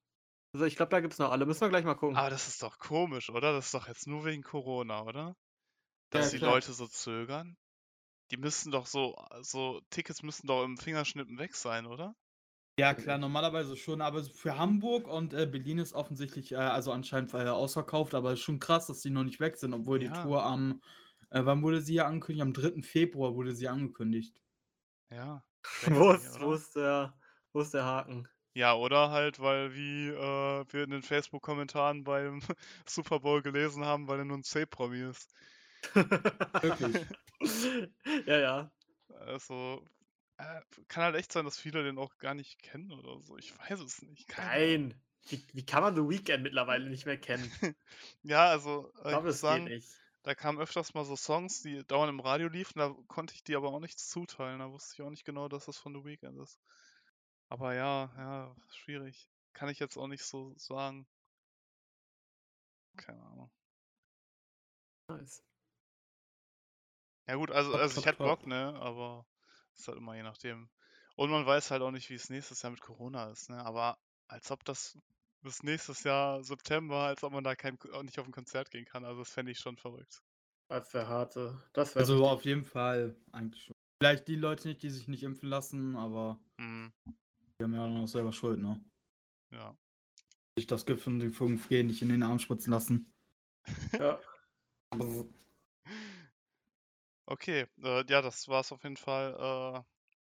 Also 0.54 0.66
ich 0.66 0.76
glaube, 0.76 0.92
da 0.92 1.02
gibt 1.02 1.14
es 1.14 1.20
noch 1.20 1.32
alle. 1.32 1.46
Müssen 1.46 1.62
wir 1.62 1.70
gleich 1.70 1.84
mal 1.84 1.96
gucken. 1.96 2.16
aber 2.16 2.30
das 2.30 2.48
ist 2.48 2.64
doch 2.64 2.78
komisch, 2.80 3.30
oder? 3.30 3.52
Das 3.52 3.66
ist 3.66 3.74
doch 3.74 3.88
jetzt 3.88 4.08
nur 4.08 4.24
wegen 4.26 4.44
Corona, 4.44 5.02
oder? 5.02 5.36
Dass 6.16 6.32
Ja, 6.32 6.38
die. 6.38 6.38
Leute 6.40 6.74
so 6.74 6.88
zögern. 6.88 7.58
Die 8.32 8.38
müssten 8.38 8.72
doch 8.72 8.88
so, 8.88 9.16
so, 9.42 9.82
Tickets 9.92 10.24
müssten 10.24 10.48
doch 10.48 10.64
im 10.64 10.78
Fingerschnippen 10.78 11.38
weg 11.40 11.56
sein, 11.56 11.86
oder? 11.88 12.16
Ja, 12.78 12.94
klar, 12.94 13.18
normalerweise 13.18 13.78
schon, 13.78 14.02
aber 14.02 14.24
für 14.26 14.58
Hamburg 14.58 15.08
und 15.08 15.34
äh, 15.34 15.46
Berlin 15.46 15.78
ist 15.78 15.94
offensichtlich, 15.94 16.52
äh, 16.52 16.56
also 16.56 16.92
anscheinend 16.92 17.34
äh, 17.34 17.48
ausverkauft, 17.48 18.14
aber 18.14 18.34
ist 18.34 18.42
schon 18.42 18.60
krass, 18.60 18.88
dass 18.88 19.00
die 19.02 19.10
noch 19.12 19.24
nicht 19.24 19.40
weg 19.40 19.56
sind, 19.58 19.74
obwohl 19.74 19.98
die 20.00 20.08
Ja. 20.08 20.12
Tour 20.12 20.44
am, 20.44 20.82
äh, 21.30 21.46
wann 21.46 21.62
wurde 21.64 21.82
sie 21.82 21.94
ja 21.96 22.06
angekündigt? 22.08 22.42
Am 22.44 22.54
3. 22.54 22.84
Februar 22.84 23.34
wurde 23.36 23.56
sie 23.56 23.70
angekündigt. 23.70 24.42
Ja. 25.10 25.44
wo, 25.88 26.12
ist, 26.12 26.40
wo, 26.40 26.54
ist 26.54 26.76
der, 26.76 27.18
wo 27.54 27.62
ist 27.62 27.74
der 27.74 27.86
Haken? 27.86 28.28
Ja, 28.54 28.74
oder 28.76 29.12
halt, 29.12 29.40
weil 29.40 29.74
wie 29.76 30.08
äh, 30.10 30.66
wir 30.70 30.84
in 30.84 30.90
den 30.92 31.02
Facebook-Kommentaren 31.04 32.04
beim 32.06 32.40
Super 32.88 33.20
Bowl 33.20 33.42
gelesen 33.42 33.84
haben, 33.86 34.08
weil 34.08 34.20
er 34.20 34.26
nur 34.26 34.38
ein 34.38 34.44
C-Promi 34.44 35.02
ist. 35.10 35.30
Wirklich. 36.62 37.06
ja, 38.26 38.38
ja. 38.40 38.72
Also, 39.10 39.88
äh, 40.38 40.62
kann 40.88 41.04
halt 41.04 41.16
echt 41.16 41.32
sein, 41.32 41.46
dass 41.46 41.58
viele 41.58 41.84
den 41.84 41.98
auch 41.98 42.18
gar 42.18 42.34
nicht 42.34 42.62
kennen 42.62 42.92
oder 42.92 43.22
so. 43.22 43.38
Ich 43.38 43.58
weiß 43.58 43.80
es 43.82 44.02
nicht. 44.02 44.28
Keine. 44.28 44.90
Nein. 44.90 45.02
Wie, 45.28 45.44
wie 45.54 45.66
kann 45.66 45.82
man 45.84 45.96
The 45.96 46.08
Weekend 46.08 46.44
mittlerweile 46.44 46.90
nicht 46.90 47.06
mehr 47.06 47.20
kennen? 47.20 47.52
Ja, 48.24 48.50
also, 48.50 48.92
Ich 48.96 49.06
äh, 49.06 49.10
ich 49.14 49.22
glaube, 49.22 49.30
es 49.30 49.40
sagen, 49.40 49.66
geht 49.66 49.68
nicht. 49.68 50.02
da 50.24 50.36
kamen 50.36 50.60
öfters 50.60 50.94
mal 50.94 51.06
so 51.06 51.16
Songs, 51.16 51.62
die 51.62 51.86
dauernd 51.86 52.10
im 52.12 52.20
Radio 52.20 52.48
liefen, 52.48 52.80
da 52.80 52.96
konnte 53.08 53.34
ich 53.36 53.44
die 53.44 53.56
aber 53.56 53.70
auch 53.70 53.80
nichts 53.80 54.10
zuteilen. 54.10 54.60
Da 54.60 54.72
wusste 54.72 54.94
ich 54.96 55.02
auch 55.06 55.10
nicht 55.10 55.26
genau, 55.26 55.48
dass 55.48 55.66
das 55.66 55.78
von 55.78 55.94
The 55.94 56.04
Weeknd 56.06 56.38
ist. 56.40 56.60
Aber 57.50 57.74
ja, 57.76 58.14
ja, 58.18 58.56
schwierig. 58.70 59.30
Kann 59.54 59.70
ich 59.70 59.80
jetzt 59.80 59.98
auch 59.98 60.08
nicht 60.08 60.24
so 60.26 60.54
sagen. 60.58 61.08
Keine 62.98 63.22
Ahnung. 63.22 63.52
Nice. 65.10 65.44
Ja 67.28 67.36
gut, 67.36 67.52
also, 67.52 67.76
Top, 67.76 67.78
also 67.78 67.96
ich 67.96 68.06
top, 68.06 68.06
hätte 68.06 68.20
top. 68.20 68.22
Bock, 68.22 68.46
ne, 68.48 68.74
aber 68.80 69.28
ist 69.76 69.88
halt 69.88 69.98
immer 69.98 70.16
je 70.16 70.24
nachdem. 70.24 70.70
Und 71.16 71.30
man 71.32 71.46
weiß 71.46 71.70
halt 71.72 71.82
auch 71.82 71.92
nicht, 71.92 72.10
wie 72.10 72.16
es 72.16 72.30
nächstes 72.30 72.62
Jahr 72.62 72.72
mit 72.72 72.82
Corona 72.82 73.30
ist, 73.32 73.50
ne, 73.50 73.64
aber 73.66 73.98
als 74.28 74.50
ob 74.52 74.64
das 74.66 74.98
bis 75.42 75.62
nächstes 75.64 76.04
Jahr 76.04 76.44
September, 76.44 76.98
als 77.06 77.24
ob 77.24 77.32
man 77.34 77.44
da 77.44 77.56
kein, 77.56 77.78
auch 77.94 78.04
nicht 78.04 78.20
auf 78.20 78.26
ein 78.28 78.32
Konzert 78.32 78.72
gehen 78.72 78.86
kann, 78.86 79.06
also 79.06 79.20
das 79.22 79.32
fände 79.32 79.52
ich 79.52 79.60
schon 79.60 79.78
verrückt. 79.78 80.24
Das 80.70 80.94
wäre 80.94 81.08
harte. 81.08 81.62
Das 81.74 81.96
wäre 81.96 82.04
Also 82.04 82.26
auf 82.26 82.46
jeden 82.46 82.64
Fall 82.66 83.16
eigentlich 83.32 83.64
schon. 83.64 83.76
Vielleicht 84.02 84.28
die 84.28 84.36
Leute 84.36 84.68
nicht, 84.68 84.84
die 84.84 84.90
sich 84.90 85.08
nicht 85.08 85.24
impfen 85.24 85.50
lassen, 85.50 85.96
aber 85.96 86.40
Mhm, 86.60 86.94
die 87.60 87.64
haben 87.66 87.74
ja 87.74 87.86
auch 87.86 87.90
noch 87.90 88.08
selber 88.08 88.32
Schuld, 88.32 88.60
ne? 88.62 88.82
ja. 89.52 89.76
Sich 90.58 90.68
das 90.68 90.86
Gift 90.86 91.02
von 91.04 91.20
den 91.20 91.32
5G 91.32 91.82
nicht 91.84 92.02
in 92.02 92.10
den 92.10 92.22
Arm 92.24 92.40
spritzen 92.40 92.72
lassen. 92.72 93.14
ja. 94.00 94.20
Okay, 97.28 97.66
äh, 97.84 98.04
ja, 98.08 98.22
das 98.22 98.48
war's 98.48 98.72
auf 98.72 98.84
jeden 98.84 98.98
Fall. 98.98 99.34
Äh, 99.34 99.82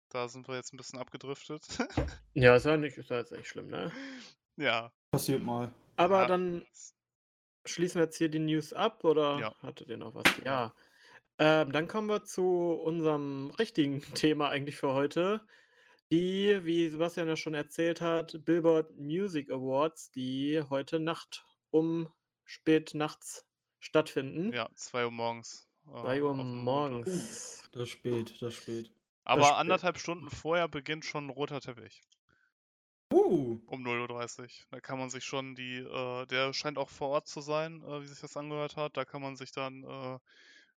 da 0.09 0.27
sind 0.27 0.47
wir 0.47 0.55
jetzt 0.55 0.73
ein 0.73 0.77
bisschen 0.77 0.99
abgedriftet. 0.99 1.65
ja, 2.33 2.55
ist 2.55 2.65
ja 2.65 2.77
nicht, 2.77 2.97
ist 2.97 3.09
ja 3.09 3.17
jetzt 3.17 3.31
echt 3.31 3.47
schlimm, 3.47 3.69
ne? 3.69 3.91
ja. 4.57 4.91
Passiert 5.11 5.43
mal. 5.43 5.71
Aber 5.95 6.21
ja, 6.21 6.27
dann 6.27 6.65
schließen 7.65 7.99
wir 7.99 8.05
jetzt 8.05 8.17
hier 8.17 8.29
die 8.29 8.39
News 8.39 8.73
ab 8.73 9.03
oder 9.03 9.39
Ja. 9.39 9.55
hattet 9.61 9.89
ihr 9.89 9.97
noch 9.97 10.15
was? 10.15 10.25
Ja. 10.43 10.73
Ähm, 11.37 11.71
dann 11.71 11.87
kommen 11.87 12.09
wir 12.09 12.23
zu 12.25 12.43
unserem 12.83 13.51
richtigen 13.51 14.01
Thema 14.13 14.49
eigentlich 14.49 14.75
für 14.75 14.93
heute. 14.93 15.41
Die, 16.11 16.59
wie 16.65 16.89
Sebastian 16.89 17.27
ja 17.27 17.35
schon 17.35 17.53
erzählt 17.53 18.01
hat, 18.01 18.43
Billboard 18.43 18.97
Music 18.97 19.51
Awards, 19.51 20.11
die 20.11 20.61
heute 20.69 20.99
Nacht 20.99 21.45
um 21.69 22.11
spät 22.45 22.93
nachts 22.95 23.45
stattfinden. 23.79 24.51
Ja, 24.51 24.69
2 24.73 25.05
Uhr 25.05 25.11
morgens. 25.11 25.68
Äh, 25.95 26.01
2 26.01 26.23
Uhr 26.23 26.33
morgens. 26.33 27.69
Das 27.71 27.83
ist 27.83 27.89
spät, 27.89 28.41
das 28.41 28.53
ist 28.53 28.61
spät. 28.61 28.91
Aber 29.23 29.43
spät. 29.43 29.57
anderthalb 29.57 29.99
Stunden 29.99 30.29
vorher 30.29 30.67
beginnt 30.67 31.05
schon 31.05 31.27
ein 31.27 31.29
roter 31.29 31.61
Teppich. 31.61 32.01
Uh, 33.11 33.59
Um 33.65 33.83
0.30 33.85 34.41
Uhr. 34.41 34.47
Da 34.71 34.79
kann 34.79 34.99
man 34.99 35.09
sich 35.09 35.23
schon 35.23 35.55
die, 35.55 35.77
äh, 35.77 36.25
der 36.27 36.53
scheint 36.53 36.77
auch 36.77 36.89
vor 36.89 37.09
Ort 37.09 37.27
zu 37.27 37.41
sein, 37.41 37.81
äh, 37.83 38.01
wie 38.01 38.07
sich 38.07 38.19
das 38.19 38.37
angehört 38.37 38.75
hat. 38.75 38.97
Da 38.97 39.05
kann 39.05 39.21
man 39.21 39.35
sich 39.35 39.51
dann, 39.51 39.83
äh, 39.83 40.19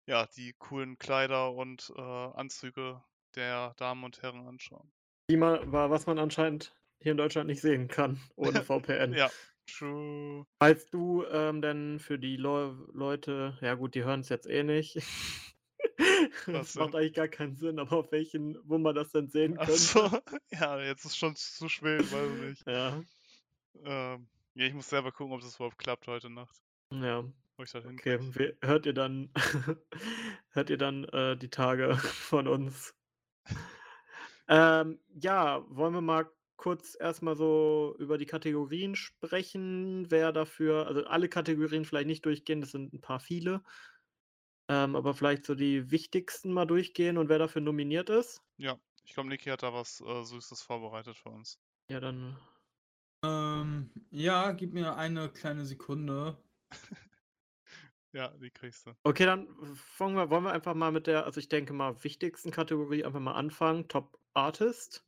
ja, 0.06 0.28
die 0.36 0.54
coolen 0.54 0.98
Kleider 1.00 1.54
und 1.54 1.92
äh, 1.96 2.02
Anzüge 2.02 3.02
der 3.36 3.74
Damen 3.78 4.04
und 4.04 4.22
Herren 4.22 4.48
anschauen. 4.48 4.92
Die 5.30 5.38
mal, 5.38 5.72
war, 5.72 5.90
was 5.90 6.06
man 6.06 6.20
anscheinend 6.20 6.74
hier 7.00 7.12
in 7.12 7.18
Deutschland 7.18 7.48
nicht 7.48 7.62
sehen 7.62 7.88
kann, 7.88 8.20
ohne 8.36 8.64
VPN. 8.64 9.14
Ja, 9.14 9.30
true. 9.78 10.46
Falls 10.60 10.86
du 10.88 11.24
ähm, 11.26 11.62
denn 11.62 12.00
für 12.00 12.18
die 12.20 12.38
Leu 12.38 12.74
Leute, 12.94 13.58
ja 13.62 13.76
gut, 13.76 13.96
die 13.96 14.04
hören 14.04 14.22
es 14.22 14.30
jetzt 14.30 14.48
eh 14.48 14.64
nicht. 14.64 14.98
Das 16.48 16.76
macht 16.76 16.96
eigentlich 16.96 17.14
gar 17.14 17.28
keinen 17.30 17.56
Sinn, 17.56 17.80
aber 17.80 17.98
auf 17.98 18.12
welchen, 18.12 18.58
wo 18.64 18.78
man 18.78 18.96
das 18.96 19.12
denn 19.12 19.30
sehen 19.30 19.56
könnte. 19.56 19.72
Achso, 19.72 20.10
ja, 20.52 20.80
jetzt 20.82 21.06
ist 21.06 21.18
schon 21.18 21.36
zu 21.36 21.70
spät, 21.70 22.12
weiß 22.12 22.32
ich 22.36 22.42
nicht. 22.50 22.68
Ja, 22.68 23.02
Ähm, 23.84 24.28
ja, 24.56 24.66
ich 24.66 24.74
muss 24.74 24.90
selber 24.90 25.12
gucken, 25.12 25.34
ob 25.34 25.42
das 25.42 25.56
überhaupt 25.56 25.78
klappt 25.78 26.08
heute 26.08 26.30
Nacht. 26.30 26.56
ja. 26.92 27.24
Wo 27.56 27.64
ich 27.64 27.72
das 27.72 27.86
Okay, 27.86 28.20
wir, 28.22 28.58
hört 28.62 28.86
ihr 28.86 28.94
dann, 28.94 29.32
hört 30.52 30.70
ihr 30.70 30.78
dann 30.78 31.04
äh, 31.06 31.38
die 31.38 31.50
Tage 31.50 31.96
von 31.98 32.48
uns. 32.48 32.94
Ähm, 34.48 35.00
ja, 35.14 35.64
wollen 35.70 35.94
wir 35.94 36.02
mal 36.02 36.30
kurz 36.60 36.98
erstmal 37.00 37.38
so 37.38 37.96
über 38.00 38.18
die 38.18 38.26
Kategorien 38.26 38.94
sprechen, 38.98 40.12
wer 40.12 40.34
dafür, 40.34 40.88
also 40.88 41.06
alle 41.06 41.30
Kategorien 41.30 41.86
vielleicht 41.86 42.08
nicht 42.08 42.26
durchgehen, 42.26 42.60
das 42.60 42.72
sind 42.72 42.94
ein 42.94 43.00
paar 43.00 43.22
viele, 43.22 43.64
ähm, 44.68 44.98
aber 44.98 45.14
vielleicht 45.14 45.46
so 45.46 45.56
die 45.56 45.90
wichtigsten 45.90 46.52
mal 46.52 46.66
durchgehen 46.66 47.18
und 47.18 47.30
wer 47.30 47.40
dafür 47.40 47.62
nominiert 47.62 48.10
ist. 48.10 48.42
Ja, 48.58 48.78
ich 49.06 49.14
glaube, 49.14 49.30
Niki 49.30 49.50
hat 49.50 49.64
da 49.64 49.74
was 49.74 50.02
äh, 50.02 50.24
Süßes 50.24 50.62
vorbereitet 50.62 51.16
für 51.16 51.30
uns. 51.30 51.58
Ja, 51.90 52.02
dann 52.02 52.38
ähm, 53.24 53.90
ja, 54.12 54.52
gib 54.52 54.74
mir 54.74 54.98
eine 54.98 55.30
kleine 55.30 55.66
Sekunde. 55.66 56.38
Ja, 58.12 58.30
die 58.30 58.50
kriegst 58.50 58.88
du. 58.88 58.94
Okay, 59.04 59.26
dann 59.26 59.48
fangen 59.76 60.16
wir, 60.16 60.32
wollen 60.32 60.44
wir 60.44 60.52
einfach 60.52 60.74
mal 60.74 60.92
mit 60.92 61.06
der, 61.06 61.26
also 61.26 61.40
ich 61.40 61.48
denke 61.48 61.74
mal, 61.74 62.04
wichtigsten 62.04 62.50
Kategorie 62.50 63.06
einfach 63.06 63.20
mal 63.20 63.34
anfangen. 63.34 63.88
Top 63.88 64.20
Artist. 64.34 65.06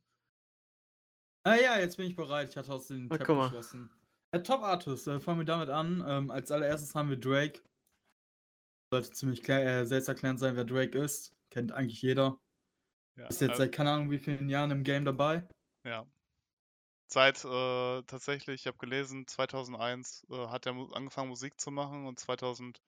Ah 1.44 1.56
ja, 1.56 1.78
jetzt 1.78 1.96
bin 1.96 2.06
ich 2.06 2.14
bereit. 2.16 2.50
Ich 2.50 2.56
hatte 2.56 2.72
aus 2.72 2.86
den 2.88 3.08
Na, 3.08 3.18
Tab 3.18 3.26
guck 3.26 3.36
mal. 3.36 3.46
geschlossen. 3.48 3.90
Äh, 4.32 4.42
Top 4.42 4.62
Artist, 4.62 5.06
äh, 5.08 5.20
fangen 5.20 5.40
wir 5.40 5.44
damit 5.44 5.68
an. 5.68 6.04
Ähm, 6.06 6.30
als 6.30 6.50
allererstes 6.50 6.94
haben 6.94 7.10
wir 7.10 7.18
Drake. 7.18 7.60
Sollte 8.92 9.10
ziemlich 9.10 9.42
klar, 9.42 9.60
äh, 9.60 9.86
selbsterklärend 9.86 10.38
sein, 10.38 10.56
wer 10.56 10.64
Drake 10.64 10.98
ist. 10.98 11.34
Kennt 11.50 11.72
eigentlich 11.72 12.00
jeder. 12.02 12.38
Ja, 13.16 13.26
Ist 13.26 13.40
jetzt 13.40 13.54
äh, 13.54 13.56
seit 13.56 13.72
keine 13.72 13.90
Ahnung 13.90 14.10
wie 14.10 14.18
vielen 14.18 14.48
Jahren 14.48 14.70
im 14.70 14.84
Game 14.84 15.04
dabei. 15.04 15.46
ja. 15.84 16.06
Seit 17.08 17.44
äh, 17.44 18.02
tatsächlich, 18.04 18.62
ich 18.62 18.66
habe 18.66 18.78
gelesen, 18.78 19.26
2001 19.26 20.24
äh, 20.30 20.46
hat 20.48 20.64
er 20.64 20.72
mu 20.72 20.86
angefangen 20.92 21.28
Musik 21.28 21.60
zu 21.60 21.70
machen 21.70 22.06
und 22.06 22.18
2009 22.18 22.80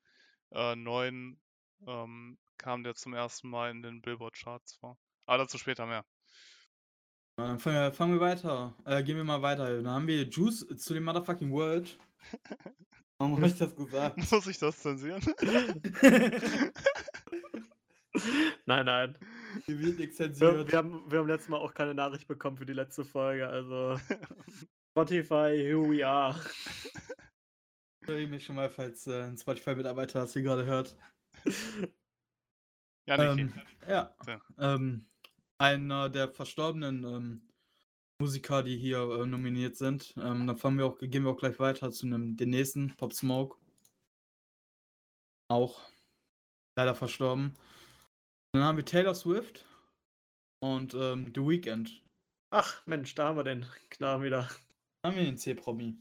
ähm, 1.87 2.39
kam 2.57 2.85
der 2.85 2.95
zum 2.95 3.13
ersten 3.13 3.51
Mal 3.51 3.71
in 3.71 3.83
den 3.83 4.01
Billboard-Charts 4.01 4.77
vor. 4.77 4.97
Aber 5.27 5.39
dazu 5.39 5.59
später 5.59 5.85
mehr. 5.85 6.07
Dann 7.37 7.59
fangen 7.59 7.77
wir, 7.77 7.93
fangen 7.93 8.13
wir 8.15 8.21
weiter. 8.21 8.75
Äh, 8.85 9.03
gehen 9.03 9.17
wir 9.17 9.25
mal 9.25 9.43
weiter. 9.43 9.77
Dann 9.77 9.89
haben 9.89 10.07
wir 10.07 10.23
Juice 10.23 10.67
zu 10.77 10.95
dem 10.95 11.05
Motherfucking 11.05 11.51
World. 11.51 11.99
Warum 13.19 13.37
habe 13.37 13.47
ich 13.47 13.59
das 13.59 13.75
gesagt? 13.75 14.17
Muss 14.33 14.47
ich 14.47 14.59
das 14.59 14.79
zensieren? 14.79 15.23
Nein, 18.67 18.87
nein. 18.87 19.19
Hier 19.67 19.79
wird 19.81 19.99
nichts 19.99 20.19
Wir, 20.21 20.27
zensiert. 20.33 20.71
wir, 20.71 20.79
haben, 20.79 21.11
wir 21.11 21.19
haben 21.19 21.27
letztes 21.27 21.49
Mal 21.49 21.57
auch 21.59 21.75
keine 21.75 21.95
Nachricht 21.95 22.29
bekommen 22.29 22.57
für 22.57 22.65
die 22.65 22.73
letzte 22.73 23.05
Folge. 23.05 23.47
Also 23.49 23.99
Spotify, 24.93 25.57
here 25.57 25.83
we 25.83 26.07
are. 26.07 26.41
Sorry 28.07 28.27
mich 28.29 28.45
schon 28.45 28.55
mal, 28.57 28.71
falls 28.71 29.07
äh, 29.09 29.25
ein 29.25 29.37
Spotify-Mitarbeiter 29.37 30.21
das 30.21 30.33
hier 30.33 30.43
gerade 30.43 30.65
hört. 30.65 30.97
Ja, 33.07 33.17
Niki. 33.35 33.41
Ähm, 33.43 33.53
ja. 33.89 34.15
Ja. 34.27 34.41
Ähm, 34.59 35.07
einer 35.65 36.11
der 36.11 36.29
verstorbenen 36.29 37.05
ähm, 37.05 37.49
Musiker, 38.21 38.63
die 38.63 38.77
hier 38.77 38.99
äh, 38.99 39.27
nominiert 39.27 39.77
sind. 39.77 40.15
Ähm, 40.19 40.47
dann 40.47 40.57
fangen 40.57 40.79
wir 40.79 40.87
auch, 40.87 40.99
gehen 40.99 41.25
wir 41.25 41.31
auch 41.31 41.39
gleich 41.39 41.59
weiter 41.59 41.91
zu 41.91 42.07
einem, 42.07 42.37
den 42.37 42.51
nächsten, 42.51 42.95
Pop 42.97 43.13
Smoke. 43.15 43.57
Auch 45.51 45.81
leider 46.77 46.95
verstorben. 46.95 47.57
Dann 48.53 48.63
haben 48.63 48.77
wir 48.77 48.85
Taylor 48.85 49.15
Swift 49.15 49.67
und 50.63 50.95
ähm, 50.95 51.33
The 51.35 51.41
Weeknd. 51.41 52.03
Ach, 52.51 52.87
Mensch, 52.87 53.15
da 53.15 53.29
haben 53.29 53.37
wir 53.37 53.45
den 53.45 53.67
klar 53.91 54.23
wieder. 54.23 54.49
Dann 55.03 55.13
haben 55.13 55.17
wir 55.19 55.25
den 55.25 55.39
C-Promi. 55.39 55.99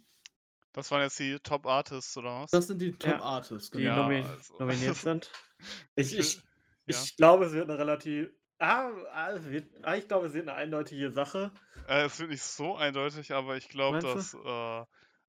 Das 0.73 0.89
waren 0.91 1.01
jetzt 1.01 1.19
die 1.19 1.37
Top 1.39 1.65
Artists, 1.65 2.17
oder 2.17 2.41
was? 2.41 2.51
Das 2.51 2.67
sind 2.67 2.79
die 2.81 2.91
Top 2.93 3.11
Ja, 3.11 3.21
Artists, 3.21 3.69
Die 3.71 3.79
Ja, 3.81 3.95
genau. 3.95 4.03
nomi 4.09 4.27
also- 4.27 4.57
nominiert 4.59 4.97
sind. 4.97 5.31
Ich, 5.95 6.17
ich, 6.17 6.35
Ja. 6.35 6.41
ich 6.87 7.15
glaube, 7.15 7.45
es 7.45 7.53
wird 7.53 7.69
eine 7.69 7.79
relativ. 7.79 8.29
Ah, 8.59 9.31
es 9.35 9.49
wird, 9.49 9.67
ah, 9.83 9.95
ich 9.95 10.07
glaube, 10.07 10.27
es 10.27 10.33
wird 10.33 10.47
eine 10.47 10.57
eindeutige 10.57 11.11
Sache. 11.11 11.51
Äh, 11.87 12.05
es 12.05 12.19
wird 12.19 12.29
nicht 12.29 12.43
so 12.43 12.75
eindeutig, 12.75 13.33
aber 13.33 13.57
ich 13.57 13.67
glaube, 13.69 13.99
dass 13.99 14.33
äh, 14.33 14.81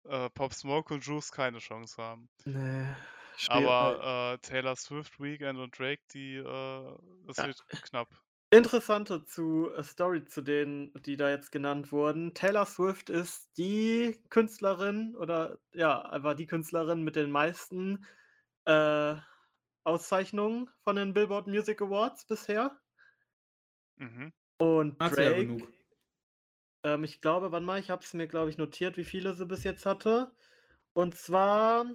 äh, 0.08 0.30
Pop 0.30 0.52
Smoke 0.54 0.94
und 0.94 1.04
Juice 1.04 1.32
keine 1.32 1.58
Chance 1.58 2.00
haben. 2.02 2.28
Nee. 2.44 2.86
Aber 3.48 4.34
äh, 4.34 4.38
Taylor 4.46 4.76
Swift, 4.76 5.18
Weekend 5.20 5.58
und 5.58 5.76
Drake, 5.78 6.02
die, 6.12 6.36
äh, 6.36 6.96
das 7.26 7.38
Ja. 7.38 7.46
wird 7.46 7.64
knapp. 7.82 8.08
Interessante 8.50 9.24
zu 9.24 9.70
äh, 9.74 9.82
Story 9.82 10.24
zu 10.24 10.40
denen, 10.40 10.92
die 11.02 11.16
da 11.16 11.28
jetzt 11.30 11.50
genannt 11.50 11.90
wurden. 11.90 12.34
Taylor 12.34 12.66
Swift 12.66 13.10
ist 13.10 13.50
die 13.58 14.22
Künstlerin 14.30 15.16
oder 15.16 15.58
ja, 15.74 16.02
einfach 16.02 16.34
die 16.34 16.46
Künstlerin 16.46 17.02
mit 17.02 17.16
den 17.16 17.30
meisten 17.30 18.06
äh, 18.66 19.16
Auszeichnungen 19.82 20.70
von 20.84 20.96
den 20.96 21.12
Billboard 21.14 21.48
Music 21.48 21.82
Awards 21.82 22.26
bisher. 22.26 22.80
Mhm. 23.96 24.32
Und 24.58 25.00
Hat's 25.00 25.16
ja 25.18 25.30
Drake, 25.30 25.46
genug. 25.46 25.72
ähm, 26.84 27.04
ich 27.04 27.20
glaube, 27.20 27.52
wann 27.52 27.64
mal, 27.64 27.80
ich 27.80 27.90
habe 27.90 28.02
es 28.04 28.14
mir, 28.14 28.28
glaube 28.28 28.50
ich, 28.50 28.58
notiert, 28.58 28.96
wie 28.96 29.04
viele 29.04 29.34
sie 29.34 29.46
bis 29.46 29.64
jetzt 29.64 29.86
hatte. 29.86 30.32
Und 30.94 31.16
zwar 31.16 31.86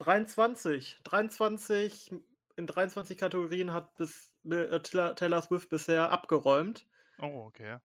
23. 0.00 1.00
23 1.04 2.10
in 2.56 2.66
23 2.66 3.16
Kategorien 3.18 3.72
hat 3.72 3.94
bis 3.96 4.32
äh, 4.44 4.80
Taylor 4.80 5.14
Taylor 5.14 5.42
Swift 5.42 5.68
bisher 5.68 6.10
abgeräumt. 6.10 6.86
Oh, 7.18 7.44
okay. 7.46 7.78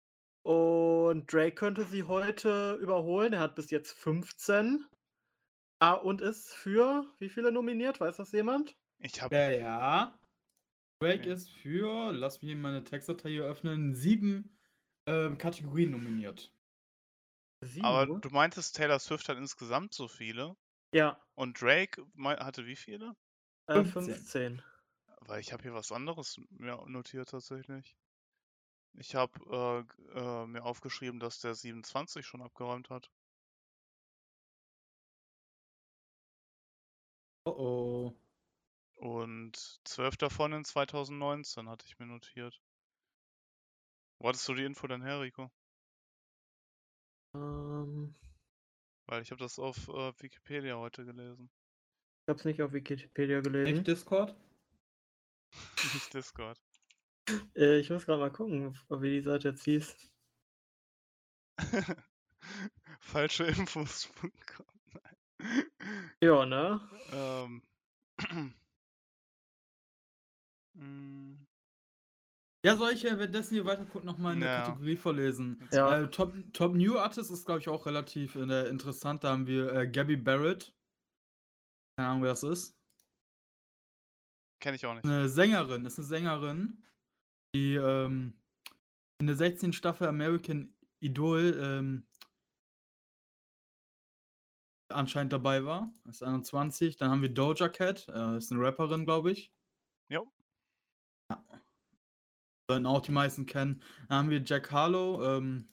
Und 0.43 1.31
Drake 1.33 1.55
könnte 1.55 1.83
sie 1.85 2.03
heute 2.03 2.75
überholen. 2.81 3.33
Er 3.33 3.39
hat 3.41 3.55
bis 3.55 3.69
jetzt 3.71 3.91
15. 3.97 4.85
Ah, 5.79 5.93
und 5.93 6.21
ist 6.21 6.53
für 6.53 7.05
wie 7.19 7.29
viele 7.29 7.51
nominiert? 7.51 7.99
Weiß 7.99 8.17
das 8.17 8.31
jemand? 8.31 8.75
Ich 9.05 9.21
habe 9.21 9.35
Ja, 9.35 9.49
ja. 9.51 10.19
Drake 10.99 11.21
Okay. 11.21 11.33
ist 11.33 11.49
für, 11.51 12.11
lass 12.11 12.41
mich 12.41 12.55
meine 12.55 12.83
Textdatei 12.83 13.29
hier 13.31 13.43
öffnen, 13.45 13.93
sieben 13.95 14.57
ähm, 15.07 15.37
Kategorien 15.37 15.91
nominiert. 15.91 16.51
Sieben. 17.61 17.85
Aber 17.85 18.05
du 18.21 18.29
meintest, 18.29 18.75
Taylor 18.75 18.99
Swift 18.99 19.29
hat 19.29 19.37
insgesamt 19.37 19.93
so 19.93 20.07
viele. 20.07 20.55
ja, 20.93 21.19
Und 21.35 21.61
Drake 21.61 22.05
hatte 22.39 22.65
wie 22.65 22.75
viele? 22.75 23.15
äh, 23.67 23.75
15. 23.75 24.15
15. 24.15 24.61
Weil 25.21 25.41
ich 25.41 25.53
habe 25.53 25.63
hier 25.63 25.73
was 25.73 25.91
anderes 25.91 26.39
mir 26.51 26.83
notiert 26.87 27.29
tatsächlich. 27.29 27.95
Ich 28.93 29.15
habe 29.15 29.85
äh, 30.15 30.19
äh, 30.19 30.47
mir 30.47 30.63
aufgeschrieben, 30.65 31.19
dass 31.19 31.39
der 31.39 31.55
27 31.55 32.25
schon 32.25 32.41
abgeräumt 32.41 32.89
hat. 32.89 33.11
Oh 37.45 37.51
oh. 37.57 38.15
Und 38.95 39.57
12 39.83 40.17
davon 40.17 40.53
in 40.53 40.65
2019 40.65 41.69
hatte 41.69 41.85
ich 41.85 41.99
mir 41.99 42.05
notiert. 42.05 42.61
Wo 44.19 44.29
hattest 44.29 44.47
du 44.47 44.53
die 44.53 44.63
Info 44.63 44.87
denn 44.87 45.01
her, 45.01 45.21
Rico? 45.21 45.51
Ähm, 47.35 48.15
Weil 49.05 49.21
ich 49.21 49.31
habe 49.31 49.39
das 49.39 49.59
auf 49.59 49.89
äh, 49.89 50.13
Wikipedia 50.21 50.77
heute 50.77 51.05
gelesen. 51.05 51.49
ich 52.23 52.29
habe 52.29 52.39
es 52.39 52.45
nicht 52.45 52.61
auf 52.61 52.71
Wikipedia 52.71 53.41
gelesen. 53.41 53.73
Nicht 53.73 53.87
Discord? 53.87 54.35
Nicht 55.93 56.13
Discord. 56.13 56.59
Äh, 57.55 57.79
ich 57.79 57.89
muss 57.89 58.05
gerade 58.05 58.19
mal 58.19 58.31
gucken, 58.31 58.77
wie 58.89 59.09
die 59.09 59.21
Seite 59.21 59.49
jetzt 59.49 59.63
hieß. 59.63 59.95
Falsche 62.99 63.45
Infos. 63.45 64.09
Ja, 66.21 66.45
ne? 66.45 66.81
ähm. 67.11 67.63
Mm, 70.75 71.45
Ja, 72.65 72.75
soll 72.77 72.93
ich 72.93 73.03
ja 73.03 73.17
währenddessen 73.17 73.53
hier 73.53 73.65
weiter 73.65 73.85
gucken, 73.85 74.07
nochmal 74.07 74.33
in 74.33 74.39
der 74.39 74.49
Ja. 74.51 74.65
Kategorie 74.65 74.95
vorlesen. 74.97 75.67
Ja. 75.71 76.01
Äh, 76.01 76.09
Top, 76.09 76.33
Top 76.53 76.73
New 76.73 76.97
Artist 76.97 77.29
ist, 77.31 77.45
glaube 77.45 77.59
ich, 77.61 77.69
auch 77.69 77.85
relativ 77.85 78.35
äh, 78.35 78.67
interessant. 78.69 79.23
Da 79.23 79.31
haben 79.33 79.45
wir 79.47 79.71
äh, 79.73 79.87
Gabby 79.87 80.17
Barrett. 80.17 80.73
Keine 81.97 82.09
Ahnung, 82.09 82.23
wer 82.23 82.31
das 82.31 82.43
ist. 82.43 82.75
Kenn 84.61 84.73
ich 84.73 84.85
auch 84.85 84.95
nicht. 84.95 85.05
Eine 85.05 85.29
Sängerin, 85.29 85.85
ist 85.85 85.99
eine 85.99 86.07
Sängerin, 86.07 86.83
die 87.55 87.75
ähm, 87.75 88.33
in 89.21 89.27
der 89.27 89.35
16. 89.35 89.71
Staffel 89.71 90.07
American 90.07 90.75
Idol 91.01 91.55
ähm, 91.61 92.07
anscheinend 94.91 95.33
dabei 95.33 95.63
war. 95.65 95.93
Ist 96.09 96.23
21. 96.23 96.97
Dann 96.97 97.11
haben 97.11 97.21
wir 97.21 97.29
Doja 97.33 97.69
Cat, 97.69 98.07
äh, 98.09 98.37
ist 98.37 98.51
eine 98.51 98.61
Rapperin, 98.61 99.05
glaube 99.05 99.31
ich. 99.31 99.53
Jo. 100.09 100.31
Sollten 102.67 102.85
auch 102.85 103.01
die 103.01 103.11
meisten 103.11 103.45
kennen. 103.45 103.81
Dann 104.09 104.17
haben 104.17 104.29
wir 104.29 104.41
Jack 104.43 104.71
Harlow, 104.71 105.23
ähm, 105.23 105.69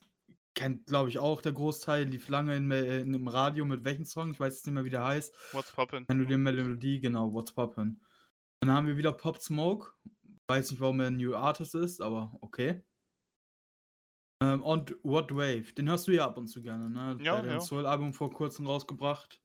kennt, 0.54 0.86
glaube 0.86 1.08
ich, 1.08 1.18
auch 1.18 1.40
der 1.40 1.52
Großteil, 1.52 2.04
lief 2.04 2.28
lange 2.28 2.56
in, 2.56 2.70
in, 2.70 3.14
im 3.14 3.28
Radio 3.28 3.64
mit 3.64 3.84
welchem 3.84 4.04
Song, 4.04 4.32
ich 4.32 4.40
weiß 4.40 4.54
jetzt 4.54 4.66
nicht 4.66 4.74
mehr, 4.74 4.84
wie 4.84 4.90
der 4.90 5.04
heißt. 5.04 5.34
What's 5.52 5.72
poppin'? 5.72 6.04
Wenn 6.08 6.18
du 6.18 6.26
die 6.26 6.36
Melodie, 6.36 7.00
genau, 7.00 7.32
What's 7.32 7.52
Poppin'. 7.54 7.96
Dann 8.60 8.70
haben 8.70 8.86
wir 8.86 8.96
wieder 8.96 9.12
Pop 9.12 9.38
Smoke. 9.38 9.92
Weiß 10.46 10.70
nicht, 10.70 10.80
warum 10.80 11.00
er 11.00 11.06
ein 11.06 11.16
New 11.16 11.34
Artist 11.34 11.74
ist, 11.74 12.02
aber 12.02 12.36
okay. 12.40 12.82
Ähm, 14.42 14.62
und 14.62 14.96
What 15.02 15.34
Wave, 15.34 15.72
den 15.72 15.88
hörst 15.88 16.08
du 16.08 16.12
ja 16.12 16.26
ab 16.26 16.36
und 16.36 16.48
zu 16.48 16.62
gerne, 16.62 16.90
ne? 16.90 17.16
Ja, 17.20 17.32
Der 17.32 17.38
hat 17.38 17.46
ja. 17.46 17.52
ein 17.54 17.60
Soul-Album 17.60 18.12
vor 18.12 18.30
kurzem 18.30 18.66
rausgebracht. 18.66 19.41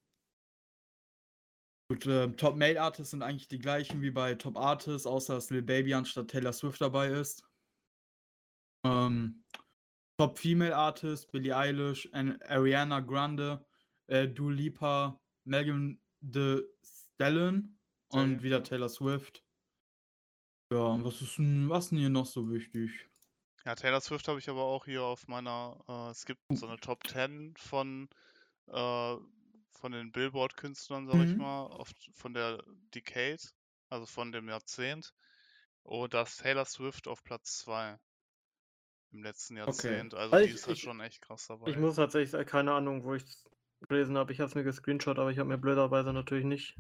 Gut, 1.90 2.06
ähm, 2.06 2.36
Top 2.36 2.58
Male 2.58 2.82
Artists 2.82 3.12
sind 3.12 3.24
eigentlich 3.24 3.48
die 3.48 3.60
gleichen 3.60 4.02
wie 4.02 4.12
bei 4.12 4.36
Top 4.36 4.58
Artists, 4.58 5.08
außer 5.08 5.36
dass 5.36 5.50
Lil 5.50 5.62
Baby 5.62 5.94
anstatt 5.94 6.28
Taylor 6.28 6.52
Swift 6.52 6.82
dabei 6.82 7.08
ist. 7.08 7.44
Ähm, 8.86 9.44
Top 10.18 10.38
Female 10.38 10.76
Artist, 10.76 11.32
Billie 11.32 11.56
Eilish, 11.56 12.10
An- 12.12 12.42
Ariana 12.42 13.00
Grande, 13.00 13.66
äh, 14.08 14.28
Dua 14.28 14.52
Lipa, 14.52 15.22
Megan 15.46 16.02
Thee 16.22 16.62
Stallion 16.84 17.80
und 18.10 18.42
Stallion, 18.42 18.44
wieder 18.44 18.58
ja. 18.58 18.64
Taylor 18.64 18.90
Swift. 18.90 19.44
Ja, 20.74 20.80
und 20.88 21.06
was 21.06 21.22
ist 21.22 21.38
denn, 21.38 21.70
was 21.70 21.86
ist 21.86 21.90
denn 21.92 22.00
hier 22.00 22.10
noch 22.10 22.26
so 22.26 22.50
wichtig? 22.52 22.92
Ja, 23.66 23.76
Taylor 23.76 24.02
Swift 24.02 24.28
habe 24.28 24.40
ich 24.40 24.50
aber 24.50 24.64
auch 24.64 24.86
hier 24.86 25.04
auf 25.04 25.28
meiner. 25.28 25.84
Äh, 25.88 26.12
es 26.12 26.26
gibt 26.26 26.42
so 26.54 26.68
eine 26.68 26.78
Top 26.80 27.08
10 27.08 27.54
von, 27.58 28.10
äh, 28.68 29.16
von 29.78 29.92
den 29.92 30.12
Billboard-Künstlern, 30.12 31.08
sag 31.08 31.16
ich 31.24 31.32
Mhm. 31.34 31.38
mal, 31.38 31.68
auf, 31.68 31.92
von 32.14 32.34
der 32.34 32.64
Decade, 32.96 33.42
also 33.90 34.06
von 34.06 34.32
dem 34.32 34.50
Jahrzehnt. 34.50 35.14
Und 35.84 36.14
da 36.14 36.24
ist 36.24 36.38
Taylor 36.42 36.66
Swift 36.66 37.08
auf 37.08 37.24
Platz 37.24 37.60
2 37.60 37.98
im 39.12 39.24
letzten 39.24 39.56
Jahrzehnt. 39.58 40.14
Also 40.14 40.34
Also 40.34 40.46
die 40.46 40.50
ich- 40.52 40.56
ist 40.56 40.68
halt 40.68 40.78
ich- 40.78 40.84
schon 40.84 41.00
echt 41.00 41.22
krass 41.22 41.48
dabei. 41.48 41.70
Ich 41.72 41.78
muss 41.78 41.96
tatsächlich 41.96 42.32
sagen, 42.32 42.46
keine 42.50 42.74
Ahnung, 42.74 43.04
wo 43.04 43.14
ich 43.14 43.24
es 43.24 43.44
gelesen 43.88 44.18
habe. 44.18 44.34
Ich 44.34 44.40
habe 44.40 44.50
es 44.50 44.56
mir 44.56 44.64
gescreenshot, 44.64 45.18
aber 45.20 45.32
ich 45.32 45.38
habe 45.40 45.48
mir 45.50 45.58
blöderweise 45.58 46.12
natürlich 46.12 46.44
nicht. 46.46 46.76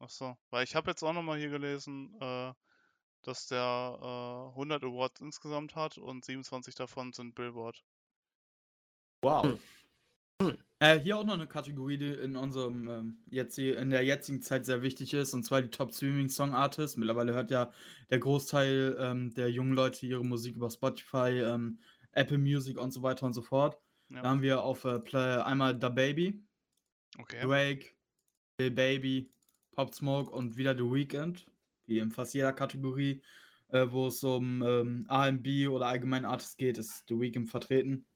Ach 0.00 0.10
so, 0.10 0.36
weil 0.50 0.64
ich 0.64 0.74
habe 0.74 0.90
jetzt 0.90 1.02
auch 1.02 1.12
nochmal 1.12 1.38
hier 1.38 1.50
gelesen, 1.50 2.14
äh, 2.20 2.52
dass 3.22 3.46
der 3.46 3.98
äh, 4.00 4.54
100 4.56 4.82
Awards 4.82 5.20
insgesamt 5.20 5.74
hat 5.76 5.98
und 5.98 6.24
27 6.24 6.74
davon 6.74 7.12
sind 7.12 7.34
Billboard. 7.34 7.82
Wow. 9.22 9.44
Hm. 9.44 9.60
Hm. 10.42 10.64
Äh, 10.82 10.98
hier 10.98 11.18
auch 11.18 11.24
noch 11.24 11.34
eine 11.34 11.46
Kategorie, 11.46 11.98
die 11.98 12.08
in 12.08 12.36
unserem 12.36 12.88
ähm, 12.88 13.18
jetzt 13.30 13.58
in 13.58 13.90
der 13.90 14.02
jetzigen 14.02 14.40
Zeit 14.40 14.64
sehr 14.64 14.80
wichtig 14.80 15.12
ist, 15.12 15.34
und 15.34 15.44
zwar 15.44 15.60
die 15.60 15.68
Top 15.68 15.92
Streaming 15.92 16.30
Song 16.30 16.54
Artists. 16.54 16.96
Mittlerweile 16.96 17.34
hört 17.34 17.50
ja 17.50 17.70
der 18.08 18.18
Großteil 18.18 18.96
ähm, 18.98 19.34
der 19.34 19.50
jungen 19.50 19.74
Leute 19.74 20.06
ihre 20.06 20.24
Musik 20.24 20.56
über 20.56 20.70
Spotify, 20.70 21.42
ähm, 21.44 21.80
Apple 22.12 22.38
Music 22.38 22.78
und 22.78 22.92
so 22.92 23.02
weiter 23.02 23.26
und 23.26 23.34
so 23.34 23.42
fort. 23.42 23.78
Ja. 24.08 24.22
Da 24.22 24.30
haben 24.30 24.40
wir 24.40 24.62
auf 24.62 24.86
äh, 24.86 24.98
Play 24.98 25.42
einmal 25.42 25.78
Da 25.78 25.90
Baby, 25.90 26.42
Okay. 27.18 27.42
Drake, 27.42 27.86
Lil 28.58 28.70
Baby, 28.70 29.30
Pop 29.72 29.94
Smoke 29.94 30.30
und 30.30 30.56
wieder 30.56 30.74
The 30.74 30.84
Weeknd, 30.84 31.46
wie 31.86 31.98
in 31.98 32.10
fast 32.10 32.32
jeder 32.32 32.54
Kategorie, 32.54 33.22
äh, 33.68 33.86
wo 33.90 34.06
es 34.06 34.24
um 34.24 34.62
ähm, 34.62 35.06
R&B 35.10 35.68
oder 35.68 35.86
allgemein 35.86 36.24
Artists 36.24 36.56
geht, 36.56 36.78
ist 36.78 37.04
The 37.08 37.18
Weeknd 37.18 37.50
vertreten. 37.50 38.06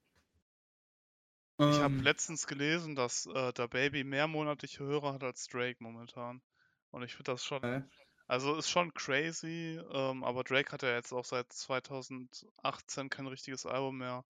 Ich 1.62 1.80
habe 1.80 1.94
Ähm, 1.94 2.04
letztens 2.04 2.46
gelesen, 2.46 2.94
dass 2.94 3.26
äh, 3.26 3.52
der 3.52 3.68
Baby 3.68 4.04
mehr 4.04 4.26
monatliche 4.28 4.84
Hörer 4.84 5.14
hat 5.14 5.22
als 5.24 5.46
Drake 5.48 5.76
momentan. 5.82 6.42
Und 6.90 7.02
ich 7.02 7.14
finde 7.16 7.32
das 7.32 7.44
schon, 7.44 7.62
Okay. 7.62 7.84
also 8.26 8.56
ist 8.56 8.70
schon 8.70 8.94
crazy, 8.94 9.78
ähm, 9.92 10.24
aber 10.24 10.44
Drake 10.44 10.72
hat 10.72 10.82
ja 10.82 10.94
jetzt 10.94 11.12
auch 11.12 11.24
seit 11.24 11.52
2018 11.52 13.08
kein 13.10 13.26
richtiges 13.26 13.66
Album 13.66 13.98
mehr 13.98 14.24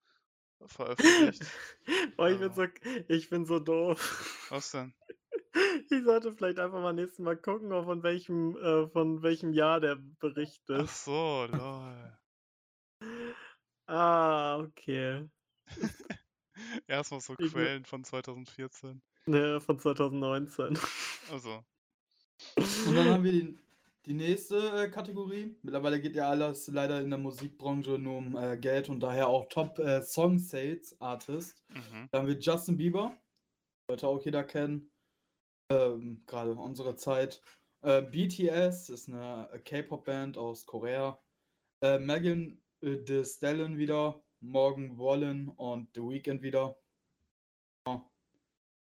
veröffentlicht. 0.67 1.55
Boah, 2.17 2.31
ich 2.31 2.39
bin 2.39 2.53
Also, 2.53 2.55
so, 2.55 2.67
ich 3.09 3.31
bin 3.31 3.45
so 3.47 3.59
doof. 3.59 4.01
was 4.49 4.71
denn? 4.71 4.95
Ich 5.91 6.05
sollte 6.05 6.33
vielleicht 6.35 6.59
einfach 6.59 6.81
mal 6.81 6.93
nächstes 6.93 7.19
Mal 7.21 7.37
gucken, 7.37 7.71
von 7.71 8.03
welchem, 8.03 8.57
äh, 8.57 8.89
von 8.89 9.23
welchem 9.23 9.53
Jahr 9.53 9.81
der 9.81 9.97
Bericht 9.97 10.69
Ach 10.73 10.87
ist. 10.87 11.01
so, 11.05 11.47
lol. 11.47 12.19
Ah, 13.89 14.59
okay. 14.61 15.29
Erstmal 16.87 17.21
so 17.21 17.35
Ich 17.39 17.53
Quellen 17.53 17.85
von 17.85 18.05
2014. 18.05 19.01
ne, 19.27 19.61
von 19.61 19.79
2019. 19.79 20.79
Also, 21.31 21.65
Und 22.57 22.95
dann 22.95 23.09
haben 23.09 23.25
wir 23.25 23.33
die, 23.33 23.59
die 24.07 24.15
nächste 24.15 24.57
äh, 24.57 24.89
Kategorie. 24.89 25.57
Mittlerweile 25.63 26.01
geht 26.01 26.15
ja 26.15 26.29
alles 26.29 26.69
leider 26.69 27.01
in 27.01 27.11
der 27.11 27.19
Musikbranche 27.19 27.99
nur 27.99 28.19
um 28.19 28.37
äh, 28.37 28.57
Geld 28.57 28.89
und 28.89 29.01
daher 29.01 29.29
auch 29.29 29.49
Top 29.49 29.79
äh, 29.79 30.03
Song 30.03 30.39
Sales 30.39 31.01
Artist. 31.01 31.65
mhm. 31.69 32.09
Da 32.11 32.19
haben 32.19 32.29
wir 32.29 32.39
Justin 32.39 32.77
Bieber, 32.77 33.17
sollte 33.89 34.09
auch 34.09 34.25
jeder 34.25 34.45
kennen, 34.45 34.91
ähm, 35.71 36.23
gerade 36.27 36.53
unsere 36.55 36.97
Zeit. 36.97 37.41
Äh, 37.83 38.03
BTS 38.03 38.89
ist 38.89 39.09
eine 39.09 39.49
K-Pop-Band 39.65 40.39
aus 40.39 40.65
Korea. 40.67 41.19
Äh, 41.83 41.99
Megan 41.99 42.63
äh, 42.81 42.97
Thee 43.05 43.25
Stallion 43.25 43.77
wieder, 43.77 44.24
Morgan 44.51 44.99
Wallen 44.99 45.49
und 45.49 45.89
The 45.95 46.01
Weeknd 46.01 46.43
wieder. 46.43 46.77
Ja. 47.87 48.05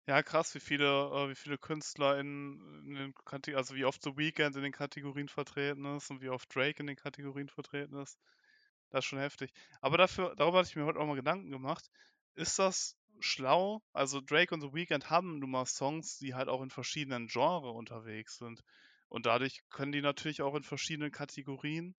Ja, 0.07 0.21
krass, 0.21 0.53
wie 0.53 0.59
viele, 0.59 0.85
äh, 0.85 1.29
wie 1.29 1.35
viele 1.35 1.57
Künstler 1.57 2.19
in, 2.19 2.59
in 2.85 2.93
den 2.93 3.13
Kategorien, 3.25 3.57
also 3.57 3.73
wie 3.73 3.85
oft 3.85 4.03
The 4.03 4.15
Weeknd 4.15 4.55
in 4.55 4.61
den 4.61 4.71
Kategorien 4.71 5.27
vertreten 5.27 5.85
ist 5.95 6.11
und 6.11 6.21
wie 6.21 6.29
oft 6.29 6.53
Drake 6.53 6.79
in 6.79 6.87
den 6.87 6.95
Kategorien 6.95 7.49
vertreten 7.49 7.95
ist. 7.97 8.19
Das 8.91 8.99
ist 8.99 9.05
schon 9.05 9.19
heftig. 9.19 9.51
Aber 9.81 9.97
dafür, 9.97 10.35
darüber 10.35 10.59
hatte 10.59 10.69
ich 10.69 10.75
mir 10.75 10.85
heute 10.85 10.99
auch 10.99 11.07
mal 11.07 11.15
Gedanken 11.15 11.49
gemacht. 11.49 11.89
Ist 12.35 12.59
das 12.59 12.95
schlau? 13.19 13.81
Also 13.93 14.21
Drake 14.21 14.53
und 14.53 14.61
The 14.61 14.73
Weeknd 14.73 15.09
haben 15.09 15.39
nun 15.39 15.49
mal 15.49 15.65
Songs, 15.65 16.19
die 16.19 16.35
halt 16.35 16.49
auch 16.49 16.61
in 16.61 16.69
verschiedenen 16.69 17.27
Genres 17.27 17.75
unterwegs 17.75 18.37
sind. 18.37 18.61
Und 19.09 19.25
dadurch 19.25 19.63
können 19.69 19.91
die 19.91 20.01
natürlich 20.01 20.41
auch 20.43 20.55
in 20.55 20.63
verschiedenen 20.63 21.11
Kategorien 21.11 21.95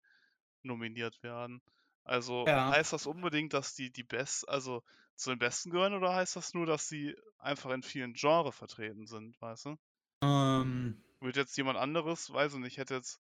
nominiert 0.62 1.24
werden. 1.24 1.62
Also 2.06 2.48
Ja. 2.48 2.72
heißt 2.72 2.94
das 2.94 3.06
unbedingt, 3.08 3.54
dass 3.54 3.76
die 3.76 3.92
die 3.92 4.04
best, 4.06 4.48
also 4.50 4.84
zu 5.16 5.32
den 5.32 5.40
Besten 5.40 5.72
gehören 5.72 5.94
oder 5.96 6.14
heißt 6.16 6.36
das 6.38 6.54
nur, 6.54 6.66
dass 6.66 6.88
sie 6.88 7.16
einfach 7.40 7.72
in 7.72 7.84
vielen 7.84 8.14
Genres 8.14 8.56
vertreten 8.56 9.08
sind, 9.08 9.42
weißt 9.42 9.66
du? 9.66 9.78
Ähm, 10.22 11.02
Würde 11.20 11.42
jetzt 11.42 11.58
jemand 11.58 11.78
anderes, 11.78 12.32
weiß 12.32 12.54
ich 12.54 12.60
nicht, 12.60 12.78
hätte 12.78 12.94
jetzt 12.94 13.20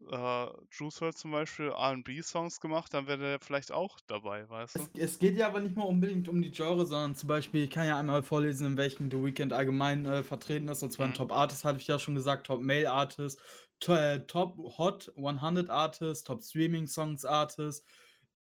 äh, 0.00 0.46
Juice 0.70 1.00
WRLD 1.00 1.16
zum 1.18 1.30
Beispiel 1.30 1.68
R&B-Songs 1.68 2.60
gemacht, 2.60 2.92
dann 2.94 3.06
wäre 3.06 3.18
der 3.18 3.40
vielleicht 3.40 3.72
auch 3.72 3.98
dabei, 4.06 4.48
weißt 4.48 4.78
du? 4.80 4.88
Es, 4.88 4.90
es 4.94 5.18
geht 5.18 5.36
ja 5.38 5.46
aber 5.48 5.60
nicht 5.60 5.74
mal 5.76 5.84
unbedingt 5.84 6.28
um 6.28 6.40
die 6.42 6.50
Genre, 6.50 6.84
sondern 6.86 7.14
zum 7.14 7.28
Beispiel, 7.28 7.64
ich 7.64 7.70
kann 7.70 7.86
ja 7.86 7.98
einmal 7.98 8.22
vorlesen, 8.22 8.66
in 8.66 8.76
welchen 8.76 9.10
The 9.10 9.22
Weeknd 9.22 9.52
allgemein 9.52 10.04
äh, 10.06 10.22
vertreten 10.22 10.68
ist. 10.68 10.82
Und 10.82 10.92
zwar 10.92 11.06
ein 11.08 11.12
Mhm. 11.12 11.14
Top 11.14 11.32
Artist, 11.32 11.64
hatte 11.64 11.78
ich 11.80 11.86
ja 11.86 11.98
schon 11.98 12.14
gesagt, 12.14 12.46
Top 12.46 12.60
Male 12.60 12.90
Artist, 12.90 13.40
to, 13.80 13.94
äh, 13.94 14.26
Top 14.26 14.56
Hot 14.78 15.12
100 15.16 15.70
Artist, 15.70 16.26
Top 16.26 16.42
Streaming 16.42 16.86
Songs 16.86 17.24
Artist, 17.24 17.86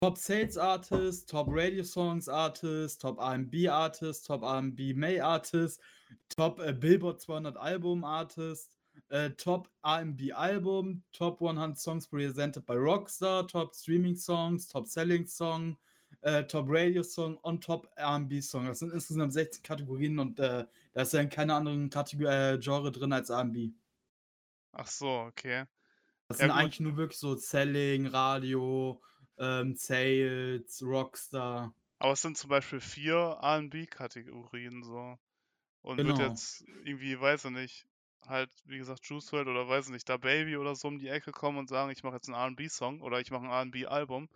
Top 0.01 0.17
Sales 0.17 0.57
Artist, 0.57 1.29
Top 1.29 1.47
Radio 1.49 1.83
Songs 1.83 2.27
Artist, 2.29 3.01
Top 3.01 3.19
R&B 3.19 3.67
Artist, 3.67 4.25
Top 4.27 4.43
R&B 4.43 4.93
May 4.93 5.19
Artist, 5.19 5.81
Top 6.29 6.59
äh, 6.59 6.73
Billboard 6.73 7.21
200 7.21 7.57
Album 7.57 8.03
Artist, 8.03 8.75
äh, 9.09 9.31
Top 9.31 9.69
R&B 9.83 10.31
Album, 10.33 11.03
Top 11.11 11.41
100 11.41 11.77
Songs 11.77 12.07
presented 12.07 12.65
by 12.65 12.73
Rockstar, 12.75 13.47
Top 13.47 13.73
Streaming 13.73 14.15
Songs, 14.15 14.67
Top 14.67 14.87
Selling 14.87 15.25
Song, 15.25 15.77
äh, 16.21 16.43
Top 16.43 16.65
Radio 16.69 17.01
Song 17.03 17.37
und 17.37 17.63
Top 17.63 17.87
R&B 17.95 18.41
Song. 18.41 18.65
Das 18.67 18.79
sind 18.79 18.91
insgesamt 18.93 19.33
16 19.33 19.63
Kategorien 19.63 20.19
und 20.19 20.39
äh, 20.39 20.65
da 20.93 21.01
ist 21.01 21.13
ja 21.13 21.21
in 21.21 21.29
keiner 21.29 21.55
anderen 21.55 21.89
Kategor 21.89 22.31
äh, 22.31 22.59
Genre 22.59 22.91
drin 22.91 23.13
als 23.13 23.29
R&B. 23.29 23.71
Ach 24.73 24.87
so, 24.87 25.07
okay. 25.21 25.65
Das 26.27 26.39
Ja, 26.39 26.47
sind 26.47 26.51
gut. 26.51 26.59
eigentlich 26.59 26.79
nur 26.79 26.97
wirklich 26.97 27.19
so 27.19 27.35
Selling, 27.35 28.07
Radio, 28.07 29.01
ähm, 29.37 29.75
Sales, 29.75 30.81
Rockstar. 30.83 31.73
Aber 31.99 32.13
es 32.13 32.21
sind 32.21 32.37
zum 32.37 32.49
Beispiel 32.49 32.79
vier 32.79 33.37
R&B-Kategorien 33.41 34.83
so. 34.83 35.17
Und 35.81 35.97
wird 35.97 36.17
Genau. 36.17 36.29
jetzt 36.29 36.61
irgendwie, 36.83 37.19
weiß 37.19 37.45
ich 37.45 37.51
nicht, 37.51 37.85
halt, 38.27 38.49
wie 38.65 38.77
gesagt, 38.77 39.05
Juice 39.05 39.31
WRLD 39.31 39.47
oder 39.47 39.67
weiß 39.67 39.85
ich 39.85 39.91
nicht, 39.91 40.09
da 40.09 40.17
Baby 40.17 40.57
oder 40.57 40.75
so 40.75 40.87
um 40.87 40.97
die 40.97 41.09
Ecke 41.09 41.31
kommen 41.31 41.59
und 41.59 41.69
sagen, 41.69 41.91
ich 41.91 42.03
mache 42.03 42.15
jetzt 42.15 42.27
einen 42.27 42.37
R&B-Song 42.37 43.01
oder 43.01 43.19
ich 43.19 43.29
mache 43.29 43.45
ein 43.45 43.51
R&B-Album, 43.51 44.27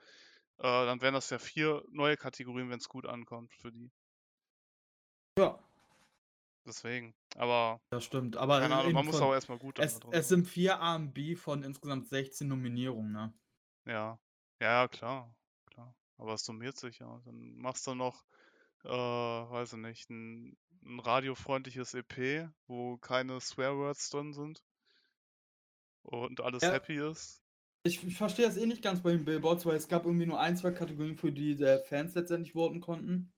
äh, 0.59 0.61
dann 0.61 1.01
wären 1.01 1.15
das 1.15 1.29
ja 1.31 1.39
vier 1.39 1.83
neue 1.91 2.17
Kategorien, 2.17 2.69
wenn 2.69 2.79
es 2.79 2.87
gut 2.87 3.07
ankommt 3.07 3.51
für 3.55 3.71
die. 3.71 3.89
Ja, 5.39 5.59
Deswegen. 6.69 7.15
Aber, 7.35 7.81
das 7.89 8.03
stimmt. 8.03 8.37
Aber 8.37 8.59
keine 8.59 8.75
äh, 8.75 8.77
Ahnung, 8.77 8.93
man 8.93 9.05
muss 9.05 9.21
auch 9.21 9.33
erstmal 9.33 9.57
gut 9.57 9.79
es, 9.79 9.99
es 10.11 10.27
sind 10.29 10.47
vier 10.47 10.73
R&B 10.73 11.35
von 11.35 11.63
insgesamt 11.63 12.07
16 12.07 12.47
Nominierungen, 12.47 13.11
ne? 13.11 13.33
Ja. 13.85 14.19
Ja, 14.61 14.87
klar. 14.87 15.35
Klar. 15.65 15.95
Aber 16.17 16.33
es 16.33 16.43
summiert 16.45 16.77
sich 16.77 16.99
ja. 16.99 17.21
Dann 17.25 17.57
machst 17.57 17.85
du 17.87 17.95
noch, 17.95 18.23
äh, 18.85 18.89
weiß 18.89 19.73
ich 19.73 19.79
nicht, 19.79 20.09
ein, 20.09 20.57
ein 20.83 20.99
radiofreundliches 20.99 21.93
EP, 21.93 22.49
wo 22.67 22.97
keine 22.97 23.41
Swearwords 23.41 24.09
drin 24.09 24.33
sind 24.33 24.63
und 26.03 26.41
alles 26.41 26.71
Ja. 26.71 26.71
happy 26.71 26.97
ist. 26.99 27.41
Ich, 27.83 28.01
ich 28.07 28.15
verstehe 28.17 28.45
das 28.45 28.55
eh 28.57 28.65
nicht 28.65 28.81
ganz 28.81 29.01
bei 29.03 29.11
den 29.11 29.25
Billboards, 29.25 29.65
weil 29.65 29.75
es 29.75 29.89
gab 29.89 30.05
irgendwie 30.05 30.25
nur 30.25 30.39
ein, 30.39 30.55
zwei 30.55 30.71
Kategorien, 30.71 31.17
für 31.17 31.31
die 31.33 31.55
der 31.57 31.81
Fans 31.83 32.15
letztendlich 32.15 32.53
voten 32.53 32.79
konnten. 32.81 33.33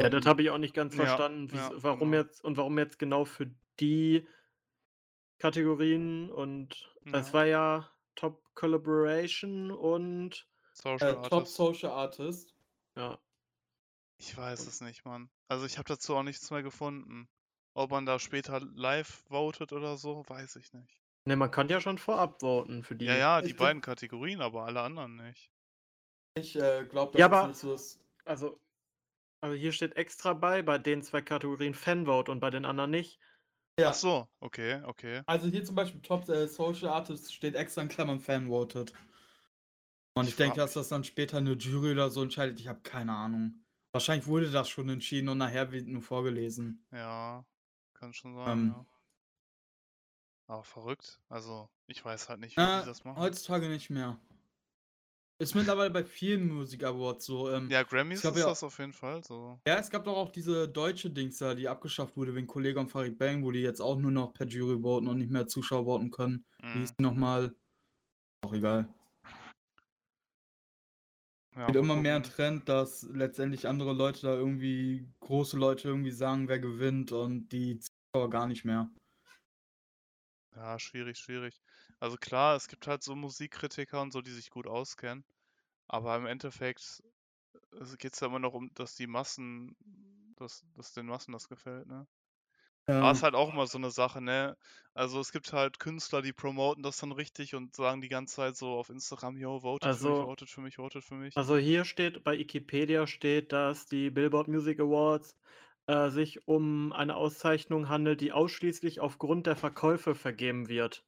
Ja, 0.00 0.08
das 0.10 0.24
Ähm, 0.24 0.26
habe 0.26 0.42
ich 0.42 0.50
auch 0.50 0.58
nicht 0.58 0.74
ganz 0.74 0.94
Ja, 0.94 0.94
verstanden, 0.94 1.50
ja, 1.50 1.74
wieso, 1.74 1.82
warum 1.82 2.12
genau. 2.12 2.14
jetzt 2.14 2.42
und 2.44 2.56
warum 2.56 2.78
jetzt 2.78 2.98
genau 2.98 3.24
für 3.24 3.54
die 3.80 4.26
Kategorien 5.38 6.30
und 6.30 6.94
Ja. 7.04 7.32
war 7.32 7.46
ja 7.46 7.90
Top 8.16 8.45
Collaboration 8.56 9.70
und 9.70 10.46
Social 10.72 11.14
äh, 11.24 11.28
Top. 11.28 11.46
Social 11.46 11.90
Artist. 11.90 12.54
ja. 12.96 13.18
Ich 14.18 14.34
weiß 14.34 14.66
es 14.66 14.80
nicht, 14.80 15.04
Mann. 15.04 15.28
Also 15.46 15.66
ich 15.66 15.76
habe 15.76 15.86
dazu 15.88 16.16
auch 16.16 16.22
nichts 16.22 16.50
mehr 16.50 16.62
gefunden. 16.62 17.28
Ob 17.74 17.90
man 17.90 18.06
da 18.06 18.18
später 18.18 18.60
live 18.74 19.06
votet 19.28 19.74
oder 19.74 19.98
so, 19.98 20.24
weiß 20.26 20.56
ich 20.56 20.72
nicht. 20.72 21.02
Ne, 21.26 21.36
man 21.36 21.50
kann 21.50 21.68
ja 21.68 21.82
schon 21.82 21.98
vorab 21.98 22.40
voten 22.40 22.82
für 22.82 22.96
die. 22.96 23.04
Ja, 23.04 23.14
ja, 23.16 23.40
die 23.42 23.48
Ich 23.48 23.52
bin- 23.56 23.58
beiden 23.66 23.82
Kategorien, 23.82 24.40
aber 24.40 24.64
alle 24.64 24.80
anderen 24.80 25.16
nicht. 25.16 25.52
Ich 26.34 26.56
äh, 26.56 26.86
glaube, 26.86 27.12
dass 27.12 27.20
Ja, 27.20 27.28
das 27.28 27.38
aber- 27.38 27.48
nicht 27.48 27.58
so 27.60 27.74
ist. 27.74 28.00
Also, 28.24 28.58
also 29.42 29.54
hier 29.54 29.72
steht 29.72 29.96
extra 29.96 30.32
bei, 30.32 30.62
bei 30.62 30.78
den 30.78 31.02
zwei 31.02 31.20
Kategorien 31.20 31.74
Fanvote 31.74 32.32
und 32.32 32.40
bei 32.40 32.48
den 32.48 32.64
anderen 32.64 32.90
nicht. 32.92 33.20
Ja, 33.78 33.90
Ach 33.90 33.94
so, 33.94 34.28
okay, 34.40 34.82
okay. 34.84 35.22
also 35.26 35.48
hier 35.48 35.64
zum 35.64 35.74
Beispiel 35.74 36.00
Top 36.02 36.28
äh, 36.28 36.46
Social 36.48 36.88
Artist 36.88 37.32
steht 37.34 37.54
extra 37.54 37.82
in 37.82 37.88
Klammern 37.88 38.20
Fan 38.20 38.48
voted. 38.48 38.92
Und 40.14 40.24
ich 40.24 40.30
Ich 40.30 40.36
denke, 40.36 40.56
dass 40.56 40.72
das 40.72 40.88
dann 40.88 41.04
später 41.04 41.36
eine 41.38 41.52
Jury 41.52 41.92
oder 41.92 42.10
so 42.10 42.22
entscheidet. 42.22 42.58
Ich 42.60 42.68
habe 42.68 42.80
keine 42.82 43.12
Ahnung. 43.12 43.64
Wahrscheinlich 43.92 44.26
wurde 44.26 44.50
das 44.50 44.68
schon 44.68 44.88
entschieden 44.88 45.28
und 45.28 45.38
nachher 45.38 45.72
wird 45.72 45.86
nur 45.88 46.02
vorgelesen. 46.02 46.86
Ja, 46.90 47.46
kann 47.94 48.12
schon 48.12 48.34
sein, 48.34 48.46
Ähm, 48.52 48.74
ja. 48.74 48.86
Aber 50.48 50.64
verrückt. 50.64 51.20
Also, 51.28 51.68
ich 51.86 52.04
weiß 52.04 52.28
halt 52.28 52.40
nicht, 52.40 52.60
wie 52.60 52.62
Äh, 52.62 52.80
die 52.80 52.82
das 52.82 53.04
machen. 53.04 53.20
heutzutage 53.20 53.68
nicht 53.68 53.88
mehr. 53.90 54.18
Ist 55.38 55.54
mittlerweile 55.54 55.90
bei 55.90 56.04
vielen 56.04 56.48
Musik 56.48 56.82
Awards 56.84 57.26
so. 57.26 57.50
Ähm, 57.50 57.70
Ja, 57.70 57.82
Grammys 57.82 58.24
ist 58.24 58.36
ja- 58.36 58.46
das 58.46 58.62
auf 58.62 58.78
jeden 58.78 58.94
Fall 58.94 59.22
so. 59.22 59.60
Ja, 59.68 59.78
es 59.78 59.90
gab 59.90 60.04
doch 60.04 60.16
auch 60.16 60.30
diese 60.30 60.68
deutsche 60.68 61.10
Dings 61.10 61.38
da, 61.38 61.54
die 61.54 61.68
abgeschafft 61.68 62.16
wurde 62.16 62.34
wegen 62.34 62.46
Kollege 62.46 62.80
und 62.80 62.88
Farid 62.88 63.18
Bang, 63.18 63.44
wo 63.44 63.50
die 63.50 63.60
jetzt 63.60 63.80
auch 63.80 63.98
nur 63.98 64.10
noch 64.12 64.32
per 64.32 64.46
Jury 64.46 64.80
voten 64.80 65.08
und 65.08 65.18
nicht 65.18 65.30
mehr 65.30 65.46
Zuschauer 65.46 65.84
voten 65.84 66.10
können. 66.10 66.44
Wie 66.72 66.78
Mhm. 66.78 66.80
hieß 66.80 66.94
die 66.98 67.02
nochmal? 67.02 67.54
Auch 68.44 68.54
egal. 68.54 68.88
Ja, 71.54 71.66
Wird 71.66 71.76
immer 71.76 71.96
mehr 71.96 72.16
ein. 72.16 72.22
Trend, 72.22 72.68
dass 72.68 73.02
letztendlich 73.02 73.66
andere 73.66 73.92
Leute 73.92 74.22
da 74.22 74.34
irgendwie, 74.34 75.08
große 75.20 75.56
Leute 75.58 75.88
irgendwie 75.88 76.12
sagen, 76.12 76.48
wer 76.48 76.60
gewinnt 76.60 77.12
und 77.12 77.48
die 77.48 77.80
Zuschauer 77.80 78.30
gar 78.30 78.46
nicht 78.46 78.64
mehr. 78.64 78.90
Ja, 80.54 80.78
schwierig, 80.78 81.18
schwierig. 81.18 81.60
Also 82.00 82.16
klar, 82.16 82.56
es 82.56 82.68
gibt 82.68 82.86
halt 82.86 83.02
so 83.02 83.14
Musikkritiker 83.14 84.00
und 84.00 84.10
so, 84.12 84.22
die 84.22 84.30
sich 84.32 84.48
gut 84.50 84.66
auskennen. 84.66 85.24
Aber 85.88 86.16
im 86.16 86.26
Endeffekt 86.26 87.02
geht 87.98 88.14
es 88.14 88.20
ja 88.20 88.26
immer 88.28 88.38
noch 88.40 88.54
um, 88.54 88.70
dass 88.74 88.94
die 88.96 89.06
Massen, 89.06 89.76
dass, 90.36 90.64
dass 90.74 90.92
den 90.92 91.06
Massen 91.06 91.32
das 91.32 91.48
gefällt, 91.48 91.86
ne? 91.88 92.06
Aber 92.98 93.10
Ja, 93.10 93.12
ist 93.12 93.22
halt 93.24 93.34
auch 93.36 93.52
immer 93.52 93.66
so 93.68 93.78
eine 93.78 93.90
Sache, 93.92 94.20
ne? 94.22 94.56
Also 94.94 95.20
es 95.20 95.32
gibt 95.32 95.52
halt 95.54 95.78
Künstler, 95.80 96.22
die 96.22 96.32
promoten 96.34 96.82
das 96.82 96.98
dann 96.98 97.12
richtig 97.12 97.54
und 97.54 97.74
sagen 97.76 98.00
die 98.02 98.08
ganze 98.10 98.36
Zeit 98.36 98.56
so 98.56 98.70
auf 98.78 98.90
Instagram, 98.90 99.36
yo, 99.38 99.60
votet 99.60 99.94
für 99.94 100.04
mich, 100.04 100.18
Also- 100.18 100.22
votet 100.22 100.50
für 100.50 100.60
mich, 100.62 100.76
votet 100.76 101.04
für 101.04 101.14
mich. 101.16 101.36
Also 101.36 101.56
hier 101.56 101.84
steht, 101.84 102.24
bei 102.24 102.36
Wikipedia 102.36 103.06
steht, 103.06 103.52
dass 103.52 103.86
die 103.86 104.10
Billboard 104.10 104.48
Music 104.48 104.80
Awards 104.80 105.38
äh, 105.86 106.08
sich 106.10 106.48
um 106.48 106.92
eine 106.92 107.14
Auszeichnung 107.14 107.88
handelt, 107.88 108.20
die 108.20 108.32
ausschließlich 108.32 108.98
aufgrund 109.00 109.46
der 109.46 109.54
Verkäufe 109.56 110.14
vergeben 110.16 110.68
wird. 110.68 111.06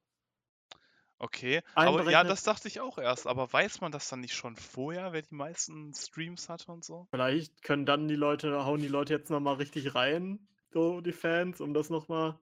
Okay, 1.20 1.62
aber 1.80 2.08
ja, 2.08 2.24
Einberechnet 2.24 2.24
das 2.24 2.42
dachte 2.42 2.66
ich 2.68 2.80
auch 2.80 2.98
erst. 2.98 3.26
Aber 3.28 3.52
weiß 3.52 3.80
man 3.80 3.92
das 3.92 4.08
dann 4.08 4.20
nicht 4.20 4.34
schon 4.34 4.56
vorher, 4.56 5.12
wer 5.12 5.22
die 5.22 5.34
meisten 5.34 5.94
Streams 5.94 6.48
hatte 6.48 6.72
und 6.72 6.84
so? 6.84 7.08
Vielleicht 7.10 7.62
können 7.62 7.84
dann 7.86 8.08
die 8.08 8.14
Leute 8.16 8.64
hauen 8.64 8.80
die 8.80 8.88
Leute 8.88 9.12
jetzt 9.14 9.28
noch 9.30 9.40
mal 9.40 9.54
richtig 9.56 9.94
rein, 9.94 10.48
so 10.70 11.00
die 11.02 11.12
Fans, 11.12 11.60
um 11.60 11.74
das 11.74 11.90
noch 11.90 12.08
mal 12.08 12.40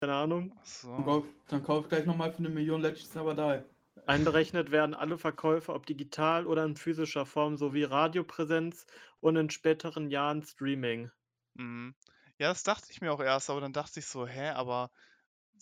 keine 0.00 0.14
Ahnung. 0.14 0.54
Ach 0.56 0.64
Dann 0.96 1.04
so. 1.04 1.06
kauf, 1.06 1.26
dann 1.48 1.62
kauf 1.64 1.88
gleich 1.88 2.06
nochmal 2.06 2.32
für 2.32 2.38
eine 2.38 2.50
Million 2.50 2.82
Legends 2.82 3.14
Never 3.14 3.34
Die. 3.34 3.64
Einberechnet 4.06 4.70
werden 4.72 4.94
alle 4.94 5.18
Verkäufe, 5.18 5.72
ob 5.74 5.86
digital 5.86 6.46
oder 6.46 6.64
in 6.64 6.76
physischer 6.76 7.26
Form, 7.26 7.56
sowie 7.56 7.84
Radiopräsenz 7.84 8.86
und 9.20 9.36
in 9.36 9.50
späteren 9.50 10.10
Jahren 10.10 10.42
Streaming. 10.42 11.10
Mhm. 11.54 11.94
Ja, 12.38 12.48
das 12.48 12.62
dachte 12.64 12.90
ich 12.90 13.00
mir 13.00 13.12
auch 13.12 13.20
erst, 13.20 13.50
aber 13.50 13.60
dann 13.60 13.72
dachte 13.72 14.00
ich 14.00 14.06
so, 14.06 14.26
hä, 14.26 14.48
aber 14.50 14.90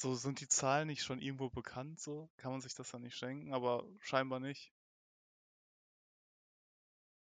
so 0.01 0.15
sind 0.15 0.41
die 0.41 0.49
Zahlen 0.49 0.87
nicht 0.89 1.03
schon 1.03 1.21
irgendwo 1.21 1.51
bekannt, 1.51 2.01
so? 2.01 2.29
Kann 2.37 2.53
man 2.53 2.61
sich 2.61 2.75
das 2.75 2.91
dann 2.91 3.03
nicht 3.03 3.17
schenken? 3.17 3.53
Aber 3.53 3.85
scheinbar 4.01 4.41
nicht. 4.41 4.73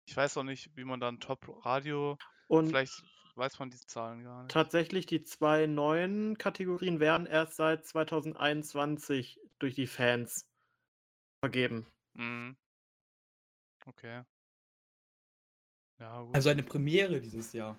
Ich 0.08 0.16
weiß 0.16 0.38
auch 0.38 0.44
nicht, 0.44 0.76
wie 0.76 0.84
man 0.84 1.00
dann 1.00 1.20
Top-Radio, 1.20 2.18
Und 2.48 2.68
vielleicht 2.68 3.04
weiß 3.36 3.60
man 3.60 3.70
die 3.70 3.80
Zahlen 3.80 4.24
gar 4.24 4.44
nicht. 4.44 4.54
tatsächlich 4.54 5.06
die 5.06 5.24
zwei 5.24 5.68
neuen 5.68 6.38
Kategorien 6.38 7.00
werden 7.00 7.26
erst 7.26 7.56
seit 7.56 7.86
2021 7.86 9.40
durch 9.60 9.76
die 9.76 9.88
Fans 9.88 10.48
vergeben. 11.44 11.86
Mhm. 12.14 12.56
Okay. 13.88 14.24
Ja, 16.00 16.22
gut. 16.22 16.36
Also 16.36 16.50
eine 16.50 16.64
Premiere 16.64 17.20
dieses 17.20 17.54
Jahr. 17.54 17.78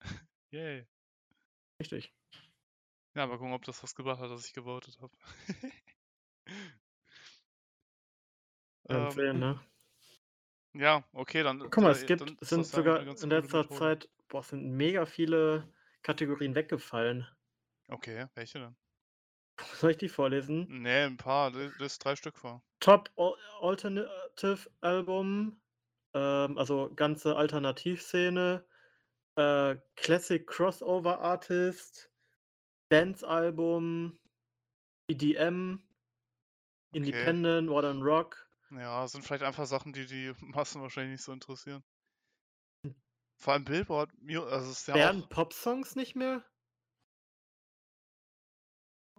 Yay. 0.50 0.86
Richtig. 1.80 2.15
Ja, 3.16 3.26
mal 3.26 3.38
gucken, 3.38 3.54
ob 3.54 3.64
das 3.64 3.82
was 3.82 3.94
gebracht 3.94 4.20
hat, 4.20 4.30
dass 4.30 4.46
ich 4.46 4.52
gewotet 4.52 4.98
habe. 5.00 5.12
Ähm, 8.88 9.40
ne? 9.40 9.60
ja, 10.74 11.02
okay, 11.12 11.42
dann. 11.42 11.58
Guck 11.58 11.78
mal, 11.78 11.88
äh, 11.88 11.90
es 11.90 12.06
dann 12.06 12.18
gibt, 12.18 12.44
sind 12.44 12.64
sogar 12.64 13.00
in 13.00 13.08
letzter 13.08 13.26
Methode. 13.26 13.68
Zeit, 13.68 14.08
boah, 14.28 14.42
es 14.42 14.50
sind 14.50 14.76
mega 14.76 15.06
viele 15.06 15.68
Kategorien 16.04 16.54
weggefallen. 16.54 17.26
Okay, 17.88 18.26
welche 18.36 18.60
denn? 18.60 18.76
Soll 19.74 19.90
ich 19.90 19.96
die 19.96 20.08
vorlesen? 20.08 20.66
Nee, 20.68 21.02
ein 21.02 21.16
paar, 21.16 21.50
das 21.50 21.74
ist 21.80 22.04
drei 22.04 22.14
Stück 22.14 22.38
vor. 22.38 22.62
Top 22.78 23.10
Al 23.16 23.34
Alternative 23.60 24.70
Album, 24.82 25.60
ähm, 26.14 26.56
also 26.56 26.92
ganze 26.94 27.34
Alternativszene, 27.34 28.64
äh, 29.34 29.76
Classic 29.96 30.46
Crossover 30.46 31.18
Artist, 31.18 32.12
Dance 32.88 33.26
Album, 33.26 34.18
EDM, 35.08 35.80
Independent, 36.92 37.68
Modern 37.68 38.02
Rock. 38.02 38.48
Ja, 38.70 39.06
sind 39.06 39.24
vielleicht 39.24 39.42
einfach 39.42 39.66
Sachen, 39.66 39.92
die 39.92 40.06
die 40.06 40.32
Massen 40.40 40.82
wahrscheinlich 40.82 41.12
nicht 41.12 41.24
so 41.24 41.32
interessieren. 41.32 41.82
Vor 43.38 43.52
allem 43.52 43.64
Billboard, 43.64 44.10
also 44.50 44.70
ist 44.70 44.88
ja 44.88 44.94
Werden 44.94 45.24
auch, 45.24 45.28
Pop-Songs 45.28 45.94
nicht 45.94 46.16
mehr? 46.16 46.42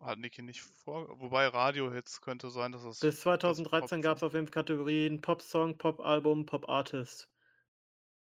hat 0.02 0.20
Niki 0.20 0.42
nicht 0.42 0.62
vor, 0.62 1.20
wobei 1.20 1.48
Radiohits 1.48 2.22
könnte 2.22 2.50
sein, 2.50 2.72
dass 2.72 2.84
es, 2.84 3.00
Bis 3.00 3.22
2013 3.22 4.02
Pop 4.02 4.04
gab 4.04 4.18
es 4.18 4.24
auf 4.24 4.32
fünf 4.32 4.52
Kategorien 4.52 5.22
Pop-Song, 5.22 5.78
Pop-Album, 5.78 6.46
Pop-Artist. 6.46 7.30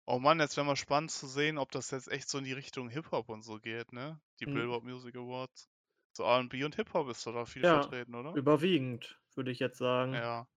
Oh 0.10 0.20
Mann, 0.20 0.40
jetzt 0.40 0.58
wäre 0.58 0.66
mal 0.66 0.76
spannend 0.76 1.12
zu 1.12 1.28
sehen, 1.28 1.58
ob 1.58 1.72
das 1.72 1.92
jetzt 1.92 2.12
echt 2.12 2.30
so 2.30 2.40
in 2.40 2.44
die 2.44 2.54
Richtung 2.54 2.90
Hip-Hop 2.90 3.30
und 3.30 3.44
so 3.44 3.60
geht, 3.60 3.94
ne? 3.94 4.20
Die 4.40 4.46
Hm. 4.46 4.54
Billboard 4.56 4.84
Music 4.84 5.16
Awards. 5.16 5.70
So 6.14 6.24
R&B 6.24 6.64
und 6.64 6.76
Hip-Hop 6.76 7.10
ist 7.10 7.26
da 7.26 7.46
viel 7.46 7.64
Ja, 7.64 7.82
vertreten, 7.82 8.16
oder? 8.16 8.34
Überwiegend, 8.36 9.20
würde 9.36 9.52
ich 9.52 9.60
jetzt 9.60 9.78
sagen. 9.78 10.16
Ja, 10.16 10.48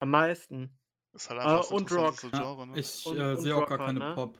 Am 0.00 0.10
meisten. 0.10 0.78
ist 1.14 1.30
halt 1.30 1.40
einfach 1.40 1.60
das 1.62 1.70
und 1.72 1.90
Rock. 1.90 2.22
Ja, 2.22 2.30
Genre, 2.30 2.66
ne? 2.66 2.78
ich 2.78 3.06
äh, 3.06 3.10
und 3.10 3.38
sehe 3.38 3.54
auch 3.56 3.60
Rocker, 3.60 3.78
gar 3.78 3.86
keine 3.86 4.00
ne? 4.00 4.14
Pop. 4.14 4.38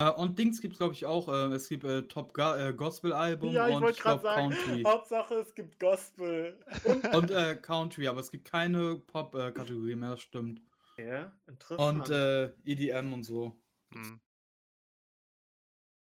Äh, 0.00 0.10
und 0.10 0.38
Dings 0.38 0.60
gibt 0.60 0.74
es, 0.74 0.78
glaube 0.78 0.94
ich, 0.94 1.06
auch. 1.06 1.28
Äh, 1.28 1.54
es 1.54 1.68
gibt 1.68 1.84
äh, 1.84 2.02
Top 2.02 2.34
Ga 2.34 2.68
äh, 2.68 2.72
Gospel-Album 2.74 3.54
Ja, 3.54 3.66
ich 3.68 3.74
und 3.74 3.82
wollte 3.82 3.96
ich 3.98 4.02
gerade 4.02 4.20
glaube 4.20 4.22
sagen, 4.22 4.50
Country. 4.50 4.82
Hauptsache 4.86 5.34
es 5.34 5.54
gibt 5.54 5.80
Gospel. 5.80 6.58
Und 6.84 7.04
Und 7.14 7.30
äh, 7.30 7.56
Country, 7.56 8.06
aber 8.06 8.20
es 8.20 8.30
gibt 8.30 8.44
keine 8.50 8.96
Pop-Kategorie 8.96 9.96
mehr, 9.96 10.10
das 10.10 10.20
stimmt. 10.20 10.60
Ja, 10.98 11.32
interessant. 11.46 12.08
Und 12.08 12.10
äh, 12.10 12.52
EDM 12.64 13.12
und 13.12 13.24
so. 13.24 13.56
Hm. 13.92 14.20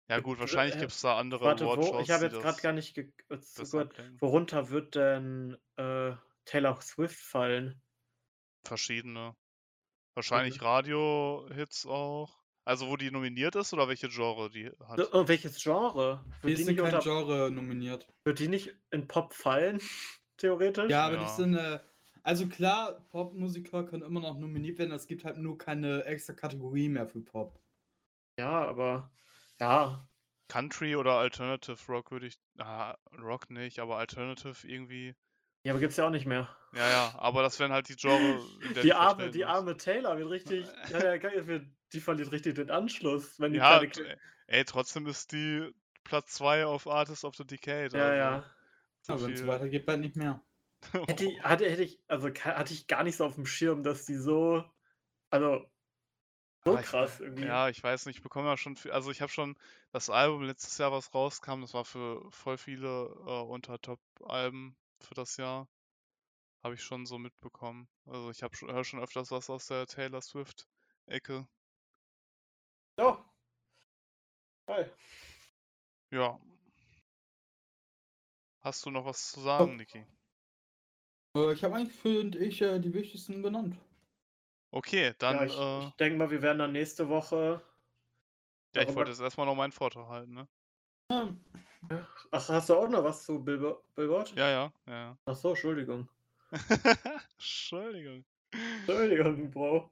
Ja 0.10 0.20
gut, 0.22 0.38
Äh, 0.38 0.42
wahrscheinlich 0.42 0.76
äh, 0.76 0.80
gibt 0.80 0.92
es 0.92 1.02
da 1.02 1.18
andere 1.18 1.46
Warte, 1.46 1.66
wo, 1.66 2.00
ich 2.00 2.10
habe 2.10 2.30
die 2.30 2.36
jetzt 2.36 2.44
gerade 2.44 2.62
gar 2.62 2.74
nicht 2.74 2.96
ge 2.96 3.12
äh, 3.30 3.36
abdecken. 3.36 4.20
Worunter 4.22 4.70
wird 4.70 4.96
denn 4.96 5.58
äh, 5.76 6.14
Taylor 6.46 6.82
Swift 6.82 7.20
fallen? 7.20 7.82
Verschiedene. 8.66 9.36
Wahrscheinlich 10.16 10.62
Radio-Hits 10.62 11.86
auch. 11.86 12.40
Also 12.66 12.88
wo 12.90 12.98
die 12.98 13.10
nominiert 13.10 13.56
ist 13.56 13.74
oder 13.74 13.88
welche 13.88 14.10
Genre 14.10 14.50
die 14.50 14.72
hat? 14.86 15.00
Äh, 15.00 15.28
welches 15.28 15.62
Genre? 15.62 16.24
Die 16.44 16.48
Wird 16.48 16.54
ist 16.60 16.68
die, 16.68 16.72
nicht 16.74 16.84
kein 16.84 16.94
unter, 16.94 17.00
Genre 17.04 17.52
nominiert. 17.52 18.08
wird 18.24 18.40
die 18.40 18.48
nicht 18.48 18.76
in 18.92 19.08
Pop 19.08 19.34
fallen? 19.34 19.80
Theoretisch? 20.38 20.90
Ja, 20.90 21.06
aber 21.06 21.16
Ja. 21.16 21.24
die 21.24 21.30
sind. 21.30 21.56
Äh, 21.56 21.80
also 22.30 22.48
klar, 22.48 23.02
Popmusiker 23.10 23.84
können 23.86 24.04
immer 24.04 24.20
noch 24.22 24.38
nominiert 24.38 24.78
werden, 24.78 24.92
es 24.92 25.08
gibt 25.08 25.26
halt 25.26 25.38
nur 25.38 25.58
keine 25.58 26.06
extra 26.06 26.34
Kategorie 26.34 26.88
mehr 26.90 27.08
für 27.08 27.22
Pop. 27.22 27.60
Ja, 28.38 28.68
aber 28.68 29.12
ja. 29.60 30.10
Country 30.50 30.98
oder 30.98 31.14
Alternative 31.14 31.78
Rock 31.88 32.12
würde 32.12 32.28
ich. 32.28 32.38
Ah, 32.58 32.98
Rock 33.18 33.50
nicht, 33.50 33.80
aber 33.80 33.98
Alternative 34.00 34.68
irgendwie. 34.68 35.16
Ja, 35.64 35.74
aber 35.74 35.80
gibt's 35.80 35.98
ja 35.98 36.06
auch 36.08 36.12
nicht 36.12 36.26
mehr. 36.26 36.50
Ja, 36.72 36.88
ja, 36.90 37.16
aber 37.18 37.42
das 37.42 37.60
wären 37.60 37.72
halt 37.72 37.90
die 37.90 37.96
Genre, 37.96 38.48
der 38.76 38.84
Die 38.84 38.94
arme, 38.94 39.30
die 39.32 39.46
arme 39.46 39.78
Taylor 39.78 40.18
wird 40.18 40.30
richtig. 40.30 40.68
ja, 40.90 41.16
ja, 41.16 41.60
die 41.94 42.00
verliert 42.00 42.32
richtig 42.32 42.56
den 42.56 42.70
Anschluss, 42.70 43.40
wenn 43.40 43.54
die 43.54 43.60
Ja, 43.60 43.62
keine. 43.62 43.90
t- 43.92 44.16
ey, 44.48 44.66
trotzdem 44.66 45.06
ist 45.08 45.32
die 45.32 45.72
Platz 46.04 46.34
2 46.34 46.66
auf 46.66 46.88
Artist 46.88 47.24
of 47.26 47.36
the 47.36 47.46
Decade. 47.46 47.96
Ja, 47.96 48.00
also 48.02 48.16
ja. 48.16 48.56
So 49.02 49.14
Ja, 49.14 49.22
wenn 49.22 49.34
es 49.34 49.46
weitergeht, 49.46 49.86
bald 49.86 50.02
nicht 50.02 50.16
mehr. 50.16 50.44
Hätte 51.08 51.26
ich, 51.32 51.42
hatte, 51.44 51.70
hätte 51.70 51.84
ich, 51.84 52.00
also 52.08 52.30
hatte 52.30 52.74
ich 52.74 52.88
gar 52.88 53.04
nicht 53.04 53.18
so 53.18 53.26
auf 53.26 53.36
dem 53.36 53.46
Schirm, 53.46 53.84
dass 53.84 54.06
die 54.06 54.16
so, 54.16 54.64
also 55.32 55.66
so 56.66 56.74
Ah, 56.76 56.80
ich- 56.80 56.86
krass 56.88 57.20
irgendwie. 57.20 57.46
Ja, 57.46 57.70
ich 57.70 57.84
weiß 57.84 58.06
nicht, 58.06 58.18
ich 58.18 58.24
bekomme 58.24 58.48
ja 58.50 58.58
schon 58.58 58.76
viel, 58.76 58.92
also 58.92 59.12
ich 59.12 59.22
habe 59.22 59.32
schon 59.32 59.56
das 59.92 60.10
Album 60.10 60.44
letztes 60.44 60.78
Jahr, 60.78 60.92
was 60.92 61.14
rauskam, 61.14 61.62
das 61.62 61.74
war 61.74 61.86
für 61.86 62.30
voll 62.32 62.58
viele 62.58 62.88
äh, 63.28 63.42
unter 63.42 63.80
Top-Alben 63.82 64.76
für 65.00 65.16
das 65.16 65.38
Jahr. 65.38 65.68
Habe 66.64 66.76
ich 66.76 66.84
schon 66.84 67.06
so 67.06 67.18
mitbekommen. 67.18 67.88
Also 68.06 68.32
ich 68.32 68.44
habe 68.44 68.56
schon, 68.56 68.72
höre 68.72 68.84
schon 68.86 69.02
öfters 69.02 69.32
was 69.32 69.50
aus 69.50 69.68
der 69.68 69.88
Taylor 69.88 70.22
Swift-Ecke. 70.22 71.48
Ja. 72.98 73.26
Geil. 74.68 74.90
Ja. 76.12 76.40
Hast 78.62 78.86
du 78.86 78.90
noch 78.90 79.04
was 79.04 79.32
zu 79.32 79.42
sagen, 79.42 79.76
Niki? 79.76 80.06
Äh, 81.36 81.54
ich 81.54 81.64
habe 81.64 81.76
eigentlich, 81.76 81.96
finde 81.96 82.38
ich, 82.40 82.62
äh, 82.62 82.80
die 82.80 82.94
wichtigsten 82.94 83.42
genannt. 83.44 83.76
Okay, 84.72 85.14
dann, 85.18 85.36
ja, 85.38 85.46
ich, 85.46 85.58
äh, 85.58 85.88
ich 85.88 85.96
denke 85.96 86.18
mal, 86.18 86.30
wir 86.32 86.42
werden 86.42 86.60
dann 86.60 86.72
nächste 86.72 87.10
Woche. 87.10 87.62
ja, 88.76 88.82
ich 88.84 88.94
wollte 88.96 89.12
jetzt 89.12 89.22
erstmal 89.22 89.46
noch 89.46 89.56
meinen 89.56 89.72
Vortrag 89.72 90.08
halten, 90.08 90.34
ne? 90.34 90.48
Ja, 91.12 91.34
Ach, 92.32 92.50
hast 92.50 92.70
du 92.70 92.76
auch 92.76 92.88
noch 92.88 93.04
was 93.04 93.26
zu 93.26 93.34
Billbo- 93.40 93.82
Billboard? 93.96 94.36
Ja, 94.36 94.50
ja, 94.50 94.74
ja. 94.86 95.18
Ach 95.26 95.36
so, 95.36 95.50
Entschuldigung. 95.50 96.08
Entschuldigung. 97.38 98.26
Entschuldigung, 98.52 99.50
Bro. 99.52 99.90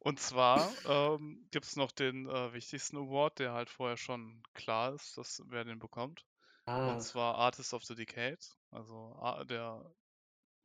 Und 0.00 0.20
zwar 0.20 0.72
ähm, 0.86 1.46
gibt 1.50 1.66
es 1.66 1.76
noch 1.76 1.90
den 1.92 2.28
äh, 2.28 2.52
wichtigsten 2.52 2.96
Award, 2.96 3.38
der 3.38 3.52
halt 3.52 3.70
vorher 3.70 3.96
schon 3.96 4.42
klar 4.54 4.94
ist, 4.94 5.16
dass 5.18 5.42
wer 5.46 5.64
den 5.64 5.78
bekommt. 5.78 6.24
Ah, 6.66 6.92
Und 6.94 7.00
zwar 7.00 7.36
Artist 7.36 7.74
of 7.74 7.84
the 7.84 7.94
Decade, 7.94 8.38
also 8.70 9.16
der 9.48 9.84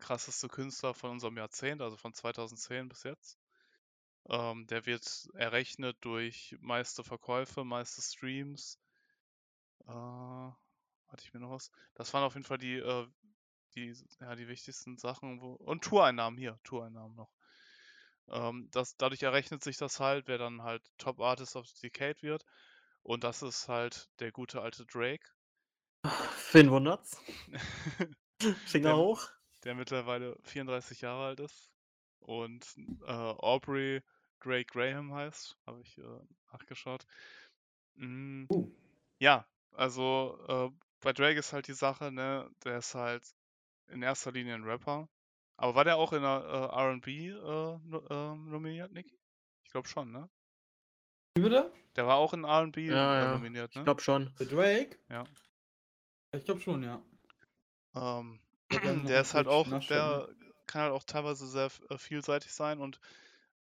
krasseste 0.02 0.50
Künstler 0.50 0.94
von 0.94 1.12
unserem 1.12 1.38
Jahrzehnt, 1.38 1.82
also 1.82 1.96
von 1.96 2.14
2010 2.14 2.90
bis 2.90 3.04
jetzt. 3.04 3.40
Ähm, 4.30 4.68
der 4.68 4.86
wird 4.86 5.30
errechnet 5.34 5.98
durch 6.02 6.56
meiste 6.60 7.04
Verkäufe, 7.04 7.64
meiste 7.64 8.02
Streams. 8.02 8.80
Äh, 9.88 9.92
hatte 9.92 11.24
ich 11.24 11.34
mir 11.34 11.40
noch 11.40 11.52
was? 11.52 11.72
Das 11.96 12.14
waren 12.14 12.24
auf 12.24 12.34
jeden 12.34 12.46
Fall 12.46 12.58
die, 12.58 12.76
äh, 12.78 13.08
die, 13.76 13.96
ja, 14.20 14.36
die 14.36 14.48
wichtigsten 14.48 14.98
Sachen. 14.98 15.42
Wo, 15.42 15.54
und 15.54 15.84
Toureinnahmen 15.84 16.38
hier, 16.38 16.60
Toureinnahmen 16.64 17.16
noch. 17.16 17.34
Ähm, 18.30 18.70
das, 18.72 18.96
dadurch 18.98 19.24
errechnet 19.24 19.64
sich 19.64 19.78
das 19.78 20.00
halt, 20.00 20.28
wer 20.28 20.38
dann 20.38 20.62
halt 20.62 20.84
Top 20.98 21.20
Artist 21.20 21.56
of 21.56 21.68
the 21.68 21.90
Decade 21.90 22.22
wird. 22.22 22.46
Und 23.04 23.24
das 23.24 23.42
ist 23.42 23.68
halt 23.68 24.10
der 24.20 24.32
gute 24.32 24.62
alte 24.62 24.86
Drake. 24.86 25.28
Wen 26.52 26.70
wundert's? 26.70 27.18
Finger 28.66 28.90
Der- 28.90 28.98
hoch. 28.98 29.30
Der 29.64 29.76
mittlerweile 29.76 30.38
34 30.44 31.02
Jahre 31.02 31.26
alt 31.28 31.40
ist 31.42 31.72
und 32.20 32.66
äh, 33.06 33.12
Aubrey 33.12 34.02
Drake 34.42 34.66
Graham 34.74 35.14
heißt, 35.14 35.58
habe 35.66 35.82
ich 35.82 35.98
äh, 35.98 36.04
nachgeschaut. 36.52 37.06
Hm, 37.96 38.52
Uh. 38.52 38.66
ja, 39.20 39.48
also, 39.74 40.38
äh, 40.48 40.72
bei 41.02 41.14
Drake 41.14 41.40
ist 41.40 41.54
halt 41.54 41.68
die 41.68 41.74
Sache, 41.74 42.12
ne, 42.12 42.50
der 42.66 42.80
ist 42.80 42.96
halt 42.96 43.24
in 43.88 44.02
erster 44.04 44.32
Linie 44.34 44.56
'n 44.56 44.64
Rapper. 44.66 45.10
Aber 45.58 45.76
war 45.76 45.86
der 45.86 45.98
auch 45.98 46.14
in 46.14 46.22
'ner, 46.24 46.44
äh, 46.46 46.76
R&B, 46.78 47.30
äh, 47.30 47.80
ähm, 48.12 48.50
nominiert, 48.52 48.92
Niki? 48.94 49.20
Ich 49.66 49.72
glaube 49.72 49.88
schon, 49.90 50.12
ne? 50.12 50.30
Wie 51.36 51.42
bitte? 51.44 51.72
Der 51.96 52.06
war 52.06 52.18
auch 52.18 52.34
in 52.34 52.44
R&B, 52.44 52.94
Ja, 52.94 53.16
ja. 53.18 53.28
nominiert, 53.28 53.76
Ich 53.76 53.82
ne? 53.82 53.84
glaube 53.84 54.02
schon. 54.02 54.30
Der 54.40 54.46
Drake? 54.48 54.98
Ja. 55.10 55.30
Ich 56.34 56.44
glaube 56.46 56.60
schon, 56.60 56.84
ja. 56.84 57.02
Ähm, 57.96 58.42
der 58.80 59.22
mal 59.22 59.22
ist 59.22 59.34
halt 59.34 59.48
auch 59.48 59.74
der 59.90 60.28
kann 60.68 60.84
halt 60.84 60.94
auch 60.94 61.04
teilweise 61.04 61.48
sehr 61.48 61.70
äh, 61.90 61.98
vielseitig 61.98 62.54
sein 62.54 62.80
und 62.80 63.00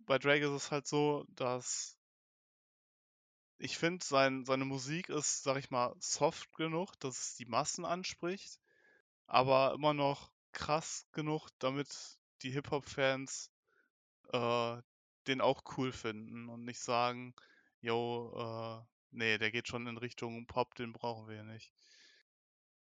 bei 0.00 0.18
Drake 0.18 0.44
ist 0.46 0.50
es 0.52 0.70
halt 0.70 0.86
so, 0.86 1.24
dass 1.36 1.96
ich 3.58 3.78
finde, 3.78 4.04
sein 4.04 4.44
seine 4.44 4.64
Musik 4.64 5.08
ist, 5.08 5.42
sage 5.42 5.58
ich 5.60 5.70
mal, 5.70 5.94
soft 5.98 6.52
genug, 6.56 6.92
dass 7.00 7.18
es 7.18 7.36
die 7.36 7.46
Massen 7.46 7.84
anspricht, 7.84 8.60
aber 9.26 9.74
immer 9.74 9.94
noch 9.94 10.30
krass 10.52 11.06
genug, 11.12 11.48
damit 11.58 11.88
die 12.42 12.50
Hip-Hop-Fans, 12.52 13.50
äh, 14.32 14.76
den 15.28 15.40
auch 15.40 15.62
cool 15.78 15.92
finden 15.92 16.48
und 16.48 16.64
nicht 16.64 16.80
sagen: 16.80 17.34
„Jo, 17.80 18.84
äh, 19.12 19.16
ne, 19.16 19.38
der 19.38 19.50
geht 19.52 19.68
schon 19.68 19.86
in 19.86 19.98
Richtung 19.98 20.46
Pop, 20.46 20.74
den 20.76 20.92
brauchen 20.92 21.28
wir 21.28 21.44
nicht.“ 21.44 21.72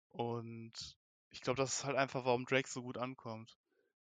Und 0.10 0.98
ich 1.34 1.42
glaube, 1.42 1.58
das 1.58 1.80
ist 1.80 1.84
halt 1.86 1.98
einfach, 1.98 2.26
warum 2.26 2.46
Drake 2.46 2.70
so 2.70 2.82
gut 2.84 2.98
ankommt. 2.98 3.58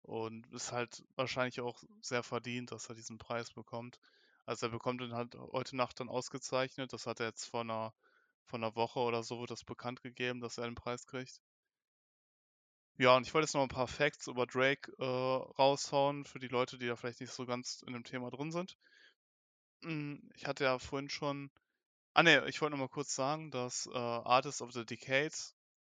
Und 0.03 0.47
ist 0.53 0.71
halt 0.73 1.03
wahrscheinlich 1.15 1.61
auch 1.61 1.83
sehr 2.01 2.23
verdient, 2.23 2.71
dass 2.71 2.89
er 2.89 2.95
diesen 2.95 3.17
Preis 3.19 3.51
bekommt. 3.53 3.99
Also, 4.45 4.67
er 4.67 4.71
bekommt 4.71 5.01
den 5.01 5.13
halt 5.15 5.35
heute 5.35 5.75
Nacht 5.77 5.99
dann 6.01 6.09
ausgezeichnet. 6.09 6.93
Das 6.93 7.07
hat 7.07 7.19
er 7.21 7.27
jetzt 7.27 7.45
vor 7.47 7.63
'ner 7.65 7.93
vor 8.45 8.59
'ner 8.59 8.75
Woche 8.75 8.99
oder 9.01 9.23
so 9.23 9.45
das 9.47 9.63
bekannt 9.65 10.01
gegeben, 10.03 10.41
dass 10.41 10.57
er 10.59 10.65
den 10.65 10.75
Preis 10.75 11.05
kriegt. 11.07 11.39
Ja, 12.97 13.17
und 13.17 13.25
ich 13.27 13.33
wollte 13.33 13.45
jetzt 13.47 13.53
noch 13.53 13.63
'n 13.63 13.67
paar 13.67 13.87
Facts 13.89 14.27
über 14.27 14.45
Drake, 14.45 14.91
äh, 14.97 15.03
raushauen 15.03 16.23
für 16.23 16.39
die 16.39 16.47
Leute, 16.47 16.77
die 16.77 16.87
da 16.87 16.95
vielleicht 16.95 17.19
nicht 17.19 17.33
so 17.33 17.45
ganz 17.45 17.81
in 17.85 17.91
dem 17.93 18.03
Thema 18.05 18.29
drin 18.31 18.51
sind. 18.51 18.75
Hm, 19.83 20.29
ich 20.35 20.45
hatte 20.47 20.63
ja 20.63 20.77
vorhin 20.79 21.09
schon 21.09 21.49
ah 22.13 22.23
ne, 22.23 22.47
ich 22.49 22.61
wollte 22.61 22.71
noch 22.73 22.79
mal 22.79 22.89
kurz 22.89 23.15
sagen, 23.15 23.51
dass, 23.51 23.87
äh, 23.87 23.97
Artist 23.97 24.61
of 24.61 24.73
the 24.73 24.85
Decade 24.85 25.33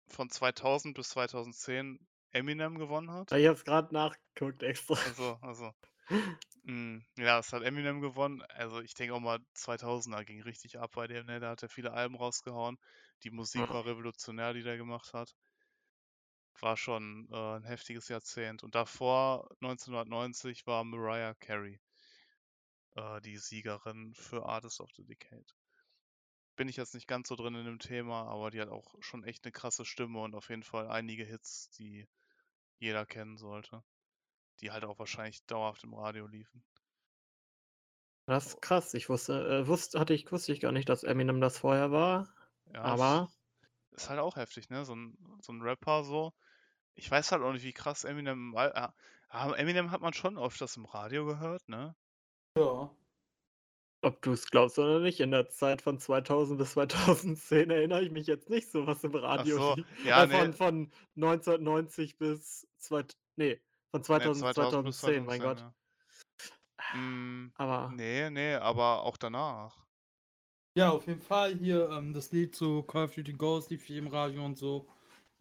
von 0.08 0.30
2000 0.30 0.96
bis 0.96 1.10
2010 1.10 2.08
Eminem 2.32 2.78
gewonnen 2.80 3.12
hat. 3.12 3.32
Ja, 3.32 3.38
ich 3.38 3.46
habe 3.48 3.56
es 3.58 3.66
grad 3.66 3.92
nachgeguckt 3.92 4.64
extra. 4.64 4.96
Ach 5.06 5.14
so, 5.14 5.38
ach 5.42 5.56
so. 5.56 5.72
Hm, 6.66 7.06
ja, 7.18 7.40
es 7.40 7.54
hat 7.54 7.64
Eminem 7.64 8.02
gewonnen. 8.02 8.42
Also, 8.50 8.82
ich 8.82 8.94
denke 8.96 9.14
auch 9.16 9.20
mal, 9.22 9.40
2000er 9.54 10.26
ging 10.26 10.42
richtig 10.44 10.80
ab 10.80 10.92
bei 10.96 11.08
dem, 11.08 11.26
ne? 11.28 11.40
Da 11.40 11.52
hat 11.52 11.64
er 11.64 11.70
viele 11.70 11.94
Alben 11.94 12.16
rausgehauen. 12.16 12.78
Die 13.24 13.32
Musik 13.32 13.72
war 13.72 13.86
revolutionär, 13.86 14.54
die 14.54 14.64
der 14.64 14.78
gemacht 14.78 15.14
hat. 15.14 15.36
War 16.62 16.78
schon, 16.78 17.28
äh, 17.32 17.58
'n 17.58 17.64
heftiges 17.64 18.08
Jahrzehnt. 18.08 18.64
Und 18.64 18.74
davor, 18.74 19.50
1990, 19.60 20.66
war 20.66 20.84
Mariah 20.84 21.36
Carey 21.36 21.80
äh, 22.96 23.22
die 23.22 23.38
Siegerin 23.38 24.16
für 24.16 24.46
Artist 24.48 24.82
of 24.82 24.90
the 24.98 25.04
Decade. 25.06 25.46
Bin 26.60 26.68
ich 26.68 26.76
jetzt 26.78 26.94
nicht 26.94 27.08
ganz 27.08 27.30
so 27.30 27.36
drin 27.36 27.56
in 27.56 27.66
dem 27.66 27.80
Thema, 27.80 28.28
aber 28.28 28.52
die 28.52 28.62
hat 28.62 28.70
auch 28.70 28.94
schon 29.00 29.24
echt 29.24 29.44
'ne 29.44 29.52
krasse 29.52 29.86
Stimme 29.86 30.20
und 30.22 30.36
auf 30.36 30.50
jeden 30.50 30.62
Fall 30.62 30.88
einige 30.88 31.24
Hits, 31.24 31.70
die 31.72 32.08
jeder 32.80 33.06
kennen 33.06 33.38
sollte. 33.38 33.84
Die 34.62 34.72
halt 34.72 34.86
auch 34.86 35.00
wahrscheinlich 35.00 35.46
dauerhaft 35.46 35.84
im 35.84 35.94
Radio 35.96 36.28
liefen. 36.28 36.64
Das 38.28 38.48
ist 38.48 38.62
krass. 38.62 38.94
Ich 38.94 39.10
wusste 39.10 39.34
äh, 39.64 39.68
wusst 39.68 39.96
hatte 39.96 40.14
ich 40.14 40.32
wusste 40.32 40.54
ich 40.54 40.62
gar 40.62 40.72
nicht, 40.72 40.88
dass 40.88 41.04
Eminem 41.04 41.42
das 41.42 41.58
vorher 41.58 41.92
war, 41.92 42.34
Ja, 42.68 42.94
ist 42.94 43.20
aber 43.22 43.34
ist 43.92 44.10
halt 44.10 44.20
auch 44.20 44.36
heftig, 44.38 44.70
ne? 44.70 44.86
So 44.86 44.94
'n 44.94 45.18
so 45.42 45.54
'n 45.54 45.62
Rapper 45.62 46.04
so. 46.06 46.34
Ich 46.96 47.10
weiß 47.12 47.32
halt 47.34 47.44
auch 47.44 47.54
nicht, 47.54 47.64
wie 47.66 47.74
krass 47.74 48.04
Eminem 48.06 48.56
ah 48.58 48.94
ah, 49.30 49.54
Eminem 49.54 49.92
hat 49.92 50.02
man 50.02 50.14
schon 50.14 50.38
öfters 50.40 50.78
im 50.78 50.86
Radio 50.86 51.26
gehört, 51.26 51.70
ne? 51.70 51.96
Ja. 52.56 52.94
Ob 54.04 54.22
du's 54.22 54.46
glaubst 54.52 54.78
oder 54.80 55.00
nicht, 55.00 55.20
in 55.22 55.32
der 55.32 55.50
Zeit 55.50 55.82
von 55.82 55.98
2000 56.00 56.58
bis 56.60 56.72
2010 56.74 57.70
erinnere 57.72 58.04
ich 58.04 58.12
mich 58.12 58.28
jetzt 58.28 58.50
nicht 58.50 58.70
so, 58.72 58.86
was 58.88 59.04
im 59.04 59.16
Ach 59.36 59.48
Radio 59.48 59.58
so, 59.58 59.76
lief. 59.76 59.88
ja, 60.04 60.24
Äh, 60.24 60.28
von 60.28 60.52
ne. 60.52 60.54
von 60.54 60.92
1990 61.16 62.18
bis 62.18 62.68
zweit 62.78 63.18
ne, 63.38 63.62
von 63.92 64.04
Ne, 64.18 64.32
2000 64.32 64.46
bis 64.46 64.54
2000 64.54 64.86
bis 64.86 65.00
2010, 65.00 65.26
mein 65.26 65.42
2010, 65.42 65.42
Gott. 65.42 65.66
ja. 65.66 65.74
Hm, 66.92 67.54
Aber 67.56 67.98
ne, 67.98 68.30
ne, 68.32 68.60
aber 68.62 69.04
auch 69.04 69.18
danach. 69.18 69.88
Ja, 70.76 70.90
auf 70.92 71.06
jeden 71.08 71.22
Fall 71.22 71.56
hier, 71.56 71.90
ähm, 71.92 72.14
das 72.14 72.32
Lied 72.32 72.56
zu 72.56 72.82
Call 72.84 73.06
of 73.06 73.14
Duty 73.16 73.34
Ghost 73.34 73.70
lief 73.70 73.84
hier 73.86 74.00
im 74.00 74.08
Radio 74.08 74.44
und 74.46 74.58
so. 74.58 74.88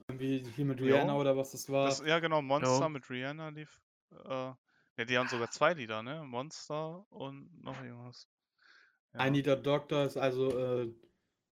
Irgendwie 0.08 0.50
hier 0.54 0.64
mit 0.66 0.80
Rihanna 0.80 1.14
Jo. 1.14 1.20
oder 1.20 1.36
was 1.36 1.52
das 1.52 1.68
war. 1.70 1.88
Das 1.88 2.00
ja 2.00 2.18
genau, 2.20 2.42
Monster 2.42 2.86
Jo. 2.86 2.88
mit 2.88 3.08
Rihanna 3.10 3.48
lief. 3.50 3.80
Äh, 4.12 4.54
ja, 4.96 5.04
die 5.06 5.18
haben 5.18 5.28
sogar 5.28 5.50
2 5.50 5.74
Lieder, 5.74 6.02
ne? 6.02 6.22
Monster 6.24 7.06
und 7.10 7.62
noch 7.62 7.82
irgendwas. 7.82 8.28
I 9.14 9.18
Ja. 9.18 9.30
Need 9.30 9.48
a 9.48 9.56
Doctor 9.56 10.04
ist 10.06 10.16
also, 10.16 10.56
äh 10.58 10.92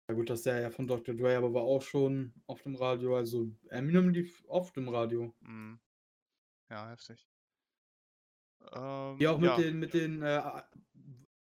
ja 0.08 0.14
gut, 0.14 0.28
das 0.30 0.40
ist 0.40 0.46
ja 0.46 0.58
ja 0.60 0.70
von 0.70 0.86
Dr. 0.86 1.14
Dre, 1.14 1.36
aber 1.36 1.54
war 1.54 1.62
auch 1.62 1.82
schon 1.82 2.34
oft 2.46 2.66
im 2.66 2.74
Radio. 2.74 3.16
Also, 3.16 3.50
Eminem 3.68 4.10
lief 4.10 4.44
oft 4.48 4.76
im 4.76 4.88
Radio. 4.88 5.34
Mhm. 5.40 5.80
Ja, 6.70 6.90
heftig. 6.90 7.28
Ja, 8.72 9.12
Ähm, 9.12 9.26
auch 9.26 9.38
mit 9.38 9.50
ja. 9.50 9.56
den 9.56 9.78
mit 9.78 9.94
den, 9.94 10.22
äh, 10.22 10.62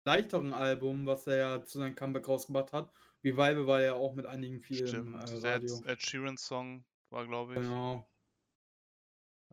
leichteren 0.05 0.53
Album, 0.53 1.05
was 1.05 1.27
er 1.27 1.37
ja 1.37 1.63
zu 1.65 1.79
seinem 1.79 1.95
Comeback 1.95 2.27
rausgebracht 2.27 2.73
hat. 2.73 2.91
Revival 3.23 3.65
war 3.67 3.81
ja 3.81 3.93
auch 3.95 4.13
mit 4.13 4.25
einigen 4.25 4.61
viel 4.61 4.81
im, 4.81 4.87
Stimmt, 4.87 5.15
äh, 5.43 5.47
Radio. 5.47 5.83
Ed 5.85 6.01
Sheeran 6.01 6.37
Song 6.37 6.85
war, 7.09 7.25
glaube 7.27 7.53
ich 7.53 7.59
Genau. 7.59 8.07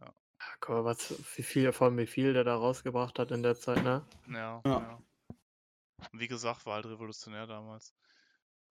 Ja. 0.01 0.07
Ja, 0.07 0.47
guck 0.61 0.69
mal, 0.77 0.85
was 0.85 1.11
wie 1.37 1.43
viel 1.43 1.73
vor 1.73 1.87
allem 1.87 1.99
wie 1.99 2.07
viel 2.07 2.33
der 2.35 2.45
da 2.45 2.55
rausgebracht 2.57 3.19
hat 3.19 3.31
in 3.31 3.43
der 3.43 3.57
Zeit, 3.57 3.83
ne? 3.83 4.07
Ja, 4.29 4.63
Ja. 4.65 4.81
ja. 4.81 5.03
Wie 6.13 6.29
gesagt, 6.29 6.67
war 6.67 6.75
halt 6.77 6.87
revolutionär 6.87 7.47
damals. 7.47 7.95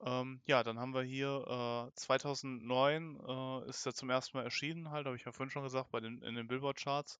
Ähm, 0.01 0.41
ja, 0.45 0.63
dann 0.63 0.79
haben 0.79 0.93
wir 0.93 1.03
hier, 1.03 1.89
äh, 1.89 1.95
2009, 1.95 3.19
äh, 3.19 3.69
ist 3.69 3.85
er 3.85 3.93
zum 3.93 4.09
1. 4.09 4.37
Mal 4.37 4.43
erschienen 4.45 4.91
halt, 4.91 5.05
habe 5.05 5.15
ich 5.17 5.25
ja 5.25 5.31
vorhin 5.31 5.51
schon 5.51 5.63
gesagt, 5.63 5.91
bei 5.91 5.99
den 5.99 6.21
in 6.23 6.35
den 6.35 6.47
Billboard-Charts. 6.47 7.19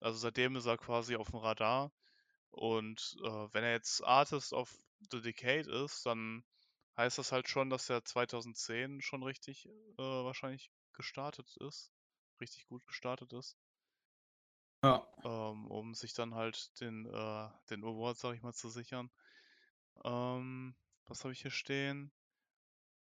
Also, 0.00 0.18
seitdem 0.18 0.56
ist 0.56 0.66
er 0.66 0.78
quasi 0.78 1.16
aufm 1.16 1.36
Radar. 1.36 1.92
Und, 2.50 3.16
äh, 3.24 3.28
wenn 3.54 3.64
er 3.64 3.72
jetzt 3.72 4.02
Artist 4.04 4.52
of 4.52 4.72
the 5.10 5.20
Decade 5.22 5.70
ist, 5.84 6.06
dann 6.06 6.44
heißt 6.96 7.18
das 7.18 7.32
halt 7.32 7.48
schon, 7.48 7.70
dass 7.70 7.90
er 7.90 8.04
2010 8.04 9.00
schon 9.02 9.22
richtig, 9.24 9.66
äh, 9.66 9.70
wahrscheinlich 9.98 10.70
gestartet 10.94 11.56
ist 11.58 11.92
richtig 12.40 12.66
gut 12.66 12.84
gestartet 12.86 13.32
ist. 13.32 13.56
Ja. 14.82 15.06
Ähm, 15.24 15.66
um 15.68 15.94
sich 15.94 16.14
dann 16.14 16.34
halt 16.34 16.80
den, 16.80 17.06
äh 17.06 17.48
den 17.70 17.84
Award, 17.84 18.18
sage 18.18 18.36
ich 18.36 18.42
mal, 18.42 18.52
zu 18.52 18.68
sichern. 18.68 19.10
Ähm, 20.04 20.74
was 21.06 21.24
habe 21.24 21.32
ich 21.32 21.42
hier 21.42 21.50
stehen? 21.50 22.12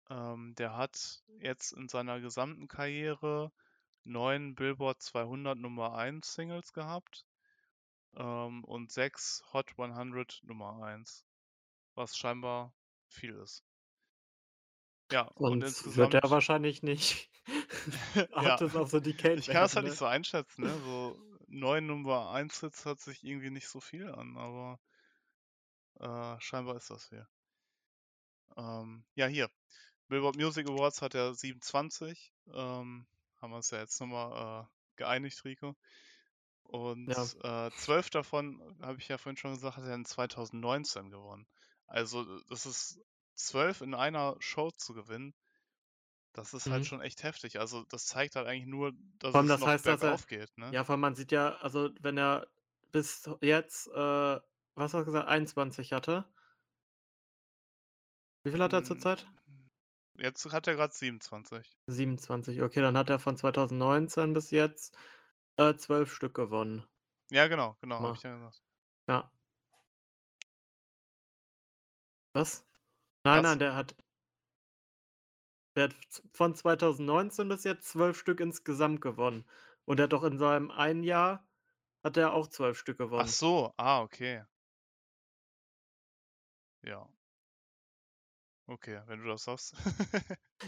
Ähm, 0.09 0.55
der 0.57 0.76
hat 0.76 1.22
jetzt 1.38 1.72
in 1.72 1.88
seiner 1.88 2.20
gesamten 2.20 2.68
Karriere 2.68 3.53
9 4.05 4.55
Billboard 4.55 5.01
200 5.03 5.59
Nummer 5.59 5.95
1 5.95 6.34
Singles 6.34 6.72
gehabt, 6.72 7.26
ähm, 8.16 8.64
und 8.64 8.91
6 8.91 9.45
Hot 9.53 9.78
100 9.78 10.41
Nummer 10.45 10.82
1, 10.82 11.26
was 11.95 12.16
scheinbar 12.16 12.74
viel 13.07 13.34
ist. 13.36 13.64
Ja, 15.12 15.22
und 15.34 15.62
Sonst 15.62 15.97
wird 15.97 16.14
er 16.14 16.22
insgesamt 16.22 16.30
wahrscheinlich 16.30 16.82
nicht 16.82 17.30
Ja, 18.16 18.53
Artist 18.53 18.76
of 18.76 18.91
the 18.91 19.01
Decade 19.01 19.34
ich 19.34 19.47
kann 19.47 19.62
das 19.62 19.74
halt 19.74 19.84
ne? 19.84 19.91
nicht 19.91 19.99
so 19.99 20.07
einschätzen, 20.07 20.62
ne? 20.62 20.80
So 20.84 21.18
9 21.49 21.86
Nummer 21.86 22.30
1 22.30 22.61
Hits 22.61 22.84
hört 22.84 23.01
sich 23.01 23.24
irgendwie 23.24 23.51
nicht 23.51 23.68
so 23.68 23.80
viel 23.80 24.09
an, 24.09 24.36
aber 24.36 24.78
äh, 26.01 26.41
scheinbar 26.41 26.77
ist 26.77 26.91
das 26.91 27.07
viel. 27.09 27.27
Ähm, 28.57 29.05
ja, 29.15 29.27
hier. 29.27 29.51
Billboard 30.09 30.37
Music 30.37 30.69
Awards 30.69 31.03
hat 31.03 31.15
er 31.15 31.35
27. 31.35 32.33
Ähm, 32.49 33.09
haben 33.41 33.51
wir 33.53 33.57
uns 33.57 33.71
ja 33.71 33.79
jetzt 33.81 34.01
noch 34.01 34.09
mal, 34.09 34.65
äh, 34.65 34.67
geeinigt, 34.97 35.45
Rico. 35.45 35.77
Und, 36.65 37.15
Ja. 37.15 37.31
äh, 37.43 37.73
12 37.75 38.11
davon, 38.11 38.79
habe 38.83 38.99
ich 39.01 39.09
ja 39.09 39.19
vorhin 39.19 39.37
schon 39.39 39.55
gesagt, 39.55 39.77
hat 39.79 39.85
er 39.85 39.95
in 39.95 40.05
2019 40.07 41.11
gewonnen. 41.11 41.49
Also, 41.87 42.41
das 42.49 42.67
ist 42.67 43.01
12 43.37 43.83
in 43.83 43.95
einer 43.95 44.37
Show 44.41 44.71
zu 44.73 44.95
gewinnen, 44.95 45.35
das 46.33 46.55
ist 46.55 46.71
halt 46.71 46.85
Mhm. 46.85 46.87
schon 46.87 47.01
echt 47.01 47.23
heftig. 47.23 47.61
Also, 47.61 47.85
das 47.85 48.07
zeigt 48.07 48.35
halt 48.37 48.47
eigentlich 48.49 48.67
nur, 48.67 48.93
dass 49.19 49.39
allem 49.39 49.49
es 49.49 49.57
das 49.57 49.59
noch 49.59 49.67
heißt, 49.67 49.87
dass 49.87 50.03
er 50.03 50.19
bergauf 50.19 50.27
geht, 50.27 50.57
ne? 50.59 50.75
ja, 50.75 50.85
vor 50.85 50.95
allem 50.95 51.01
man 51.01 51.15
sieht 51.17 51.33
ja 51.33 51.57
also, 51.57 51.91
wenn 52.01 52.17
er 52.19 52.47
bis 52.93 53.29
jetzt, 53.41 53.89
äh, 53.89 54.41
was 54.75 54.95
hat 54.95 55.01
er 55.01 55.05
gesagt, 55.05 55.29
21 55.29 55.93
hatte? 55.93 56.25
Wie 58.43 58.51
viel 58.51 58.62
hat 58.62 58.73
er 58.73 58.85
zurzeit? 58.85 59.27
Hm, 59.47 59.71
jetzt 60.18 60.45
hat 60.53 60.66
er 60.66 60.77
grad 60.77 60.95
27. 60.95 61.77
27, 61.89 62.62
okay, 62.62 62.81
dann 62.81 62.97
hat 62.97 63.11
er 63.11 63.18
von 63.18 63.37
2019 63.37 64.33
bis 64.33 64.51
jetzt, 64.51 64.97
äh, 65.57 65.75
12 65.75 66.12
Stück 66.12 66.35
gewonnen. 66.35 66.85
Ja, 67.31 67.47
genau, 67.49 67.77
genau, 67.81 68.01
habe 68.01 68.16
ich 68.16 68.23
ja 68.23 68.35
gesagt. 68.35 68.62
Ja. 69.09 69.31
Was? 72.35 72.64
Nein, 73.25 73.43
Das 73.43 73.43
nein, 73.43 73.59
der 73.59 73.75
hat 73.75 73.95
der 75.77 75.85
hat 75.85 75.95
von 76.33 76.55
2019 76.55 77.49
bis 77.49 77.64
jetzt 77.64 77.89
12 77.89 78.18
Stück 78.18 78.41
insgesamt 78.41 79.01
gewonnen. 79.01 79.45
Und 79.85 80.01
er 80.01 80.05
hat 80.05 80.12
doch 80.12 80.25
in 80.25 80.39
seinem 80.39 80.71
einen 80.71 81.03
Jahr 81.05 81.47
hat 82.05 82.16
er 82.16 82.33
auch 82.33 82.49
12 82.49 82.79
Stück 82.79 83.01
Ach 83.16 83.27
gewonnen. 83.27 83.29
so, 83.29 83.73
ah, 83.77 84.01
okay. 84.03 84.45
Ja. 86.83 87.11
Okay, 88.68 89.03
wenn 89.07 89.20
du 89.20 89.26
das 89.28 89.45
sagst. 89.45 89.74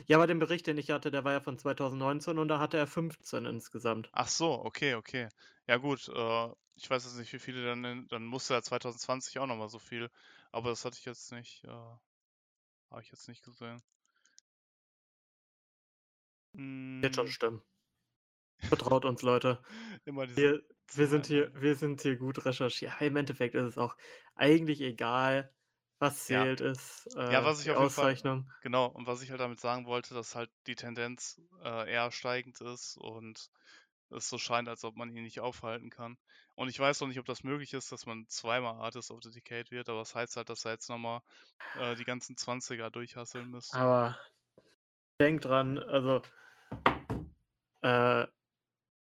Ja, 0.07 0.17
aber 0.19 0.27
den 0.29 0.39
Bericht, 0.39 0.67
den 0.69 0.79
ich 0.79 0.91
hatte, 0.91 1.11
der 1.11 1.25
war 1.25 1.33
ja 1.33 1.41
von 1.41 1.59
2019 1.59 2.39
und 2.39 2.47
da 2.49 2.59
hatte 2.61 2.77
er 2.77 2.87
15 2.87 3.47
insgesamt. 3.47 4.13
Ach 4.15 4.29
so, 4.29 4.53
okay, 4.65 4.95
okay. 4.95 5.29
Ja 5.67 5.77
gut, 5.79 6.09
äh, 6.09 6.49
ich 6.75 6.89
weiß 6.91 7.05
jetzt 7.05 7.17
nicht, 7.17 7.33
wie 7.33 7.39
viele 7.39 7.65
dann 7.65 8.07
dann 8.09 8.25
musste 8.27 8.55
er 8.55 8.63
2020 8.63 9.39
auch 9.39 9.47
noch 9.47 9.57
mal 9.57 9.69
so 9.69 9.79
viel, 9.79 10.11
aber 10.51 10.71
das 10.71 10.85
hatte 10.85 10.99
ich 10.99 11.05
jetzt 11.05 11.33
nicht, 11.33 11.65
äh 11.65 11.69
habe 12.91 13.03
ich 13.03 13.11
jetzt 13.11 13.29
nicht 13.29 13.43
gesehen. 13.45 13.83
Wird 17.01 17.17
schon 17.17 17.27
Hm. 17.27 17.35
stimmen. 17.35 17.63
Vertraut 18.69 19.05
uns, 19.05 19.23
Leute. 19.23 19.63
Wir 20.35 20.63
wir 20.95 21.07
sind 21.09 21.27
hier 21.27 21.53
wir 21.55 21.77
sind 21.77 22.03
hier 22.03 22.17
gut 22.17 22.45
recherchiert. 22.45 23.01
Im 23.01 23.17
Endeffekt 23.17 23.55
ist 23.55 23.65
es 23.65 23.79
auch 23.79 23.97
eigentlich 24.35 24.81
egal, 24.81 25.55
was 26.03 26.25
Ja. 26.29 26.49
zählt, 26.49 26.61
ist, 26.61 27.09
Ja, 27.29 27.45
äh, 27.45 27.45
was 27.45 27.61
ich 27.63 27.71
die 27.71 27.73
auf 27.73 27.81
jeden 27.81 27.93
Fall 27.93 28.11
Auszeichnung. 28.11 28.51
genau, 28.61 28.87
und 28.89 29.07
was 29.07 29.23
ich 29.23 29.31
halt 29.31 29.41
damit 29.41 29.61
sagen 29.61 29.87
wollte, 29.87 30.15
dass 30.15 30.35
halt 30.37 30.51
die 30.67 30.77
Tendenz, 30.77 31.41
äh, 31.63 31.91
eher 31.93 32.11
steigend 32.13 32.61
ist 32.63 32.97
und 32.99 33.51
es 34.11 34.29
so 34.29 34.39
scheint, 34.39 34.69
als 34.69 34.85
ob 34.85 34.97
man 34.97 35.11
ihn 35.17 35.25
nicht 35.25 35.41
aufhalten 35.41 35.91
kann. 35.91 36.19
Und 36.57 36.69
ich 36.69 36.79
weiß 36.81 37.01
noch 37.01 37.09
nicht, 37.09 37.19
ob 37.21 37.27
das 37.27 37.45
möglich 37.45 37.75
ist, 37.75 37.93
dass 37.93 38.07
man 38.07 38.29
zweimal 38.29 38.77
Artist 38.81 39.11
of 39.13 39.21
the 39.25 39.31
Decade 39.33 39.71
wird, 39.71 39.89
aber 39.91 40.01
das 40.01 40.15
heißt 40.17 40.37
halt, 40.37 40.51
dass 40.51 40.65
er 40.67 40.73
jetzt 40.73 40.89
noch 40.91 40.99
mal, 40.99 41.23
äh, 41.75 41.97
die 41.97 42.05
ganzen 42.05 42.37
20er 42.37 42.91
durchhasseln 42.91 43.49
müsste. 43.51 43.81
Aber 43.81 44.19
denk 45.21 45.41
dran, 45.43 45.79
also 45.79 46.23
äh, 47.83 48.27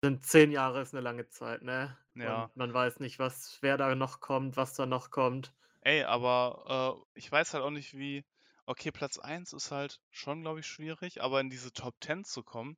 sind 0.05 0.26
10 0.26 0.50
Jahre 0.53 0.82
ist 0.82 0.94
'ne 0.94 1.00
lange 1.00 1.28
Zeit, 1.28 1.62
ne? 1.62 1.98
Ja. 2.16 2.50
Und 2.50 2.57
man 2.57 2.74
weiß 2.74 3.00
nicht, 3.00 3.18
was 3.20 3.59
wer 3.62 3.76
da 3.78 3.94
noch 3.96 4.20
kommt, 4.20 4.57
was 4.57 4.74
da 4.74 4.86
noch 4.86 5.11
kommt. 5.11 5.55
Ey, 5.83 6.03
aber, 6.05 7.05
äh, 7.14 7.18
ich 7.18 7.30
weiß 7.30 7.55
halt 7.55 7.62
auch 7.62 7.70
nicht, 7.70 7.95
wie 7.97 8.24
okay, 8.66 8.91
Platz 8.91 9.18
1 9.18 9.53
ist 9.53 9.70
halt 9.70 10.01
schon, 10.11 10.43
glaube 10.43 10.59
ich, 10.61 10.66
schwierig, 10.66 11.22
aber 11.22 11.41
in 11.41 11.51
diese 11.51 11.72
Top 11.72 11.95
10 12.03 12.24
zu 12.24 12.43
kommen 12.43 12.76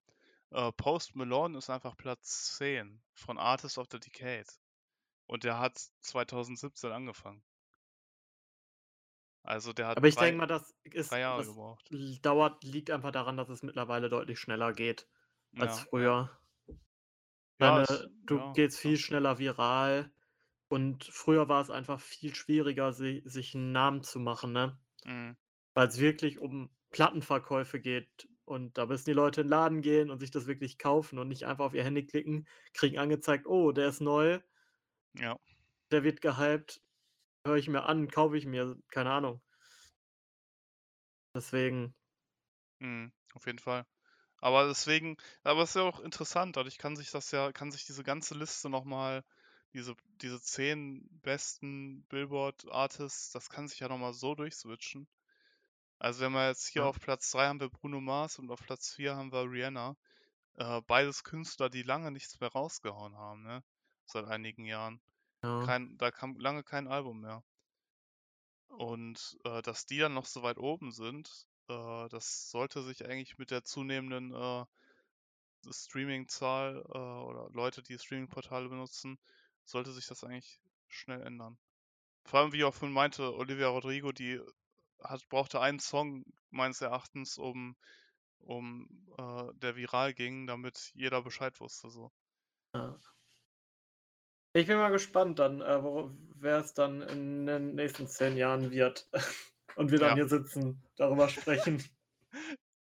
äh, 0.53 0.73
Post 0.73 1.17
Malone 1.17 1.57
ist 1.59 1.71
einfach 1.71 1.97
Platz 1.97 2.57
10 2.59 3.03
von 3.15 3.39
Artist 3.39 3.79
of 3.79 3.89
the 3.93 4.01
Decade. 4.01 4.47
Und 5.27 5.45
der 5.45 5.59
hat 5.61 5.79
2017 6.03 6.93
angefangen. 6.93 7.45
Also, 9.43 9.73
der 9.73 9.87
hat 9.87 9.99
Aber 9.99 10.07
ich 10.09 10.17
3 10.17 10.19
denke 10.19 10.39
mal, 10.39 10.47
das 10.47 10.75
ist 10.85 11.11
3 11.11 11.21
Jahre 11.21 11.47
das 11.47 11.47
gebraucht. 11.47 11.93
dauert 12.23 12.65
liegt 12.65 12.91
einfach 12.91 13.13
daran, 13.13 13.37
dass 13.37 13.49
es 13.49 13.63
mittlerweile 13.63 14.09
deutlich 14.09 14.39
schneller 14.41 14.73
geht 14.73 15.09
als 15.57 15.79
Ja, 15.79 15.89
früher. 15.91 16.31
Ja, 17.59 17.81
Deine 17.81 17.83
es 17.83 18.07
du 18.27 18.39
ja, 18.39 18.53
gehst 18.53 18.79
viel 18.79 18.97
schneller 18.97 19.39
viral 19.41 20.13
und 20.69 21.05
früher 21.05 21.49
war 21.49 21.63
es 21.63 21.71
einfach 21.71 22.01
viel 22.01 22.35
schwieriger, 22.35 22.93
si 22.93 23.23
sich 23.27 23.55
'n 23.55 23.73
Namen 23.73 24.03
zu 24.03 24.19
machen, 24.21 24.53
ne? 24.53 24.79
Mhm. 25.07 25.37
Weil's 25.75 26.01
wirklich 26.01 26.39
um 26.41 26.71
Plattenverkäufe 26.91 27.81
geht 27.81 28.29
und 28.45 28.79
da 28.79 28.87
müssen 28.87 29.07
die 29.07 29.13
Leute 29.15 29.43
in 29.43 29.49
'n 29.49 29.51
Laden 29.51 29.83
gehen 29.83 30.11
und 30.11 30.21
sich 30.21 30.31
das 30.33 30.47
wirklich 30.47 30.79
kaufen 30.79 31.19
und 31.19 31.29
nicht 31.29 31.45
einfach 31.47 31.67
auf 31.67 31.75
ihr 31.75 31.85
Handy 31.85 32.07
klicken, 32.07 32.47
kriegen 32.75 32.99
angezeigt: 32.99 33.47
„Oh, 33.47 33.73
der 33.73 33.89
ist 33.89 34.01
neu.“ 34.01 34.41
Ja. 35.15 35.39
Der 35.93 36.03
wird 36.05 36.21
gehypt, 36.23 36.83
höre 37.47 37.57
ich 37.57 37.69
mir 37.69 37.85
an, 37.85 38.09
kaufe 38.09 38.37
ich 38.39 38.47
mir, 38.47 38.79
keine 38.91 39.13
Ahnung. 39.13 39.43
Deswegen. 41.35 41.95
Mhm, 42.81 43.13
auf 43.35 43.47
jeden 43.47 43.59
Fall. 43.59 43.87
Aber 44.39 44.69
deswegen 44.69 45.17
aber 45.45 45.65
ist 45.65 45.77
ja 45.77 45.83
auch 45.83 46.01
interessant, 46.01 46.57
dadurch 46.57 46.79
kann 46.79 46.97
sich 46.97 47.11
das 47.11 47.31
ja 47.33 47.53
kann 47.53 47.73
sich 47.73 47.87
diese 47.87 48.05
ganze 48.05 48.35
Liste 48.37 48.71
noch 48.71 48.85
mal 48.85 49.25
diese 49.75 49.95
diese 50.23 50.41
10 50.41 51.09
besten 51.23 52.05
Billboard 52.09 52.67
Artists, 52.73 53.31
das 53.33 53.51
kann 53.51 53.69
sich 53.69 53.81
ja 53.81 53.89
noch 53.89 53.99
mal 53.99 54.15
so 54.15 54.35
durchswitchen. 54.35 55.09
Also, 55.99 56.21
wenn 56.25 56.33
wir 56.33 56.49
jetzt 56.49 56.69
hier 56.69 56.85
Ja. 56.85 56.89
auf 56.89 57.01
Platz 57.01 57.31
3 57.33 57.49
haben 57.49 57.61
wir 57.61 57.71
Bruno 57.71 58.01
Mars 58.01 58.39
und 58.39 58.51
auf 58.51 58.61
Platz 58.63 58.93
4 58.95 59.17
haben 59.17 59.33
wir 59.33 59.51
Rihanna. 59.51 59.97
Äh, 60.55 60.83
beides 60.87 61.25
Künstler, 61.25 61.71
die 61.71 61.83
lange 61.83 62.11
nichts 62.13 62.41
mehr 62.41 62.51
rausgehauen 62.53 63.17
haben, 63.17 63.43
ne, 63.43 63.65
seit 64.07 64.27
einigen 64.27 64.67
Jahren. 64.67 65.01
Ja. 65.43 65.67
Kein 65.67 65.97
da 65.99 66.11
kam 66.13 66.39
lange 66.39 66.65
kein 66.65 66.89
Album 66.89 67.21
mehr. 67.23 67.45
Und, 68.69 69.39
äh, 69.45 69.63
dass 69.63 69.87
die 69.87 69.99
dann 69.99 70.13
noch 70.15 70.27
so 70.27 70.43
weit 70.43 70.59
oben 70.59 70.93
sind, 70.93 71.47
äh, 71.69 72.09
das 72.11 72.51
sollte 72.51 72.83
sich 72.83 73.05
eigentlich 73.07 73.39
mit 73.39 73.51
der 73.51 73.65
zunehmenden, 73.65 74.33
äh, 74.35 74.67
Streaming-Zahl, 75.71 76.85
äh, 76.89 76.99
oder 76.99 77.49
Leute, 77.53 77.83
die 77.83 77.99
Streaming-Portale 77.99 78.69
benutzen, 78.69 79.19
sollte 79.65 79.93
sich 79.93 80.07
das 80.07 80.25
eigentlich 80.25 80.61
schnell 80.89 81.23
ändern. 81.23 81.59
Vor 82.27 82.41
allem, 82.41 82.53
wie 82.53 82.59
ich 82.59 82.65
auch 82.65 82.75
vorhin 82.75 82.95
meinte, 82.95 83.35
Olivia 83.35 83.69
Rodrigo, 83.69 84.13
die 84.13 84.41
hat 85.03 85.29
brauchte 85.29 85.61
einen 85.61 85.81
Song 85.81 86.25
meines 86.51 86.81
Erachtens, 86.81 87.39
um 87.39 87.77
um 88.41 88.89
äh, 89.19 89.53
der 89.57 89.77
viral 89.77 90.15
ging, 90.15 90.47
damit 90.47 90.93
jeder 90.95 91.23
Bescheid 91.23 91.61
wusste 91.61 91.91
so. 91.91 92.13
Ja. 92.75 92.99
Ich 94.53 94.67
bin 94.67 94.79
mal 94.79 94.91
gespannt 94.91 95.39
dann, 95.39 95.61
äh, 95.61 95.83
wo 95.83 96.11
wer's 96.37 96.75
dann 96.75 97.03
in 97.03 97.47
den 97.47 97.75
nächsten 97.75 98.07
10 98.09 98.37
Jahren 98.37 98.71
wird 98.71 99.09
und 99.77 99.91
wir 99.93 99.99
dann 99.99 100.13
Ja. 100.13 100.15
hier 100.15 100.29
sitzen, 100.29 100.83
darüber 100.97 101.29
sprechen. 101.29 101.83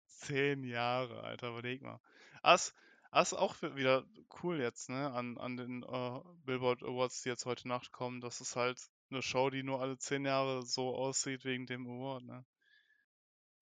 10 0.07 0.65
Jahre, 0.65 1.23
Alter, 1.23 1.49
überleg 1.51 1.83
mal. 1.83 2.01
Ah, 2.43 2.55
ist 2.55 2.75
ah, 3.13 3.23
ist 3.23 3.35
auch 3.35 3.61
wieder 3.63 4.05
cool 4.43 4.61
jetzt, 4.61 4.89
ne, 4.91 5.11
an 5.13 5.39
an 5.39 5.57
den, 5.57 5.83
äh, 5.83 6.21
Billboard 6.45 6.83
Awards, 6.83 7.23
die 7.23 7.29
jetzt 7.31 7.47
heute 7.47 7.69
Nacht 7.69 7.93
kommen. 7.93 8.21
Das 8.21 8.41
ist 8.41 8.57
halt 8.57 8.81
'ne 9.11 9.23
Show, 9.23 9.51
die 9.51 9.63
nur 9.63 9.81
alle 9.81 9.99
10 9.99 10.25
Jahre 10.25 10.63
so 10.65 10.95
aussieht 10.97 11.45
wegen 11.45 11.67
dem 11.67 11.87
Award, 11.89 12.25
ne? 12.25 12.45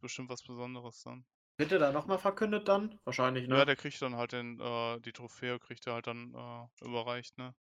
Bestimmt 0.01 0.29
was 0.29 0.43
Besonderes 0.43 1.03
dann. 1.05 1.25
Wird 1.61 1.73
der 1.73 1.79
da 1.81 1.93
noch 1.93 2.07
mal 2.07 2.19
verkündet 2.19 2.67
dann? 2.69 2.99
Wahrscheinlich, 3.05 3.47
Ja, 3.51 3.65
ne? 3.65 3.67
der 3.67 3.77
kriegt 3.77 4.01
dann 4.03 4.15
halt 4.17 4.33
den 4.33 4.59
äh, 4.61 5.01
die 5.01 5.13
Trophäe 5.13 5.59
kriegt 5.59 5.87
er 5.87 5.95
halt 5.95 6.07
dann, 6.07 6.35
äh, 6.35 6.85
überreicht, 6.85 7.37
ne? 7.39 7.55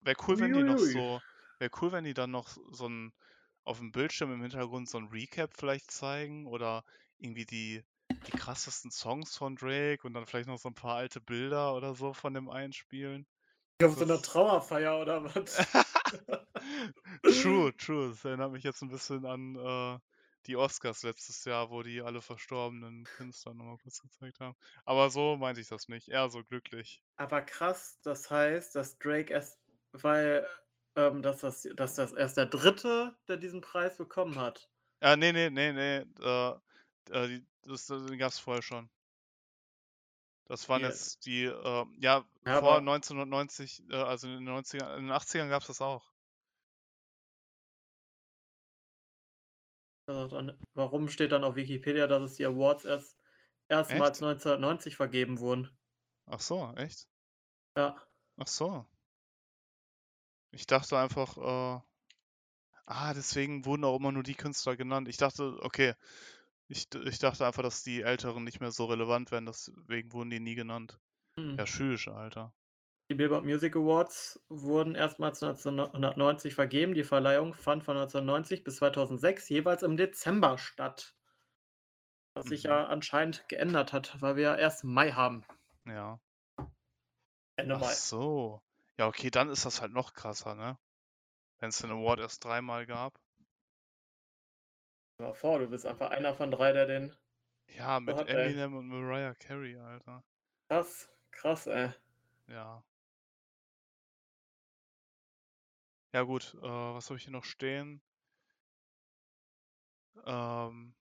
Wäre 0.00 0.16
cool, 0.26 0.40
wenn 0.40 0.52
die 0.52 0.64
Ui, 0.64 0.64
noch 0.64 0.78
so 0.78 1.22
wäre 1.58 1.70
cool, 1.80 1.92
wenn 1.92 2.04
die 2.04 2.14
dann 2.14 2.30
noch 2.32 2.48
so 2.72 2.86
'n 2.86 3.12
auf'm 3.64 3.92
Bildschirm 3.92 4.32
im 4.32 4.40
Hintergrund 4.42 4.88
so 4.88 4.98
'n 4.98 5.08
Recap 5.08 5.54
vielleicht 5.56 5.90
zeigen 5.90 6.46
oder 6.46 6.84
irgendwie 7.18 7.46
die 7.46 7.84
die 8.26 8.32
krassesten 8.32 8.90
Songs 8.90 9.36
von 9.36 9.56
Drake 9.56 10.06
und 10.06 10.14
dann 10.14 10.26
vielleicht 10.26 10.48
noch 10.48 10.58
so 10.58 10.68
'n 10.68 10.74
paar 10.74 10.96
alte 10.96 11.20
Bilder 11.20 11.74
oder 11.74 11.94
so 11.94 12.12
von 12.14 12.34
dem 12.34 12.48
einspielen. 12.50 13.26
Auf 13.80 13.94
so 13.96 14.04
'ner 14.04 14.20
Das 14.20 14.22
Trauerfeier 14.22 14.98
oder 15.00 15.22
was? 15.24 15.64
True, 17.28 17.72
true. 17.76 18.08
Das 18.10 18.24
erinnert 18.24 18.52
mich 18.52 18.64
jetzt 18.64 18.82
'n 18.82 18.88
bisschen 18.90 19.24
an, 19.26 19.56
äh, 19.56 19.98
die 20.46 20.56
Oscars 20.56 21.02
letztes 21.02 21.44
Jahr, 21.44 21.70
wo 21.70 21.82
die 21.82 22.00
alle 22.02 22.22
verstorbenen 22.22 23.08
Künstler 23.10 23.54
noch 23.54 23.64
mal 23.64 23.78
kurz 23.78 24.00
gezeigt 24.00 24.40
haben. 24.40 24.56
Aber 24.84 25.10
so 25.10 25.36
meinte 25.36 25.60
ich 25.60 25.68
das 25.68 25.88
nicht, 25.88 26.08
eher 26.08 26.30
so 26.30 26.42
glücklich. 26.44 27.00
Aber 27.20 27.42
krass, 27.42 27.98
das 28.02 28.30
heißt, 28.30 28.76
dass 28.76 28.96
Drake 28.98 29.32
erst 29.32 29.60
weil, 29.92 30.48
ähm, 30.94 31.20
dass 31.22 31.40
das 31.40 31.62
dass 31.74 31.96
das 31.96 32.12
erst 32.12 32.36
der 32.36 32.46
3., 32.46 33.16
der 33.26 33.36
diesen 33.38 33.60
Preis 33.60 33.96
bekommen 33.98 34.38
hat? 34.38 34.70
Äh, 35.02 35.16
ne, 35.16 35.32
ne, 35.32 35.48
ne, 35.50 35.72
ne, 35.72 36.06
äh, 36.20 36.58
äh, 37.10 37.28
die 37.28 37.46
das 37.62 37.86
den 37.86 38.18
gab's 38.18 38.38
vorher 38.38 38.62
schon. 38.62 38.88
Das 40.46 40.68
waren 40.68 40.82
äh 40.82 40.88
jetzt 40.88 41.26
die, 41.26 41.44
äh 41.44 41.86
ja, 42.00 42.24
Ja, 42.44 42.56
vor 42.58 42.80
aber 42.80 42.80
1990, 42.80 43.84
äh, 43.90 43.94
also 43.94 44.26
in 44.26 44.34
den 44.34 44.44
90er 44.44 44.96
in 44.96 45.04
den 45.04 45.12
80ern 45.12 45.48
gab's 45.48 45.68
das 45.68 45.80
auch. 45.80 46.10
Äh, 50.08 50.28
dann 50.28 50.58
warum 50.74 51.08
steht 51.08 51.30
dann 51.32 51.44
auf 51.44 51.54
Wikipedia, 51.56 52.06
dass 52.08 52.22
es 52.22 52.36
die 52.36 52.44
Awards 52.46 52.84
erst 52.84 53.16
erstmals 53.68 54.18
Echt? 54.18 54.22
1990 54.22 54.96
vergeben 54.96 55.38
wurden? 55.38 55.70
Ach 56.26 56.40
so, 56.40 56.72
echt? 56.76 57.08
Ja. 57.76 57.96
Ach 58.38 58.46
so. 58.48 58.86
Ich 60.50 60.66
dachte 60.66 60.98
einfach, 60.98 61.38
äh 61.38 61.80
ah, 62.86 63.14
deswegen 63.14 63.64
wurden 63.64 63.84
auch 63.84 63.96
immer 63.98 64.12
nur 64.12 64.22
die 64.24 64.34
Künstler 64.34 64.76
genannt. 64.76 65.08
Ich 65.08 65.16
dachte 65.16 65.58
okay, 65.62 65.94
ich 66.68 66.88
ich 66.94 67.18
dachte 67.18 67.46
einfach, 67.46 67.62
dass 67.62 67.82
die 67.82 68.02
Älteren 68.02 68.44
nicht 68.44 68.60
mehr 68.60 68.70
so 68.70 68.86
relevant 68.86 69.30
wären, 69.30 69.46
deswegen 69.46 70.12
wurden 70.12 70.30
die 70.30 70.40
nie 70.40 70.54
genannt. 70.54 71.00
Mhm. 71.36 71.56
Ja, 71.58 71.64
tschüss, 71.64 72.08
Alter. 72.08 72.54
Die 73.10 73.14
Billboard 73.14 73.44
Music 73.44 73.76
Awards 73.76 74.42
wurden 74.48 74.94
erstmals 74.94 75.42
1990 75.42 76.54
vergeben. 76.54 76.94
Die 76.94 77.04
Verleihung 77.04 77.52
fand 77.52 77.84
von 77.84 77.96
1990 77.98 78.64
bis 78.64 78.76
2006 78.76 79.46
jeweils 79.50 79.82
im 79.82 79.98
Dezember 79.98 80.56
statt. 80.56 81.14
Was 82.32 82.46
sich 82.48 82.62
Mhm. 82.62 82.68
ja 82.70 82.86
anscheinend 82.86 83.46
geändert 83.50 83.92
hat, 83.92 84.22
weil 84.22 84.36
wir 84.36 84.42
ja 84.44 84.56
erst 84.56 84.82
Mai 84.82 85.12
haben. 85.12 85.44
Ja. 85.86 86.20
Ende 87.56 87.76
Ach 87.76 87.80
Mai. 87.80 87.94
so. 87.94 88.60
Ja, 88.98 89.06
okay, 89.06 89.30
dann 89.30 89.48
ist 89.48 89.64
das 89.64 89.80
halt 89.80 89.92
noch 89.92 90.12
krasser, 90.12 90.54
ne? 90.54 90.78
Wenn's 91.60 91.78
den 91.78 91.90
Award 91.92 92.20
erst 92.20 92.44
dreimal 92.44 92.86
gab. 92.86 93.20
Mal 95.18 95.34
vor, 95.34 95.58
du 95.58 95.66
bist 95.68 95.84
einfach 95.84 96.10
einer 96.10 96.32
von 96.34 96.50
3, 96.50 96.72
der 96.72 96.86
den 96.86 97.12
Ja, 97.76 98.00
mit 98.00 98.16
hat, 98.16 98.28
ey. 98.28 98.50
Eminem 98.50 98.74
und 98.74 98.88
Mariah 98.88 99.34
Carey, 99.34 99.76
Alter. 99.76 100.22
Krass, 100.68 101.08
krass, 101.30 101.66
ey. 101.66 101.90
Ja. 102.48 102.82
Ja 106.12 106.22
gut, 106.22 106.54
äh, 106.62 106.66
was 106.66 107.08
habe 107.08 107.16
ich 107.16 107.24
hier 107.24 107.32
noch 107.32 107.44
stehen? 107.44 108.02
Ähm, 110.26 110.94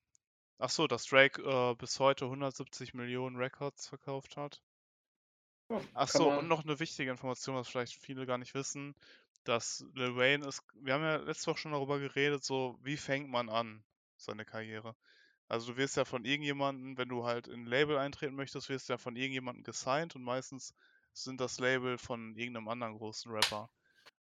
ach 0.59 0.69
so, 0.69 0.87
dass 0.87 1.05
Drake 1.05 1.41
äh, 1.43 1.75
bis 1.75 1.99
heute 1.99 2.25
170 2.25 2.93
Millionen 2.95 3.37
Records 3.37 3.87
verkauft 3.87 4.37
hat. 4.37 4.61
Ja, 5.69 5.81
Ach 5.93 6.09
kann 6.09 6.19
so, 6.19 6.29
man- 6.29 6.39
und 6.39 6.47
noch 6.47 6.63
eine 6.63 6.79
wichtige 6.79 7.11
Information, 7.11 7.55
was 7.55 7.67
vielleicht 7.67 7.95
viele 8.01 8.25
gar 8.25 8.37
nicht 8.37 8.53
wissen, 8.53 8.95
dass 9.43 9.85
Lil 9.95 10.15
Wayne 10.15 10.45
ist, 10.47 10.63
wir 10.75 10.93
haben 10.93 11.03
ja 11.03 11.17
letzte 11.17 11.51
Woche 11.51 11.59
schon 11.59 11.71
darüber 11.73 11.99
geredet, 11.99 12.43
so 12.43 12.77
wie 12.83 12.97
fängt 12.97 13.29
man 13.29 13.49
an, 13.49 13.83
seine 14.17 14.45
Karriere. 14.45 14.95
Also 15.47 15.73
du 15.73 15.77
wirst 15.77 15.97
ja 15.97 16.05
von 16.05 16.25
irgendjemandem, 16.25 16.97
wenn 16.97 17.09
du 17.09 17.25
halt 17.25 17.47
in 17.47 17.61
ein 17.63 17.65
Label 17.67 17.97
eintreten 17.97 18.35
möchtest, 18.35 18.69
wirst 18.69 18.89
du 18.89 18.93
ja 18.93 18.97
von 18.97 19.15
irgendjemandem 19.15 19.63
gesigned 19.63 20.15
und 20.15 20.23
meistens 20.23 20.73
sind 21.13 21.41
das 21.41 21.59
Label 21.59 21.97
von 21.97 22.35
irgendeinem 22.35 22.67
anderen 22.69 22.97
großen 22.97 23.31
Rapper. 23.31 23.69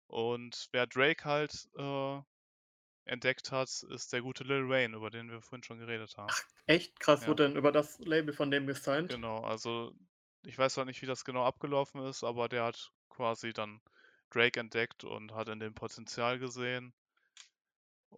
Und 0.09 0.68
wer 0.72 0.86
Drake 0.86 1.24
halt 1.24 1.68
äh, 1.76 2.20
entdeckt 3.07 3.53
hat, 3.53 3.70
ist 3.90 4.12
der 4.12 4.22
gute 4.22 4.44
Lil 4.44 4.68
Wayne, 4.68 4.97
über 4.97 5.11
den 5.11 5.30
wir 5.30 5.42
vorhin 5.42 5.64
schon 5.64 5.78
geredet 5.78 6.16
haben. 6.18 6.38
Echt 6.66 7.01
krass, 7.01 7.26
Ja. 7.26 7.26
wurde 7.26 7.49
denn 7.49 7.57
über 7.57 7.72
das 7.72 7.99
Label 7.99 8.32
von 8.32 8.53
dem 8.53 8.68
gesigned? 8.68 9.18
Genau, 9.18 9.40
also 9.42 9.92
ich 10.44 10.57
weiß 10.59 10.76
halt 10.76 10.86
nicht, 10.86 11.03
wie 11.03 11.07
das 11.07 11.24
genau 11.24 11.44
abgelaufen 11.44 12.01
ist, 12.03 12.22
aber 12.24 12.49
der 12.49 12.64
hat 12.64 12.92
quasi 13.09 13.53
dann 13.53 13.80
Drake 14.30 14.59
entdeckt 14.61 15.03
und 15.05 15.32
hat 15.34 15.49
in 15.49 15.59
dem 15.61 15.74
Potenzial 15.74 16.38
gesehen 16.38 16.94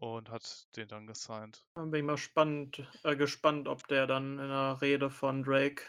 und 0.01 0.31
hat 0.31 0.67
den 0.77 0.89
dann 0.89 1.07
gesigned. 1.07 1.65
Dann 1.75 1.91
bin 1.91 2.01
ich 2.01 2.07
mal 2.07 2.17
spannend, 2.17 2.87
äh, 3.05 3.17
gespannt, 3.17 3.69
ob 3.69 3.87
der 3.89 4.07
dann 4.07 4.35
in 4.35 4.45
einer 4.45 4.81
Rede 4.83 5.11
von 5.11 5.43
Drake 5.43 5.83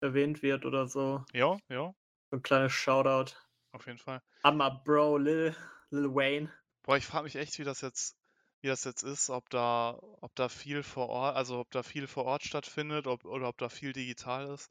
erwähnt 0.00 0.42
wird 0.42 0.64
oder 0.66 0.86
so. 0.86 1.24
Ja, 1.34 1.58
ja, 1.68 1.94
So 2.30 2.36
ein 2.36 2.42
kleines 2.42 2.72
Shoutout. 2.72 3.34
auf 3.72 3.86
jeden 3.86 3.98
Fall. 3.98 4.20
I'm 4.44 4.60
a 4.60 4.68
Bro, 4.70 5.18
Lil, 5.18 5.54
Lil 5.90 6.14
Wayne. 6.14 6.52
Boah, 6.82 6.96
ich 6.96 7.06
frage 7.06 7.24
mich 7.24 7.36
echt, 7.36 7.58
wie 7.58 7.64
das 7.64 7.80
jetzt, 7.80 8.16
wie 8.60 8.68
das 8.68 8.84
jetzt 8.84 9.02
ist, 9.02 9.28
ob 9.30 9.48
da, 9.50 9.98
ob 10.20 10.34
da 10.34 10.48
viel 10.48 10.82
vor 10.82 11.08
Ort, 11.08 11.36
also 11.36 11.58
ob 11.60 11.70
da 11.70 11.82
viel 11.82 12.06
vor 12.06 12.24
Ort 12.24 12.44
stattfindet, 12.44 13.06
ob, 13.06 13.24
oder 13.24 13.48
ob 13.48 13.58
da 13.58 13.68
viel 13.68 13.92
digital 13.92 14.46
ist. 14.52 14.70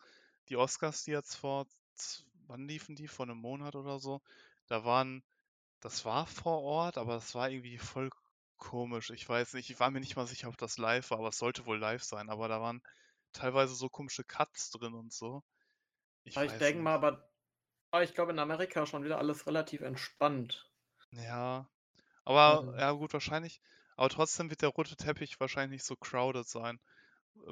Die 0.49 0.55
Oscars, 0.57 1.03
die 1.03 1.11
jetzt 1.11 1.35
vor, 1.35 1.67
wann 2.47 2.67
liefen 2.67 2.95
die? 2.95 3.07
Vor 3.07 3.25
einem 3.25 3.37
Monat 3.37 3.75
oder 3.75 3.99
so? 3.99 4.21
Da 4.67 4.85
waren, 4.85 5.23
das 5.81 6.05
war 6.05 6.27
vor 6.27 6.61
Ort, 6.63 6.97
aber 6.97 7.17
es 7.17 7.35
war 7.35 7.49
irgendwie 7.49 7.77
voll 7.79 8.09
komisch. 8.63 9.09
Ich 9.11 9.27
weiß 9.27 9.53
nicht, 9.53 9.69
ich 9.69 9.79
war 9.79 9.91
mir 9.91 9.99
nicht 9.99 10.15
mal 10.15 10.27
sicher, 10.27 10.47
ob 10.49 10.57
das 10.57 10.77
live 10.77 11.09
war, 11.11 11.19
aber 11.19 11.29
es 11.29 11.37
sollte 11.37 11.65
wohl 11.65 11.77
live 11.79 12.03
sein. 12.03 12.29
Aber 12.29 12.47
da 12.47 12.61
waren 12.61 12.81
teilweise 13.33 13.75
so 13.75 13.89
komische 13.89 14.23
Cuts 14.23 14.71
drin 14.71 14.93
und 14.93 15.11
so. 15.13 15.43
Ich 16.25 16.37
ich 16.37 16.57
denke 16.57 16.81
mal, 16.81 16.95
aber 16.95 17.29
ich 18.03 18.13
glaube 18.13 18.33
in 18.33 18.39
Amerika 18.39 18.85
schon 18.85 19.03
wieder 19.05 19.19
alles 19.19 19.47
relativ 19.47 19.81
entspannt. 19.81 20.69
Ja, 21.11 21.69
aber 22.25 22.63
Ähm. 22.63 22.77
ja 22.79 22.91
gut, 22.93 23.13
wahrscheinlich. 23.13 23.61
Aber 23.97 24.09
trotzdem 24.09 24.49
wird 24.51 24.61
der 24.63 24.69
rote 24.69 24.95
Teppich 24.97 25.39
wahrscheinlich 25.39 25.79
nicht 25.81 25.85
so 25.87 25.95
crowded 25.95 26.47
sein. 26.47 26.79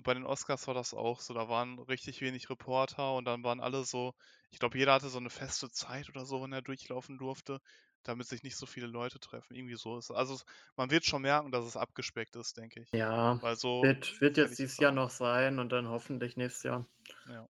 Bei 0.04 0.14
den 0.16 0.26
Oscars 0.26 0.68
war 0.68 0.74
das 0.76 0.94
auch 0.94 1.22
so. 1.22 1.34
Da 1.36 1.50
waren 1.50 1.80
richtig 1.80 2.22
wenig 2.22 2.50
Reporter 2.50 3.16
und 3.16 3.26
dann 3.26 3.44
waren 3.44 3.62
alle 3.62 3.84
so. 3.86 4.14
Ich 4.52 4.60
glaube, 4.60 4.78
jeder 4.80 4.94
hatte 4.94 5.10
so 5.10 5.20
eine 5.20 5.30
feste 5.32 5.72
Zeit 5.72 6.10
oder 6.10 6.26
so, 6.26 6.44
wenn 6.44 6.54
er 6.54 6.62
durchlaufen 6.64 7.18
durfte, 7.20 7.62
damit 8.04 8.28
sich 8.28 8.44
nicht 8.44 8.56
so 8.56 8.66
viele 8.66 8.88
Leute 8.88 9.20
treffen. 9.20 9.56
Irgendwie 9.56 9.76
so 9.76 9.98
ist. 9.98 10.12
Also 10.12 10.40
man 10.76 10.92
wird 10.92 11.06
schon 11.06 11.22
merken, 11.22 11.52
dass 11.52 11.66
es 11.66 11.78
abgespeckt 11.78 12.36
ist, 12.36 12.58
denke 12.58 12.82
ich. 12.82 12.92
Ja, 12.92 13.42
Weil 13.42 13.56
so 13.56 13.84
wird, 13.84 14.20
wird 14.22 14.38
jetzt 14.38 14.60
dieses 14.60 14.78
Jahr 14.78 14.92
noch 14.92 15.10
sein 15.10 15.60
und 15.60 15.70
dann 15.72 15.88
hoffentlich 15.88 16.38
nächstes 16.38 16.64
Jahr. 16.64 16.86
Ja. 17.28 17.48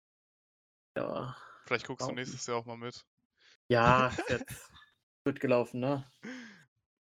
Ja, 0.96 1.36
Vielleicht 1.66 1.86
guckst 1.86 2.08
du 2.08 2.12
nächstes 2.12 2.46
Jahr 2.46 2.58
auch 2.58 2.64
mal 2.64 2.76
mit. 2.76 3.04
ja 3.68 4.10
jetzt 4.28 4.70
wird 5.24 5.40
gelaufen, 5.40 5.80
ne? 5.80 6.10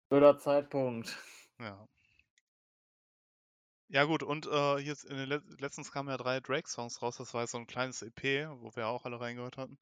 Blöder 0.09 0.37
Zeitpunkt. 0.39 1.17
Ja. 1.59 1.87
Ja 3.89 4.03
gut, 4.03 4.23
und 4.23 4.47
äh, 4.47 4.77
jetzt 4.79 5.05
in 5.05 5.15
den 5.15 5.29
Let 5.29 5.43
letztens 5.61 5.91
kamen 5.91 6.09
ja 6.09 6.17
drei 6.17 6.39
Drake-Songs 6.41 7.01
raus, 7.01 7.17
das 7.17 7.33
war 7.33 7.41
jetzt 7.41 7.51
so 7.51 7.57
ein 7.57 7.67
kleines 7.67 8.01
EP, 8.01 8.49
wo 8.59 8.75
wir 8.75 8.87
auch 8.87 9.05
alle 9.05 9.19
reingehört 9.19 9.57
hatten. 9.57 9.77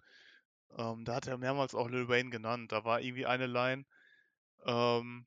Ähm, 0.78 1.06
da 1.06 1.16
hat 1.16 1.28
er 1.28 1.38
mehrmals 1.38 1.76
auch 1.76 1.90
Lil 1.90 2.08
Wayne 2.08 2.30
genannt. 2.30 2.72
Da 2.72 2.84
war 2.84 3.02
irgendwie 3.02 3.26
eine 3.26 3.48
Line, 3.48 3.86
ähm, 4.66 5.26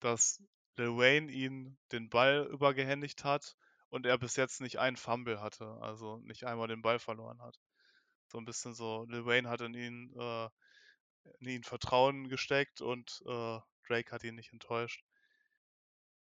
dass 0.00 0.42
Lil 0.76 0.96
Wayne 0.96 1.30
ihn 1.30 1.76
den 1.92 2.08
Ball 2.08 2.46
übergehändigt 2.50 3.24
hat 3.24 3.56
und 3.88 4.06
er 4.06 4.18
bis 4.18 4.36
jetzt 4.36 4.60
nicht 4.60 4.78
einen 4.78 4.96
Fumble 4.96 5.40
hatte, 5.40 5.66
also 5.80 6.18
nicht 6.18 6.44
einmal 6.44 6.68
den 6.68 6.82
Ball 6.82 6.98
verloren 6.98 7.40
hat. 7.42 7.58
So 8.28 8.38
ein 8.38 8.44
bisschen 8.44 8.74
so, 8.74 9.04
Lil 9.08 9.24
Wayne 9.26 9.48
hat 9.48 9.60
in 9.60 9.74
ihn, 9.74 10.14
äh, 10.18 10.48
in 11.40 11.48
ihn 11.48 11.64
Vertrauen 11.64 12.28
gesteckt 12.28 12.80
und 12.80 13.22
äh, 13.26 13.58
Drake 13.86 14.12
hat 14.12 14.24
ihn 14.24 14.34
nicht 14.34 14.52
enttäuscht. 14.52 15.02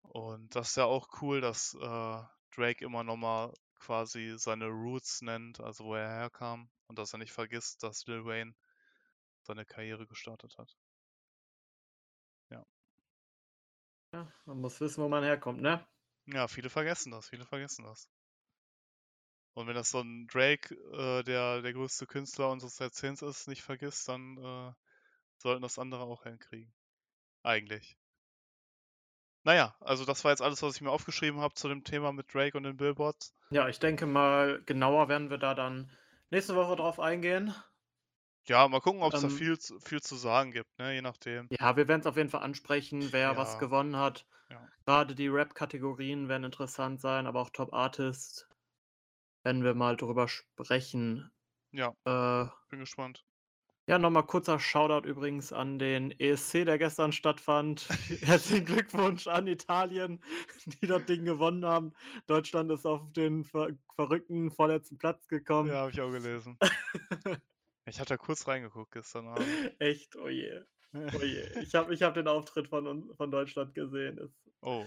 Und 0.03 0.55
das 0.55 0.69
ist 0.69 0.77
ja 0.77 0.85
auch 0.85 1.07
cool, 1.21 1.41
dass 1.41 1.73
äh, 1.73 2.21
Drake 2.55 2.85
immer 2.85 3.03
nochmal 3.03 3.53
quasi 3.79 4.35
seine 4.37 4.67
Roots 4.67 5.21
nennt, 5.21 5.59
also 5.59 5.85
wo 5.85 5.95
er 5.95 6.09
herkam 6.09 6.69
und 6.87 6.97
dass 6.99 7.13
er 7.13 7.19
nicht 7.19 7.31
vergisst, 7.31 7.83
dass 7.83 8.05
Lil 8.07 8.25
Wayne 8.25 8.55
seine 9.43 9.65
Karriere 9.65 10.07
gestartet 10.07 10.57
hat. 10.57 10.77
Ja, 14.13 14.31
man 14.45 14.61
muss 14.61 14.79
wissen, 14.79 15.03
wo 15.03 15.09
man 15.09 15.23
herkommt, 15.23 15.61
ne? 15.61 15.85
Ja, 16.27 16.47
viele 16.47 16.69
vergessen 16.69 17.11
das, 17.11 17.29
viele 17.29 17.45
vergessen 17.45 17.83
das. 17.83 18.09
Und 19.53 19.67
wenn 19.67 19.75
das 19.75 19.89
so 19.89 20.01
ein 20.01 20.27
Drake, 20.27 20.75
äh, 20.75 21.23
der 21.23 21.61
der 21.61 21.73
größte 21.73 22.05
Künstler 22.05 22.49
unseres 22.49 22.79
Jahrzehnts 22.79 23.21
ist, 23.21 23.47
nicht 23.47 23.63
vergisst, 23.63 24.07
dann 24.07 24.37
äh, 24.37 24.73
sollten 25.37 25.61
das 25.61 25.79
andere 25.79 26.03
auch 26.03 26.23
hinkriegen. 26.23 26.73
Eigentlich. 27.43 27.97
Naja, 29.47 29.75
also 29.79 30.05
das 30.05 30.23
war 30.23 30.29
jetzt 30.31 30.43
alles, 30.43 30.61
was 30.61 30.75
ich 30.75 30.81
mir 30.81 30.91
aufgeschrieben 30.91 31.41
habe 31.41 31.55
zu 31.55 31.67
dem 31.67 31.83
Thema 31.83 32.11
mit 32.13 32.31
Drake 32.31 32.55
und 32.55 32.61
den 32.65 32.77
Billboards. 32.77 33.33
Ja, 33.49 33.67
ich 33.67 33.79
denke 33.79 34.05
mal, 34.05 34.61
genauer 34.65 35.09
werden 35.09 35.29
wir 35.29 35.37
da 35.37 35.53
dann 35.53 35.91
nächste 36.29 36.55
Woche 36.55 36.75
drauf 36.77 36.97
eingehen. 36.99 37.53
Ja, 38.47 38.67
mal 38.67 38.79
gucken, 38.81 39.03
ob 39.03 39.13
es 39.13 39.21
da 39.21 39.27
Ähm, 39.27 39.37
viel, 39.37 39.59
zu- 39.59 39.79
viel 39.79 40.01
zu 40.01 40.15
sagen 40.15 40.51
gibt, 40.51 40.77
ne? 40.79 40.93
Je 40.95 41.01
nachdem. 41.01 41.49
Ja, 41.49 41.75
wir 41.75 41.87
werden 41.89 41.99
es 42.01 42.07
auf 42.07 42.15
jeden 42.15 42.29
Fall 42.29 42.41
ansprechen, 42.43 43.11
wer 43.11 43.35
was 43.35 43.57
Ja. 43.57 43.57
gewonnen 43.57 43.97
hat. 43.97 44.25
Ja. 44.49 44.69
Gerade 44.85 45.15
die 45.15 45.27
Rap-Kategorien 45.29 46.29
werden 46.29 46.45
interessant 46.45 47.01
sein, 47.01 47.27
aber 47.27 47.41
auch 47.41 47.49
Top 47.51 47.73
Artist 47.73 48.49
werden 49.43 49.63
wir 49.63 49.75
mal 49.75 49.97
drüber 49.97 50.27
sprechen. 50.27 51.31
Ja, 51.71 51.93
Äh, 52.05 52.47
bin 52.69 52.79
gespannt. 52.81 53.25
Ja, 53.87 53.97
nochmal 53.97 54.25
kurzer 54.25 54.59
Shoutout 54.59 55.07
übrigens 55.07 55.53
an 55.53 55.79
den 55.79 56.11
ESC, 56.19 56.65
der 56.65 56.77
gestern 56.77 57.13
stattfand. 57.13 57.87
Herzlichen 58.21 58.65
Glückwunsch 58.65 59.27
an 59.27 59.47
Italien, 59.47 60.21
die 60.65 60.87
das 60.87 61.05
Ding 61.05 61.23
gewonnen 61.23 61.65
haben. 61.65 61.93
Deutschland 62.27 62.71
ist 62.71 62.85
auf 62.85 63.01
den 63.13 63.45
ver 63.45 63.69
verrückten 63.95 64.51
vorletzten 64.51 64.97
Platz 64.97 65.27
gekommen. 65.27 65.69
Ja, 65.69 65.77
habe 65.77 65.91
ich 65.91 66.01
auch 66.01 66.11
gelesen. 66.11 66.57
Ich 67.89 68.01
hatte 68.01 68.17
kurz 68.17 68.45
reingeguckt 68.49 68.91
gestern 68.91 69.29
Abend. 69.29 69.47
Echt, 69.79 70.17
oh 70.17 70.27
je. 70.27 70.61
Oh 70.93 71.23
je. 71.23 71.61
Ich 71.61 71.73
habe 71.73 71.93
ich 71.93 72.03
hab 72.03 72.15
den 72.15 72.27
Auftritt 72.27 72.67
von, 72.67 73.15
von 73.15 73.31
Deutschland 73.31 73.73
gesehen. 73.73 74.17
Ist, 74.17 74.35
Oh, 74.59 74.85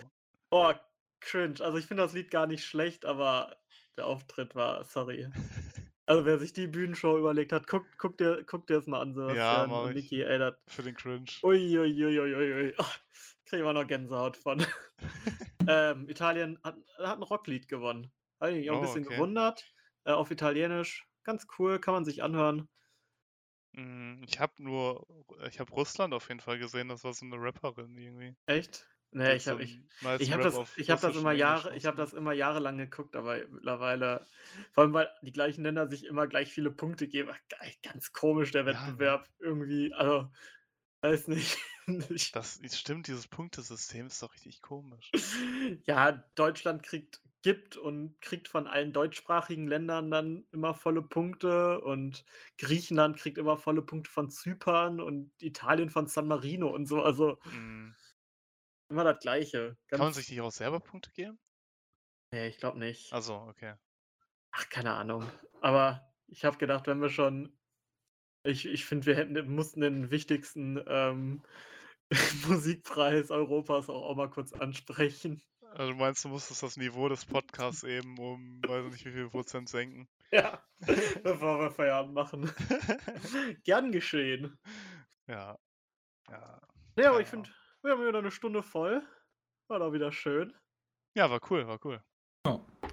oh, 0.51 0.74
cringe. 1.20 1.61
Also 1.61 1.78
ich 1.78 1.86
finde 1.86 2.03
das 2.03 2.12
Lied 2.12 2.30
gar 2.30 2.46
nicht 2.46 2.62
schlecht, 2.62 3.07
aber 3.07 3.57
der 3.96 4.07
Auftritt 4.07 4.55
war, 4.55 4.84
sorry. 4.84 5.28
Also 6.11 6.25
wer 6.25 6.41
sich 6.41 6.53
die 6.53 6.67
Bühnenshow 6.67 7.17
überlegt 7.17 7.53
hat, 7.53 7.69
guckt 7.69 7.97
guck 7.97 8.19
dir, 8.19 8.43
guck 8.45 8.67
dir 8.67 8.75
das 8.75 8.89
mal 8.89 9.01
an, 9.01 9.15
Sebastian 9.15 9.69
mach 9.69 9.85
und 9.85 9.93
ich. 9.93 9.95
Niki. 9.95 10.23
Ey, 10.23 10.41
das, 10.41 10.55
für 10.67 10.83
den 10.83 10.95
Cringe. 10.97 11.31
uiuiuiui. 11.45 12.75
Oh, 12.79 12.85
ich 13.53 13.53
noch 13.53 13.87
Gänsehaut 13.87 14.37
von. 14.37 14.61
ähm, 15.69 16.09
Italien 16.09 16.59
hat, 16.65 16.79
hat 16.99 17.19
ein 17.19 17.23
Rocklied 17.23 17.69
gewonnen. 17.69 18.13
Habe 18.41 18.53
ich 18.53 18.59
mich 18.59 18.71
auch 18.71 18.75
ein 18.75 18.81
Oh, 18.81 18.81
bisschen 18.81 19.05
okay. 19.05 19.05
gewundert. 19.05 19.73
Äh, 20.05 20.13
auf 20.13 20.33
Italienisch. 20.33 21.07
Ganz 21.23 21.47
cool, 21.59 21.79
kann 21.79 21.95
man 21.95 22.05
sich 22.05 22.25
anhören. 22.25 22.69
Mm, 23.73 24.23
Ich 24.25 24.39
habe 24.41 24.63
nur, 24.63 25.07
ich 25.49 25.59
habe 25.61 25.73
Russland 25.73 26.15
auf 26.15 26.29
jeden 26.29 26.41
Fall 26.41 26.59
gesehen, 26.59 26.89
das 26.89 27.03
war 27.05 27.13
so 27.15 27.25
eine 27.27 27.37
Rapperin 27.41 27.97
irgendwie. 27.99 28.37
Echt? 28.47 28.87
Nee, 29.13 29.35
ich 29.35 29.49
habe 29.49 29.63
ich, 29.63 29.81
nice 30.01 30.21
Ich 30.23 30.33
Rap 30.33 30.43
das, 30.43 30.77
ich 30.77 30.91
hab 30.91 31.01
das 31.01 31.17
immer 31.17 31.33
und 31.33 31.35
Englisch 31.35 31.41
Jahre, 31.41 31.77
ich 31.77 31.85
habe 31.87 31.97
das 31.97 32.13
immer 32.13 32.33
jahrelang 32.33 32.79
geguckt, 32.79 33.17
aber 33.17 33.39
mittlerweile, 33.49 34.27
vor 34.73 34.85
allem 34.85 34.93
weil 34.93 35.09
die 35.23 35.33
gleichen 35.33 35.65
Länder 35.65 35.89
sich 35.89 36.05
immer 36.05 36.27
gleich 36.29 36.53
viele 36.53 36.71
Punkte 36.71 37.09
geben. 37.09 37.31
Ganz 37.83 38.13
komisch 38.13 38.53
der 38.53 38.67
Ja, 38.67 38.93
ne? 38.93 38.99
Wettbewerb 38.99 39.29
irgendwie. 39.41 39.93
Also 39.95 40.31
weiß 41.03 41.29
nicht. 41.29 41.59
Ich, 42.11 42.33
Das 42.33 42.61
stimmt, 42.73 43.09
dieses 43.09 43.27
Punktesystem 43.27 44.07
ist 44.07 44.23
doch 44.23 44.33
richtig 44.35 44.63
komisch. 44.63 45.11
ja, 45.87 46.13
Deutschland 46.35 46.83
kriegt 46.83 47.21
gibt 47.43 47.77
und 47.77 48.21
kriegt 48.21 48.49
von 48.49 48.67
allen 48.67 48.93
deutschsprachigen 48.93 49.67
Ländern 49.67 50.11
dann 50.11 50.47
immer 50.53 50.75
volle 50.75 51.03
Punkte 51.03 51.81
und 51.81 52.27
Griechenland 52.59 53.17
kriegt 53.17 53.39
immer 53.39 53.57
volle 53.57 53.81
Punkte 53.81 54.11
von 54.11 54.29
Zypern 54.29 55.01
und 55.01 55.33
Italien 55.41 55.89
von 55.89 56.07
San 56.07 56.29
Marino 56.29 56.69
und 56.69 56.85
so. 56.87 57.03
Also 57.03 57.39
Mm, 57.45 57.95
Immer 58.91 59.05
das 59.05 59.20
Gleiche. 59.20 59.76
Kann 59.88 60.01
man 60.01 60.09
Ganz, 60.09 60.16
sich 60.16 60.28
nicht 60.30 60.41
auch 60.41 60.51
selber 60.53 60.80
Punkte 60.80 61.11
geben? 61.12 61.38
nee, 62.32 62.49
ich 62.49 62.59
glaube 62.59 62.78
nicht. 62.78 63.12
Also, 63.12 63.34
okay. 63.34 63.74
Ach, 64.53 64.68
keine 64.68 64.95
Ahnung. 64.95 65.30
Aber 65.61 66.12
ich 66.26 66.45
habe 66.45 66.59
gedacht, 66.59 66.86
wenn 66.86 67.01
wir 67.01 67.11
schon. 67.11 67.57
Ich, 68.45 68.66
ich 68.66 68.84
finde, 68.86 69.07
wir 69.07 69.16
hätten, 69.16 69.55
mussten 69.55 69.80
den 69.82 70.11
wichtigsten 70.11 70.82
ähm, 70.86 71.43
Musikpreis 72.49 73.30
Europas 73.30 73.88
auch, 73.91 74.03
auch 74.11 74.16
mal 74.16 74.30
kurz 74.30 74.53
ansprechen. 74.53 75.43
Also 75.72 75.93
du 75.93 75.99
meinst, 75.99 76.24
du 76.24 76.28
musstest 76.28 76.62
das 76.62 76.76
Niveau 76.76 77.09
des 77.09 77.24
Podcasts 77.26 77.84
eben 77.84 78.18
um, 78.18 78.61
weiß 78.66 78.86
ich 78.86 78.93
nicht 78.93 79.07
wie 79.07 79.12
viel 79.12 79.30
Prozent 79.30 79.68
senken. 79.68 80.09
Ja, 80.32 80.64
bevor 81.24 81.59
wir 81.61 81.70
Feierabend 81.72 82.14
machen. 82.14 82.53
Gern 83.64 83.91
geschehen. 83.93 84.59
ja. 85.26 85.59
Ja. 86.28 86.61
Ja, 86.97 87.11
aber 87.11 87.18
Keine 87.18 87.22
ich 87.22 87.28
finde, 87.28 87.51
wir 87.83 87.93
haben 87.93 88.07
wieder 88.07 88.18
eine 88.18 88.31
Stunde 88.31 88.62
voll. 88.62 89.03
War 89.68 89.78
doch 89.78 89.93
wieder 89.93 90.12
schön. 90.12 90.55
Ja, 91.14 91.31
war 91.31 91.41
cool, 91.51 91.66
war 91.66 91.78
cool. 91.85 92.03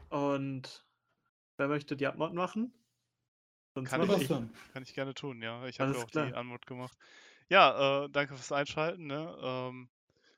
Und 0.10 0.86
wer 1.58 1.68
möchte 1.68 1.96
die 1.96 2.08
Abmord 2.08 2.34
machen? 2.34 2.74
Sonst 3.74 3.90
Kann 3.90 4.10
ich. 4.10 4.22
ich. 4.22 4.28
Kann 4.30 4.84
ich 4.84 4.94
gerne 4.94 5.14
tun, 5.14 5.42
ja. 5.42 5.66
Ich 5.68 5.80
habe 5.80 5.94
ja 5.94 6.00
auch 6.00 6.08
klar. 6.08 6.28
die 6.28 6.34
Anmod 6.34 6.66
gemacht. 6.66 6.98
Ja, 7.50 8.06
äh, 8.06 8.10
danke 8.10 8.36
fürs 8.36 8.52
Einschalten. 8.52 9.08
Ne? 9.08 9.38
Ähm, 9.42 9.90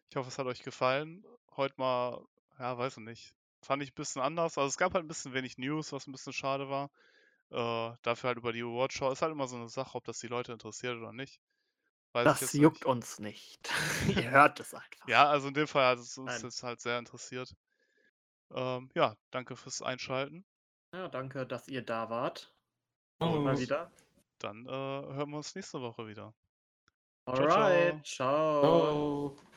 ich 0.09 0.15
hoffe, 0.15 0.27
es 0.27 0.37
hat 0.37 0.45
euch 0.45 0.61
gefallen. 0.61 1.23
Heute 1.55 1.75
mal, 1.77 2.25
ja, 2.59 2.77
weiß 2.77 2.97
ich 2.97 3.03
nicht. 3.03 3.33
Fand 3.61 3.83
ich 3.83 3.91
ein 3.91 3.95
bisschen 3.95 4.21
anders. 4.21 4.57
Also 4.57 4.67
es 4.67 4.77
gab 4.77 4.93
halt 4.93 5.05
ein 5.05 5.07
bisschen 5.07 5.33
wenig 5.33 5.57
News, 5.57 5.91
was 5.91 6.07
ein 6.07 6.11
bisschen 6.11 6.33
schade 6.33 6.69
war. 6.69 6.89
Äh, 7.51 7.95
dafür 8.01 8.29
halt 8.29 8.37
über 8.37 8.53
die 8.53 8.63
Awardshow. 8.63 9.11
Ist 9.11 9.21
halt 9.21 9.31
immer 9.31 9.47
so 9.47 9.55
eine 9.55 9.69
Sache, 9.69 9.95
ob 9.95 10.03
das 10.05 10.19
die 10.19 10.27
Leute 10.27 10.51
interessiert 10.51 10.97
oder 10.97 11.13
nicht. 11.13 11.39
Weiß 12.25 12.35
ich 12.35 12.39
Das 12.39 12.53
jetzt 12.53 12.61
juckt 12.61 12.75
nicht. 12.77 12.85
uns 12.85 13.19
nicht. 13.19 13.69
Ihr 14.07 14.31
hört 14.31 14.59
es 14.59 14.73
einfach. 14.73 15.07
Ja, 15.07 15.27
also 15.29 15.47
in 15.49 15.53
dem 15.53 15.67
Fall 15.67 15.85
hat 15.91 15.99
es 15.99 16.17
uns 16.17 16.31
Nein. 16.31 16.41
jetzt 16.43 16.63
halt 16.63 16.81
sehr 16.81 16.97
interessiert. 16.99 17.55
Ähm, 18.51 18.89
ja, 18.95 19.15
danke 19.31 19.55
fürs 19.55 19.81
Einschalten. 19.81 20.45
Ja, 20.93 21.07
danke, 21.07 21.45
dass 21.45 21.67
ihr 21.67 21.83
da 21.83 22.09
wart. 22.09 22.53
Oh. 23.19 23.39
Mal 23.39 23.59
wieder. 23.59 23.91
Dann 24.39 24.65
äh, 24.65 24.69
hören 24.71 25.29
wir 25.29 25.37
uns 25.37 25.53
nächste 25.55 25.81
Woche 25.81 26.07
wieder. 26.07 26.33
ciao. 27.25 27.35
Alright, 27.35 28.05
ciao. 28.05 28.61
Ciao. 28.61 29.48